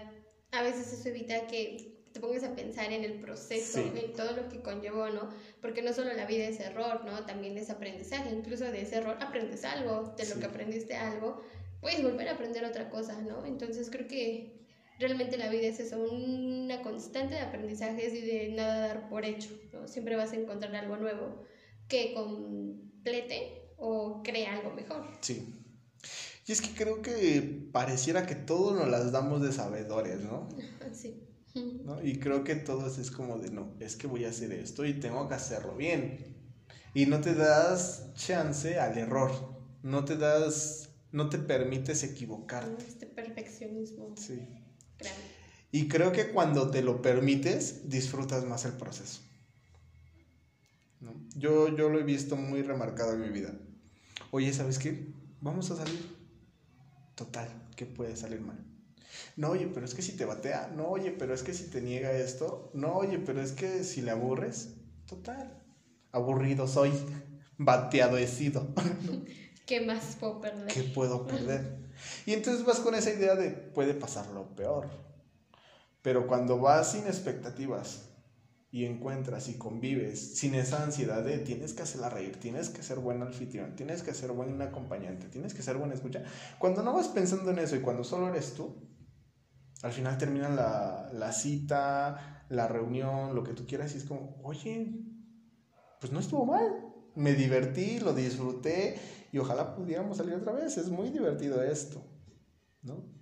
a 0.52 0.64
veces 0.64 0.92
eso 0.94 1.10
evita 1.10 1.46
que 1.48 1.92
te 2.14 2.20
pongas 2.20 2.44
a 2.44 2.56
pensar 2.56 2.92
en 2.92 3.04
el 3.04 3.20
proceso, 3.20 3.80
Sí. 3.80 3.92
en 3.96 4.14
todo 4.14 4.32
lo 4.36 4.50
que 4.50 4.62
conllevó, 4.62 5.10
¿no? 5.10 5.30
Porque 5.62 5.82
no 5.82 5.94
solo 5.94 6.14
la 6.14 6.26
vida 6.26 6.46
es 6.46 6.60
error, 6.60 7.04
¿no? 7.06 7.26
También 7.26 7.58
es 7.58 7.70
aprendizaje. 7.70 8.34
Incluso 8.34 8.66
de 8.66 8.82
ese 8.82 8.98
error 8.98 9.18
aprendes 9.22 9.64
algo, 9.66 10.14
de 10.18 10.26
lo 10.26 10.34
Sí. 10.36 10.40
que 10.40 10.46
aprendiste 10.46 10.96
algo, 10.96 11.42
puedes 11.82 12.02
volver 12.04 12.28
a 12.30 12.34
aprender 12.34 12.64
otra 12.66 12.90
cosa, 12.90 13.22
¿no? 13.22 13.46
Entonces 13.46 13.90
creo 13.90 14.08
que 14.08 14.60
realmente 15.00 15.38
la 15.38 15.50
vida 15.50 15.68
es 15.68 15.80
eso, 15.80 16.00
una 16.02 16.82
constante 16.82 17.36
de 17.36 17.42
aprendizajes 17.42 18.14
y 18.14 18.22
de 18.22 18.50
nada 18.50 18.88
dar 18.88 19.10
por 19.10 19.26
hecho, 19.26 19.50
¿no? 19.74 19.88
Siempre 19.88 20.16
vas 20.16 20.32
a 20.34 20.36
encontrar 20.36 20.76
algo 20.76 20.98
nuevo 20.98 21.44
que 21.88 22.14
complete 22.14 23.62
o 23.78 24.22
crea 24.24 24.56
algo 24.58 24.72
mejor. 24.74 25.06
Sí. 25.22 25.58
Y 26.52 26.54
es 26.54 26.60
que 26.60 26.74
creo 26.74 27.02
que 27.02 27.70
pareciera 27.72 28.26
que 28.26 28.36
todos 28.36 28.76
nos 28.78 28.89
las 28.89 29.14
damos 29.14 29.41
de 29.41 29.54
sabedores, 29.54 30.20
¿no? 30.20 30.49
Sí. 30.93 31.82
¿no? 31.86 32.04
Y 32.04 32.20
creo 32.20 32.43
que 32.43 32.56
todos 32.56 32.97
es 32.97 33.10
como 33.10 33.38
de, 33.39 33.49
no, 33.49 33.74
es 33.80 33.95
que 33.95 34.06
voy 34.06 34.26
a 34.26 34.30
hacer 34.32 34.52
esto 34.52 34.84
y 34.84 34.99
tengo 34.99 35.30
que 35.30 35.36
hacerlo 35.36 35.78
bien. 35.78 36.52
Y 36.93 37.06
no 37.06 37.22
te 37.22 37.36
das 37.36 38.14
chance 38.16 38.78
al 38.78 38.97
error, 38.97 39.32
no 39.82 40.04
te 40.04 40.18
das, 40.18 40.89
no 41.14 41.30
te 41.30 41.38
permites 41.38 42.04
equivocarte. 42.04 42.86
Este 42.86 43.06
perfeccionismo 43.06 44.14
Sí. 44.18 44.36
grande. 44.99 45.22
Y 45.72 45.88
creo 45.88 46.12
que 46.12 46.34
cuando 46.34 46.70
te 46.70 46.82
lo 46.82 47.02
permites, 47.02 47.88
disfrutas 47.88 48.43
más 48.43 48.66
el 48.66 48.74
proceso. 48.74 49.22
¿no? 50.99 51.14
Yo, 51.38 51.74
yo 51.78 51.88
lo 51.88 51.97
he 51.97 52.04
visto 52.04 52.36
muy 52.36 52.62
remarcado 52.62 53.14
en 53.14 53.22
mi 53.22 53.30
vida. 53.30 53.58
Oye, 54.32 54.52
¿sabes 54.52 54.80
qué? 54.80 55.14
Vamos 55.39 55.72
a 55.72 55.78
salir. 55.78 56.21
Total, 57.16 57.47
¿qué 57.76 57.86
puede 57.86 58.16
salir 58.16 58.41
mal? 58.41 58.64
No, 59.36 59.49
oye, 59.49 59.68
pero 59.74 59.86
es 59.86 59.93
que 59.93 60.01
si 60.01 60.14
te 60.14 60.26
batea. 60.26 60.72
No, 60.76 60.88
oye, 60.89 61.12
pero 61.12 61.34
es 61.34 61.43
que 61.43 61.53
si 61.53 61.70
te 61.70 61.82
niega 61.82 62.12
esto. 62.12 62.72
No, 62.74 62.95
oye, 62.95 63.20
pero 63.20 63.41
es 63.41 63.51
que 63.51 63.84
si 63.84 64.01
le 64.01 64.12
aburres. 64.12 64.76
Total. 65.07 65.62
Aburrido 66.12 66.68
soy. 66.68 66.91
Bateado 67.57 68.18
he 68.18 68.28
sido. 68.28 68.74
¿Qué 69.66 69.82
más 69.82 70.18
puedo 70.20 70.41
perder? 70.41 70.68
¿Qué 70.68 70.84
puedo 70.84 71.26
perder? 71.26 71.89
Y 72.26 72.34
entonces 72.34 72.66
vas 72.66 72.80
con 72.80 72.95
esa 72.95 73.12
idea 73.12 73.36
de 73.36 73.51
puede 73.51 73.93
pasar 73.93 74.28
lo 74.28 74.55
peor. 74.55 74.89
Pero 76.01 76.28
cuando 76.28 76.59
vas 76.59 76.93
sin 76.93 77.05
expectativas 77.05 78.11
y 78.72 78.86
encuentras 78.86 79.50
y 79.50 79.58
convives 79.58 80.38
sin 80.38 80.56
esa 80.56 80.84
ansiedad 80.84 81.24
de 81.24 81.40
tienes 81.40 81.74
que 81.74 81.84
hacerla 81.84 82.10
reír, 82.10 82.40
tienes 82.40 82.70
que 82.70 82.82
ser 82.82 83.00
buen 83.00 83.22
anfitrión, 83.22 83.76
tienes 83.76 84.02
que 84.02 84.14
ser 84.14 84.32
buen 84.32 84.62
acompañante, 84.62 85.28
tienes 85.28 85.54
que 85.54 85.62
ser 85.62 85.78
buena 85.78 85.94
escucha. 85.94 86.24
Cuando 86.58 86.82
no 86.82 86.94
vas 86.94 87.10
pensando 87.10 87.52
en 87.52 87.60
eso 87.60 87.76
y 87.76 87.82
cuando 87.82 88.06
solo 88.06 88.30
eres 88.30 88.54
tú, 88.54 88.90
al 89.84 89.92
final 89.92 90.18
termina 90.18 90.48
la, 90.48 91.10
la 91.12 91.34
cita, 91.34 92.46
la 92.48 92.68
reunión, 92.68 93.36
lo 93.36 93.44
que 93.44 93.54
tú 93.54 93.68
quieras 93.68 93.94
y 93.94 93.98
es 93.98 94.06
como, 94.06 94.40
oye, 94.44 94.94
pues 96.00 96.14
no 96.14 96.20
estuvo 96.20 96.46
mal. 96.46 96.88
Me 97.16 97.34
divertí, 97.34 98.00
lo 98.00 98.14
disfruté 98.14 98.96
y 99.34 99.38
ojalá 99.38 99.76
pudiéramos 99.76 100.18
salir 100.18 100.36
otra 100.36 100.54
vez. 100.54 100.78
Es 100.78 100.90
muy 100.90 101.10
divertido 101.10 101.62
esto, 101.62 102.02
¿no? 102.84 103.21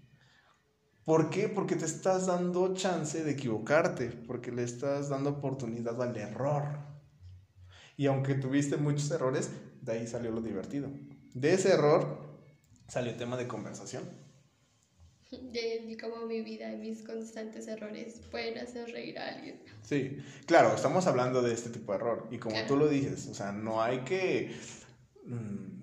¿Por 1.05 1.29
qué? 1.29 1.49
Porque 1.49 1.75
te 1.75 1.85
estás 1.85 2.27
dando 2.27 2.73
chance 2.75 3.23
de 3.23 3.31
equivocarte, 3.31 4.07
porque 4.27 4.51
le 4.51 4.63
estás 4.63 5.09
dando 5.09 5.31
oportunidad 5.31 6.01
al 6.01 6.15
error. 6.17 6.65
Y 7.97 8.05
aunque 8.05 8.35
tuviste 8.35 8.77
muchos 8.77 9.09
errores, 9.11 9.49
de 9.81 9.91
ahí 9.93 10.07
salió 10.07 10.31
lo 10.31 10.41
divertido. 10.41 10.89
De 11.33 11.53
ese 11.53 11.71
error 11.73 12.37
salió 12.87 13.15
tema 13.15 13.37
de 13.37 13.47
conversación. 13.47 14.03
De, 15.31 15.97
cómo 16.01 16.25
mi 16.25 16.41
vida 16.41 16.71
y 16.73 16.77
mis 16.77 17.03
constantes 17.03 17.67
errores 17.67 18.21
pueden 18.31 18.57
hacer 18.57 18.89
reír 18.89 19.19
a 19.19 19.35
alguien. 19.35 19.61
Sí, 19.83 20.17
claro, 20.47 20.73
estamos 20.73 21.05
hablando 21.07 21.41
de 21.41 21.53
este 21.53 21.69
tipo 21.69 21.91
de 21.91 21.97
error. 21.99 22.27
Y 22.31 22.37
como 22.37 22.53
Claro. 22.55 22.67
tú 22.67 22.77
lo 22.77 22.87
dices, 22.87 23.27
o 23.27 23.33
sea, 23.33 23.51
no 23.51 23.81
hay 23.81 23.99
que 23.99 24.55
mm, 25.25 25.81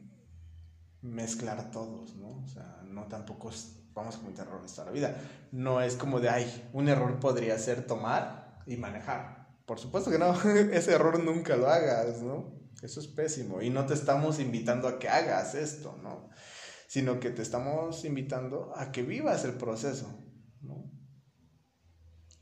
mezclar 1.03 1.71
todos, 1.71 2.17
¿no? 2.17 2.43
O 2.43 2.47
sea, 2.49 2.83
no 2.87 3.07
tampoco 3.07 3.51
es- 3.51 3.79
vamos 3.97 4.17
a 4.17 4.19
cometer 4.19 4.47
errores 4.47 4.73
toda 4.73 4.87
la 4.87 4.93
vida. 4.93 5.17
No 5.51 5.81
es 5.81 5.97
como 5.97 6.21
de, 6.21 6.29
ay, 6.29 6.69
un 6.75 6.89
error 6.89 7.19
podría 7.19 7.59
ser 7.59 7.87
tomar 7.87 8.61
y 8.67 8.77
manejar. 8.77 9.49
Por 9.65 9.81
supuesto 9.81 10.11
que 10.11 10.19
no, 10.19 10.33
ese 10.73 10.93
error 10.93 11.19
nunca 11.19 11.57
lo 11.57 11.67
hagas, 11.67 12.23
¿no? 12.23 12.55
Eso 12.83 13.01
es 13.01 13.09
pésimo. 13.09 13.63
Y 13.63 13.71
no 13.71 13.87
te 13.87 13.95
estamos 13.95 14.39
invitando 14.39 14.87
a 14.87 14.99
que 14.99 15.09
hagas 15.09 15.55
esto, 15.55 15.99
¿no? 16.03 16.29
Sino 16.87 17.19
que 17.19 17.31
te 17.31 17.43
estamos 17.43 18.05
invitando 18.05 18.73
a 18.77 18.93
que 18.93 19.03
vivas 19.03 19.45
el 19.45 19.55
proceso, 19.55 20.23
¿no? 20.61 20.93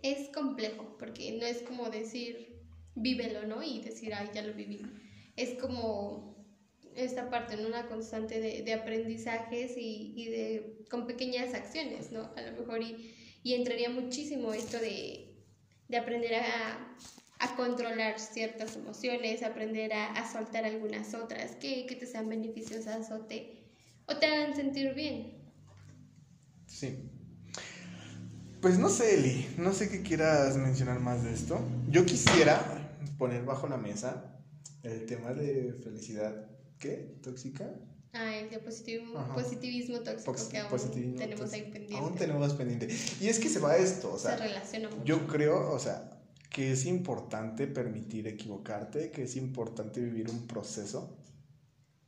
Es 0.03 0.29
complejo, 0.35 0.97
porque 0.99 1.39
no 1.39 1.47
es 1.47 1.63
como 1.63 1.89
decir, 1.89 2.63
vívelo, 2.97 3.47
¿no? 3.47 3.63
Y 3.63 3.81
decir, 3.81 4.13
ay, 4.13 4.31
ya 4.35 4.43
lo 4.43 4.53
viví. 4.55 4.83
Es 5.37 5.59
como 5.61 6.34
esta 6.97 7.31
parte, 7.31 7.57
¿no? 7.57 7.69
Una 7.69 7.87
constante 7.87 8.41
de, 8.41 8.63
de 8.63 8.75
aprendizajes 8.75 9.77
y, 9.77 10.13
y 10.17 10.29
de, 10.31 10.85
con 10.91 11.07
pequeñas 11.07 11.55
acciones, 11.55 12.13
¿no? 12.13 12.31
A 12.37 12.43
lo 12.43 12.53
mejor 12.61 12.83
y, 12.83 13.15
y 13.43 13.55
entraría 13.55 13.91
muchísimo 13.91 14.53
esto 14.53 14.79
de, 14.79 15.35
de 15.89 15.97
aprender 15.97 16.35
a, 16.35 16.97
a 17.41 17.57
controlar 17.57 18.19
ciertas 18.19 18.77
emociones, 18.77 19.43
aprender 19.43 19.93
a, 19.93 20.13
a 20.13 20.33
soltar 20.33 20.65
algunas 20.65 21.15
otras 21.15 21.57
que, 21.57 21.87
que 21.87 21.97
te 21.97 22.07
sean 22.07 22.29
beneficiosas 22.29 23.11
o 23.11 23.21
te, 23.21 23.65
o 24.07 24.17
te 24.17 24.27
hagan 24.27 24.55
sentir 24.55 24.95
bien. 24.95 25.43
Sí. 26.67 27.11
Pues 28.61 28.79
no 28.79 28.89
sé, 28.89 29.17
Eli, 29.17 29.47
no 29.59 29.75
sé 29.75 29.91
qué 29.91 30.03
quieras 30.03 30.57
mencionar 30.57 30.99
más 31.01 31.23
de 31.23 31.35
esto. 31.35 31.61
Yo 31.91 32.07
quisiera 32.07 32.89
poner 33.19 33.45
bajo 33.45 33.69
la 33.69 33.77
mesa 33.77 34.41
el 34.83 35.05
tema 35.07 35.35
de 35.35 35.75
felicidad, 35.85 36.51
¿qué? 36.79 37.17
¿Tóxica? 37.23 37.71
Ah, 38.13 38.37
el 38.37 38.49
de 38.51 38.59
positivismo, 38.61 40.01
tóxico 40.01 40.33
Pox- 40.33 40.49
que 40.49 40.59
aún 40.59 40.71
positivismo 40.71 41.17
tenemos 41.17 41.53
ahí 41.53 41.61
tóxico. 41.63 41.73
pendiente. 41.73 41.97
Aún 41.97 42.15
tenemos 42.15 42.55
pendiente. 42.55 42.89
Y 43.21 43.29
es 43.29 43.39
que 43.41 43.49
se 43.49 43.59
va 43.59 43.73
a 43.73 43.77
esto, 43.77 44.13
o 44.13 44.19
Se 44.19 44.29
sea, 44.29 44.37
relaciona 44.37 44.89
mucho. 44.89 45.05
yo 45.05 45.27
creo, 45.27 45.73
o 45.73 45.79
sea, 45.79 46.11
que 46.51 46.71
es 46.73 46.87
importante 46.87 47.67
permitir 47.67 48.29
equivocarte, 48.29 49.11
que 49.11 49.25
es 49.25 49.35
importante 49.37 50.01
vivir 50.01 50.31
un 50.31 50.47
proceso, 50.47 51.19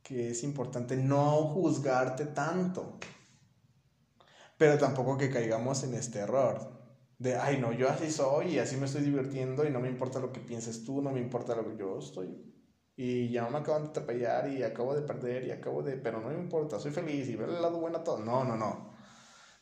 que 0.01 0.29
es 0.31 0.43
importante 0.43 0.95
no 0.95 1.47
juzgarte 1.49 2.25
tanto. 2.27 2.97
Pero 4.57 4.77
tampoco 4.77 5.17
que 5.17 5.29
caigamos 5.29 5.83
en 5.83 5.93
este 5.93 6.19
error 6.19 6.71
de, 7.19 7.35
ay, 7.35 7.59
no, 7.59 7.73
yo 7.73 7.89
así 7.89 8.09
soy 8.09 8.55
y 8.55 8.59
así 8.59 8.77
me 8.77 8.85
estoy 8.85 9.01
divirtiendo 9.03 9.65
y 9.67 9.71
no 9.71 9.79
me 9.81 9.89
importa 9.89 10.19
lo 10.19 10.31
que 10.31 10.39
pienses 10.39 10.83
tú, 10.85 11.01
no 11.01 11.11
me 11.11 11.19
importa 11.19 11.53
lo 11.55 11.67
que 11.69 11.77
yo 11.77 11.99
estoy. 11.99 12.29
Y 12.99 13.29
ya 13.29 13.47
me 13.47 13.59
acaban 13.59 13.83
de 13.83 13.89
atropellar 13.89 14.49
y 14.51 14.63
acabo 14.63 14.95
de 14.95 15.03
perder 15.03 15.45
y 15.45 15.51
acabo 15.51 15.83
de, 15.83 15.97
pero 15.97 16.19
no 16.19 16.29
me 16.29 16.33
importa, 16.35 16.79
soy 16.79 16.91
feliz 16.91 17.29
y 17.29 17.35
ver 17.35 17.49
el 17.49 17.61
lado 17.61 17.79
bueno 17.79 17.99
a 17.99 18.03
todo. 18.03 18.17
No, 18.19 18.43
no, 18.43 18.57
no. 18.57 18.91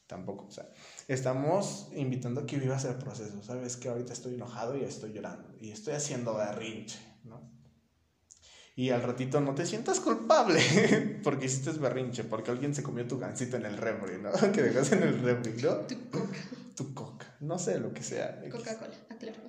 Tampoco, 0.07 0.45
o 0.45 0.51
sea, 0.51 0.69
estamos 1.07 1.89
invitando 1.95 2.41
a 2.41 2.45
que 2.45 2.57
vivas 2.57 2.85
el 2.85 2.95
proceso. 2.95 3.43
Sabes 3.43 3.75
que 3.75 3.89
ahorita 3.89 4.13
estoy 4.13 4.35
enojado 4.35 4.77
y 4.77 4.83
estoy 4.83 5.11
llorando 5.11 5.53
y 5.59 5.71
estoy 5.71 5.95
haciendo 5.95 6.35
berrinche, 6.35 6.97
¿no? 7.23 7.41
Y 8.77 8.89
al 8.91 9.03
ratito 9.03 9.39
no 9.41 9.55
te 9.55 9.65
sientas 9.65 9.99
culpable 9.99 10.59
porque 11.23 11.45
hiciste 11.47 11.71
berrinche, 11.71 12.23
porque 12.23 12.51
alguien 12.51 12.73
se 12.75 12.83
comió 12.83 13.07
tu 13.07 13.17
gansito 13.17 13.57
en 13.57 13.65
el 13.65 13.77
refri, 13.77 14.17
¿no? 14.17 14.31
Que 14.53 14.61
dejaste 14.63 14.95
en 14.95 15.03
el 15.03 15.19
refri, 15.19 15.53
¿no? 15.61 15.75
Tu 15.87 16.09
coca, 16.09 16.37
Tu 16.75 16.93
coca, 16.93 17.35
no 17.41 17.57
sé 17.59 17.79
lo 17.79 17.93
que 17.93 18.03
sea. 18.03 18.39
Coca-Cola, 18.51 18.93
aclaro. 19.09 19.39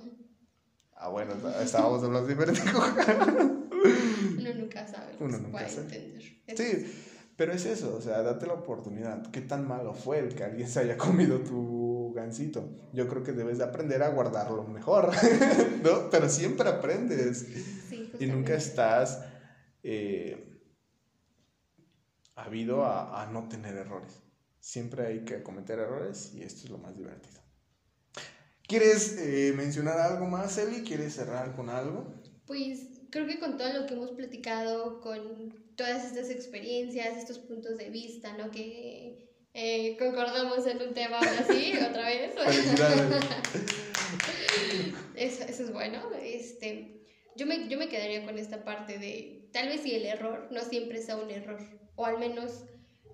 Ah, 0.95 1.09
bueno, 1.09 1.35
está- 1.35 1.63
estábamos 1.63 2.03
hablando 2.03 2.27
diferente 2.29 2.63
de 2.63 2.73
coca. 2.73 3.53
Uno 4.39 4.55
nunca 4.55 4.87
sabe 4.87 5.13
lo 5.13 5.19
que 5.19 5.25
Uno 5.25 5.37
se 5.37 5.43
nunca 5.43 5.53
puede 5.53 5.69
sabe. 5.71 5.83
entender. 5.83 6.23
Es- 6.47 6.59
Sí, 6.59 6.93
pero 7.37 7.53
es 7.53 7.67
eso, 7.67 7.95
o 7.95 8.01
sea, 8.01 8.23
date 8.23 8.47
la 8.47 8.55
oportunidad. 8.55 9.31
¿Qué 9.31 9.43
tan 9.43 9.67
malo 9.69 9.93
fue 9.95 10.19
el 10.21 10.35
que 10.35 10.45
alguien 10.45 10.69
se 10.69 10.81
haya 10.81 10.97
comido 10.97 11.41
tu 11.41 12.13
gansito? 12.15 12.67
Yo 12.95 13.07
creo 13.09 13.23
que 13.23 13.33
debes 13.33 13.59
de 13.59 13.65
aprender 13.65 14.03
a 14.03 14.09
guardarlo 14.09 14.65
mejor, 14.65 15.11
¿no? 15.83 16.09
Pero 16.11 16.29
siempre 16.31 16.69
aprendes 16.69 17.47
Sí, 17.89 18.11
y 18.19 18.27
nunca 18.27 18.55
estás 18.55 19.21
eh, 19.83 20.59
habido 22.35 22.85
a, 22.85 23.23
a 23.23 23.27
no 23.27 23.49
tener 23.49 23.77
errores. 23.77 24.23
Siempre 24.61 25.07
hay 25.07 25.25
que 25.25 25.43
cometer 25.43 25.79
errores 25.79 26.33
y 26.35 26.43
esto 26.43 26.65
es 26.65 26.71
lo 26.71 26.79
más 26.79 26.97
divertido. 26.97 27.41
¿Quieres 28.67 29.17
eh, 29.19 29.53
mencionar 29.57 29.99
algo 30.01 30.27
más, 30.27 30.59
Eli? 30.59 30.83
¿Quieres 30.83 31.15
cerrar 31.15 31.55
con 31.55 31.71
algo? 31.71 32.13
Pues 32.47 32.81
creo 33.11 33.27
que 33.27 33.39
con 33.39 33.57
todo 33.57 33.73
lo 33.73 33.87
que 33.87 33.95
hemos 33.95 34.13
platicado, 34.13 35.01
con 35.01 35.55
todas 35.77 36.05
estas 36.05 36.31
experiencias, 36.31 37.17
estos 37.17 37.39
puntos 37.39 37.77
de 37.79 37.91
vista, 37.91 38.37
¿no? 38.37 38.51
Que 38.51 39.29
eh, 39.55 39.97
concordamos 39.99 40.67
en 40.67 40.83
un 40.83 40.95
tema 40.95 41.19
ahora 41.19 41.47
sí, 41.49 41.73
otra 41.89 42.07
vez. 42.07 42.35
Eso, 45.15 45.45
eso 45.45 45.63
es 45.65 45.73
bueno. 45.73 46.03
Este, 46.23 47.03
yo, 47.37 47.47
me, 47.47 47.69
yo 47.69 47.79
me 47.79 47.89
quedaría 47.89 48.25
con 48.25 48.39
esta 48.39 48.65
parte 48.65 48.99
de, 48.99 49.49
tal 49.53 49.69
vez 49.69 49.83
si 49.83 49.95
el 49.95 50.07
error 50.07 50.49
no 50.51 50.61
siempre 50.63 51.01
sea 51.01 51.17
un 51.17 51.31
error, 51.31 51.59
o 51.95 52.05
al 52.05 52.19
menos 52.19 52.65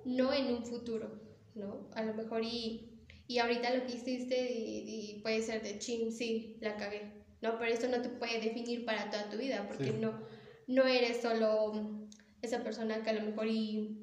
no 0.05 0.33
en 0.33 0.47
un 0.47 0.65
futuro, 0.65 1.21
¿no? 1.55 1.91
A 1.95 2.03
lo 2.03 2.15
mejor 2.15 2.43
y, 2.45 3.05
y 3.29 3.39
ahorita 3.39 3.75
lo 3.75 3.87
que 3.87 3.95
hiciste 3.95 4.53
y, 4.53 5.17
y 5.17 5.21
puede 5.23 5.43
ser 5.43 5.63
de 5.63 5.79
chin, 5.79 6.13
sí, 6.13 6.57
la 6.61 6.77
cagué, 6.77 7.22
¿no? 7.43 7.59
Pero 7.59 7.73
esto 7.73 7.89
no 7.89 8.01
te 8.01 8.09
puede 8.09 8.41
definir 8.41 8.85
para 8.85 9.11
toda 9.11 9.29
tu 9.29 9.37
vida, 9.37 9.67
porque 9.69 9.93
Sí. 9.93 9.99
no, 9.99 10.27
no 10.69 10.87
eres 10.87 11.21
solo 11.21 12.09
esa 12.41 12.63
persona 12.63 13.03
que 13.03 13.11
a 13.11 13.15
lo 13.15 13.23
mejor 13.23 13.47
y, 13.49 13.99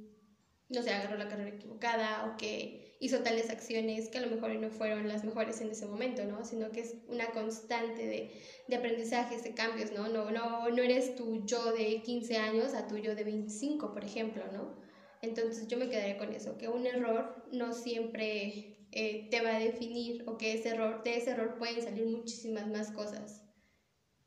no 0.70 0.84
sé, 0.84 0.92
agarró 0.92 1.18
la 1.18 1.28
carrera 1.28 1.56
equivocada 1.56 2.26
o 2.26 2.38
que 2.38 2.96
hizo 3.02 3.22
tales 3.22 3.50
acciones 3.50 4.10
que 4.10 4.18
a 4.18 4.22
lo 4.22 4.30
mejor 4.30 4.52
no 4.56 4.70
fueron 4.70 5.08
las 5.08 5.24
mejores 5.24 5.62
en 5.62 5.70
ese 5.72 5.86
momento, 5.86 6.26
¿no? 6.26 6.44
Sino 6.44 6.72
que 6.72 6.82
es 6.82 6.96
una 7.08 7.28
constante 7.32 8.06
de, 8.06 8.32
de 8.68 8.76
aprendizajes, 8.76 9.44
de 9.44 9.54
cambios, 9.54 9.92
¿no? 9.94 10.10
No, 10.10 10.32
no, 10.32 10.70
no 10.70 10.84
eres 10.84 11.16
tu 11.16 11.46
yo 11.46 11.72
de 11.72 12.02
15 12.04 12.38
años 12.38 12.74
a 12.74 12.88
tu 12.88 12.98
yo 12.98 13.16
de 13.16 13.24
25, 13.24 13.94
por 13.94 14.04
ejemplo, 14.04 14.44
¿no? 14.52 14.76
Entonces 15.22 15.68
yo 15.68 15.78
me 15.78 15.90
quedaría 15.90 16.18
con 16.18 16.34
eso, 16.34 16.58
que 16.58 16.68
un 16.68 16.86
error 16.86 17.44
no 17.52 17.74
siempre 17.74 18.79
eh, 18.92 19.28
te 19.30 19.42
va 19.42 19.56
a 19.56 19.60
definir 19.60 20.24
o 20.28 20.38
que 20.38 20.54
ese 20.54 20.70
error, 20.70 21.04
de 21.04 21.18
ese 21.18 21.32
error 21.32 21.58
pueden 21.58 21.84
salir 21.84 22.06
muchísimas 22.06 22.68
más 22.68 22.92
cosas, 22.92 23.44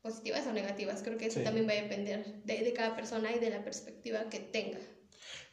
positivas 0.03 0.47
o 0.47 0.53
negativas. 0.53 1.03
Creo 1.03 1.19
que 1.19 1.27
eso 1.27 1.39
Sí. 1.39 1.45
también 1.45 1.67
va 1.69 1.73
a 1.73 1.83
depender 1.83 2.43
de, 2.45 2.59
de 2.65 2.73
cada 2.73 2.95
persona 2.97 3.31
y 3.35 3.39
de 3.39 3.51
la 3.51 3.65
perspectiva 3.65 4.29
que 4.29 4.39
tenga. 4.41 4.79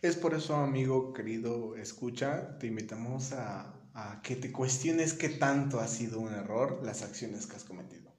Es 0.01 0.15
por 0.15 0.33
eso, 0.33 0.55
amigo 0.55 1.13
querido, 1.13 1.75
escucha, 1.75 2.57
te 2.57 2.67
invitamos 2.67 3.33
a, 3.33 3.75
a 3.93 4.21
que 4.23 4.35
te 4.35 4.51
cuestiones 4.51 5.13
qué 5.13 5.29
tanto 5.29 5.79
ha 5.79 5.87
sido 5.87 6.19
un 6.19 6.33
error 6.33 6.81
las 6.83 7.01
acciones 7.01 7.45
que 7.47 7.55
has 7.57 7.63
cometido. 7.63 8.09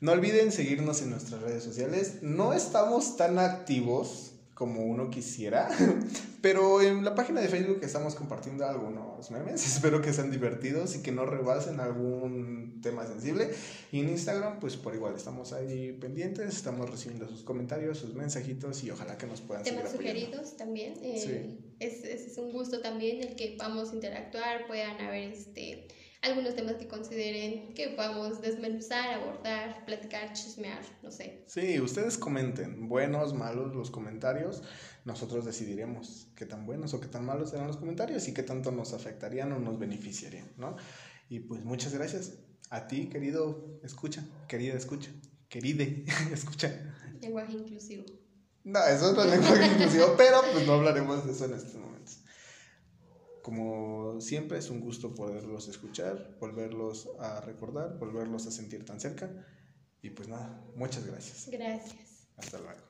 No 0.00 0.12
olviden 0.12 0.50
seguirnos 0.50 1.02
en 1.02 1.10
nuestras 1.10 1.42
redes 1.42 1.62
sociales. 1.62 2.22
No 2.22 2.52
estamos 2.54 3.16
tan 3.16 3.38
activos 3.38 4.29
como 4.60 4.84
uno 4.84 5.08
quisiera, 5.08 5.70
pero 6.42 6.82
en 6.82 7.02
la 7.02 7.14
página 7.14 7.40
de 7.40 7.48
Facebook 7.48 7.80
estamos 7.82 8.14
compartiendo 8.14 8.66
algunos 8.66 9.30
memes. 9.30 9.66
Espero 9.74 10.02
que 10.02 10.12
sean 10.12 10.30
divertidos 10.30 10.94
y 10.96 11.02
que 11.02 11.12
no 11.12 11.24
rebasen 11.24 11.80
algún 11.80 12.78
tema 12.82 13.06
sensible. 13.06 13.48
Y 13.90 14.00
en 14.00 14.10
Instagram, 14.10 14.60
pues 14.60 14.76
por 14.76 14.94
igual, 14.94 15.14
estamos 15.16 15.54
ahí 15.54 15.92
pendientes, 15.98 16.54
estamos 16.54 16.90
recibiendo 16.90 17.26
sus 17.26 17.42
comentarios, 17.42 17.96
sus 17.96 18.12
mensajitos 18.12 18.84
y 18.84 18.90
ojalá 18.90 19.16
que 19.16 19.26
nos 19.26 19.40
puedan 19.40 19.64
temas 19.64 19.92
sugeridos 19.92 20.54
también. 20.58 20.92
eh, 21.00 21.18
Sí. 21.18 21.58
es, 21.78 22.04
es, 22.04 22.36
un 22.36 22.52
gusto 22.52 22.82
también 22.82 23.22
el 23.22 23.36
que 23.36 23.54
podamos 23.56 23.94
interactuar, 23.94 24.66
puedan 24.66 25.00
haber 25.00 25.30
este, 25.30 25.88
algunos 26.22 26.54
temas 26.54 26.74
que 26.74 26.86
consideren 26.86 27.72
que 27.74 27.88
podamos 27.88 28.40
desmenuzar, 28.42 29.14
abordar, 29.14 29.84
platicar, 29.86 30.32
chismear, 30.32 30.82
no 31.02 31.10
sé. 31.10 31.44
Sí, 31.46 31.80
ustedes 31.80 32.18
comenten, 32.18 32.88
buenos, 32.88 33.32
malos 33.32 33.74
los 33.74 33.90
comentarios. 33.90 34.62
Nosotros 35.04 35.46
decidiremos 35.46 36.28
qué 36.36 36.44
tan 36.44 36.66
buenos 36.66 36.92
o 36.92 37.00
qué 37.00 37.08
tan 37.08 37.24
malos 37.24 37.50
serán 37.50 37.68
los 37.68 37.78
comentarios 37.78 38.28
y 38.28 38.34
qué 38.34 38.42
tanto 38.42 38.70
nos 38.70 38.92
afectarían 38.92 39.52
o 39.52 39.58
nos 39.58 39.78
beneficiarían, 39.78 40.52
¿no? 40.58 40.76
Y 41.28 41.40
pues 41.40 41.64
muchas 41.64 41.94
gracias 41.94 42.34
a 42.68 42.86
ti, 42.86 43.08
querido 43.08 43.80
escucha, 43.82 44.22
querida 44.46 44.74
escucha, 44.74 45.10
queride 45.48 46.04
escucha. 46.32 46.94
Lenguaje 47.20 47.52
inclusivo. 47.52 48.04
No, 48.62 48.84
eso 48.84 49.10
es 49.10 49.30
lenguaje 49.30 49.66
inclusivo, 49.66 50.14
pero 50.18 50.42
pues 50.52 50.66
no 50.66 50.74
hablaremos 50.74 51.24
de 51.24 51.32
eso 51.32 51.46
en 51.46 51.54
estos 51.54 51.74
momentos. 51.74 51.89
Como 53.50 54.20
siempre, 54.20 54.58
es 54.58 54.70
un 54.70 54.80
gusto 54.80 55.12
poderlos 55.12 55.66
escuchar, 55.66 56.36
volverlos 56.38 57.08
a 57.18 57.40
recordar, 57.40 57.98
volverlos 57.98 58.46
a 58.46 58.52
sentir 58.52 58.84
tan 58.84 59.00
cerca. 59.00 59.28
Y 60.02 60.10
pues 60.10 60.28
nada, 60.28 60.64
muchas 60.76 61.04
gracias. 61.04 61.48
Gracias. 61.50 62.28
Hasta 62.36 62.60
luego. 62.60 62.89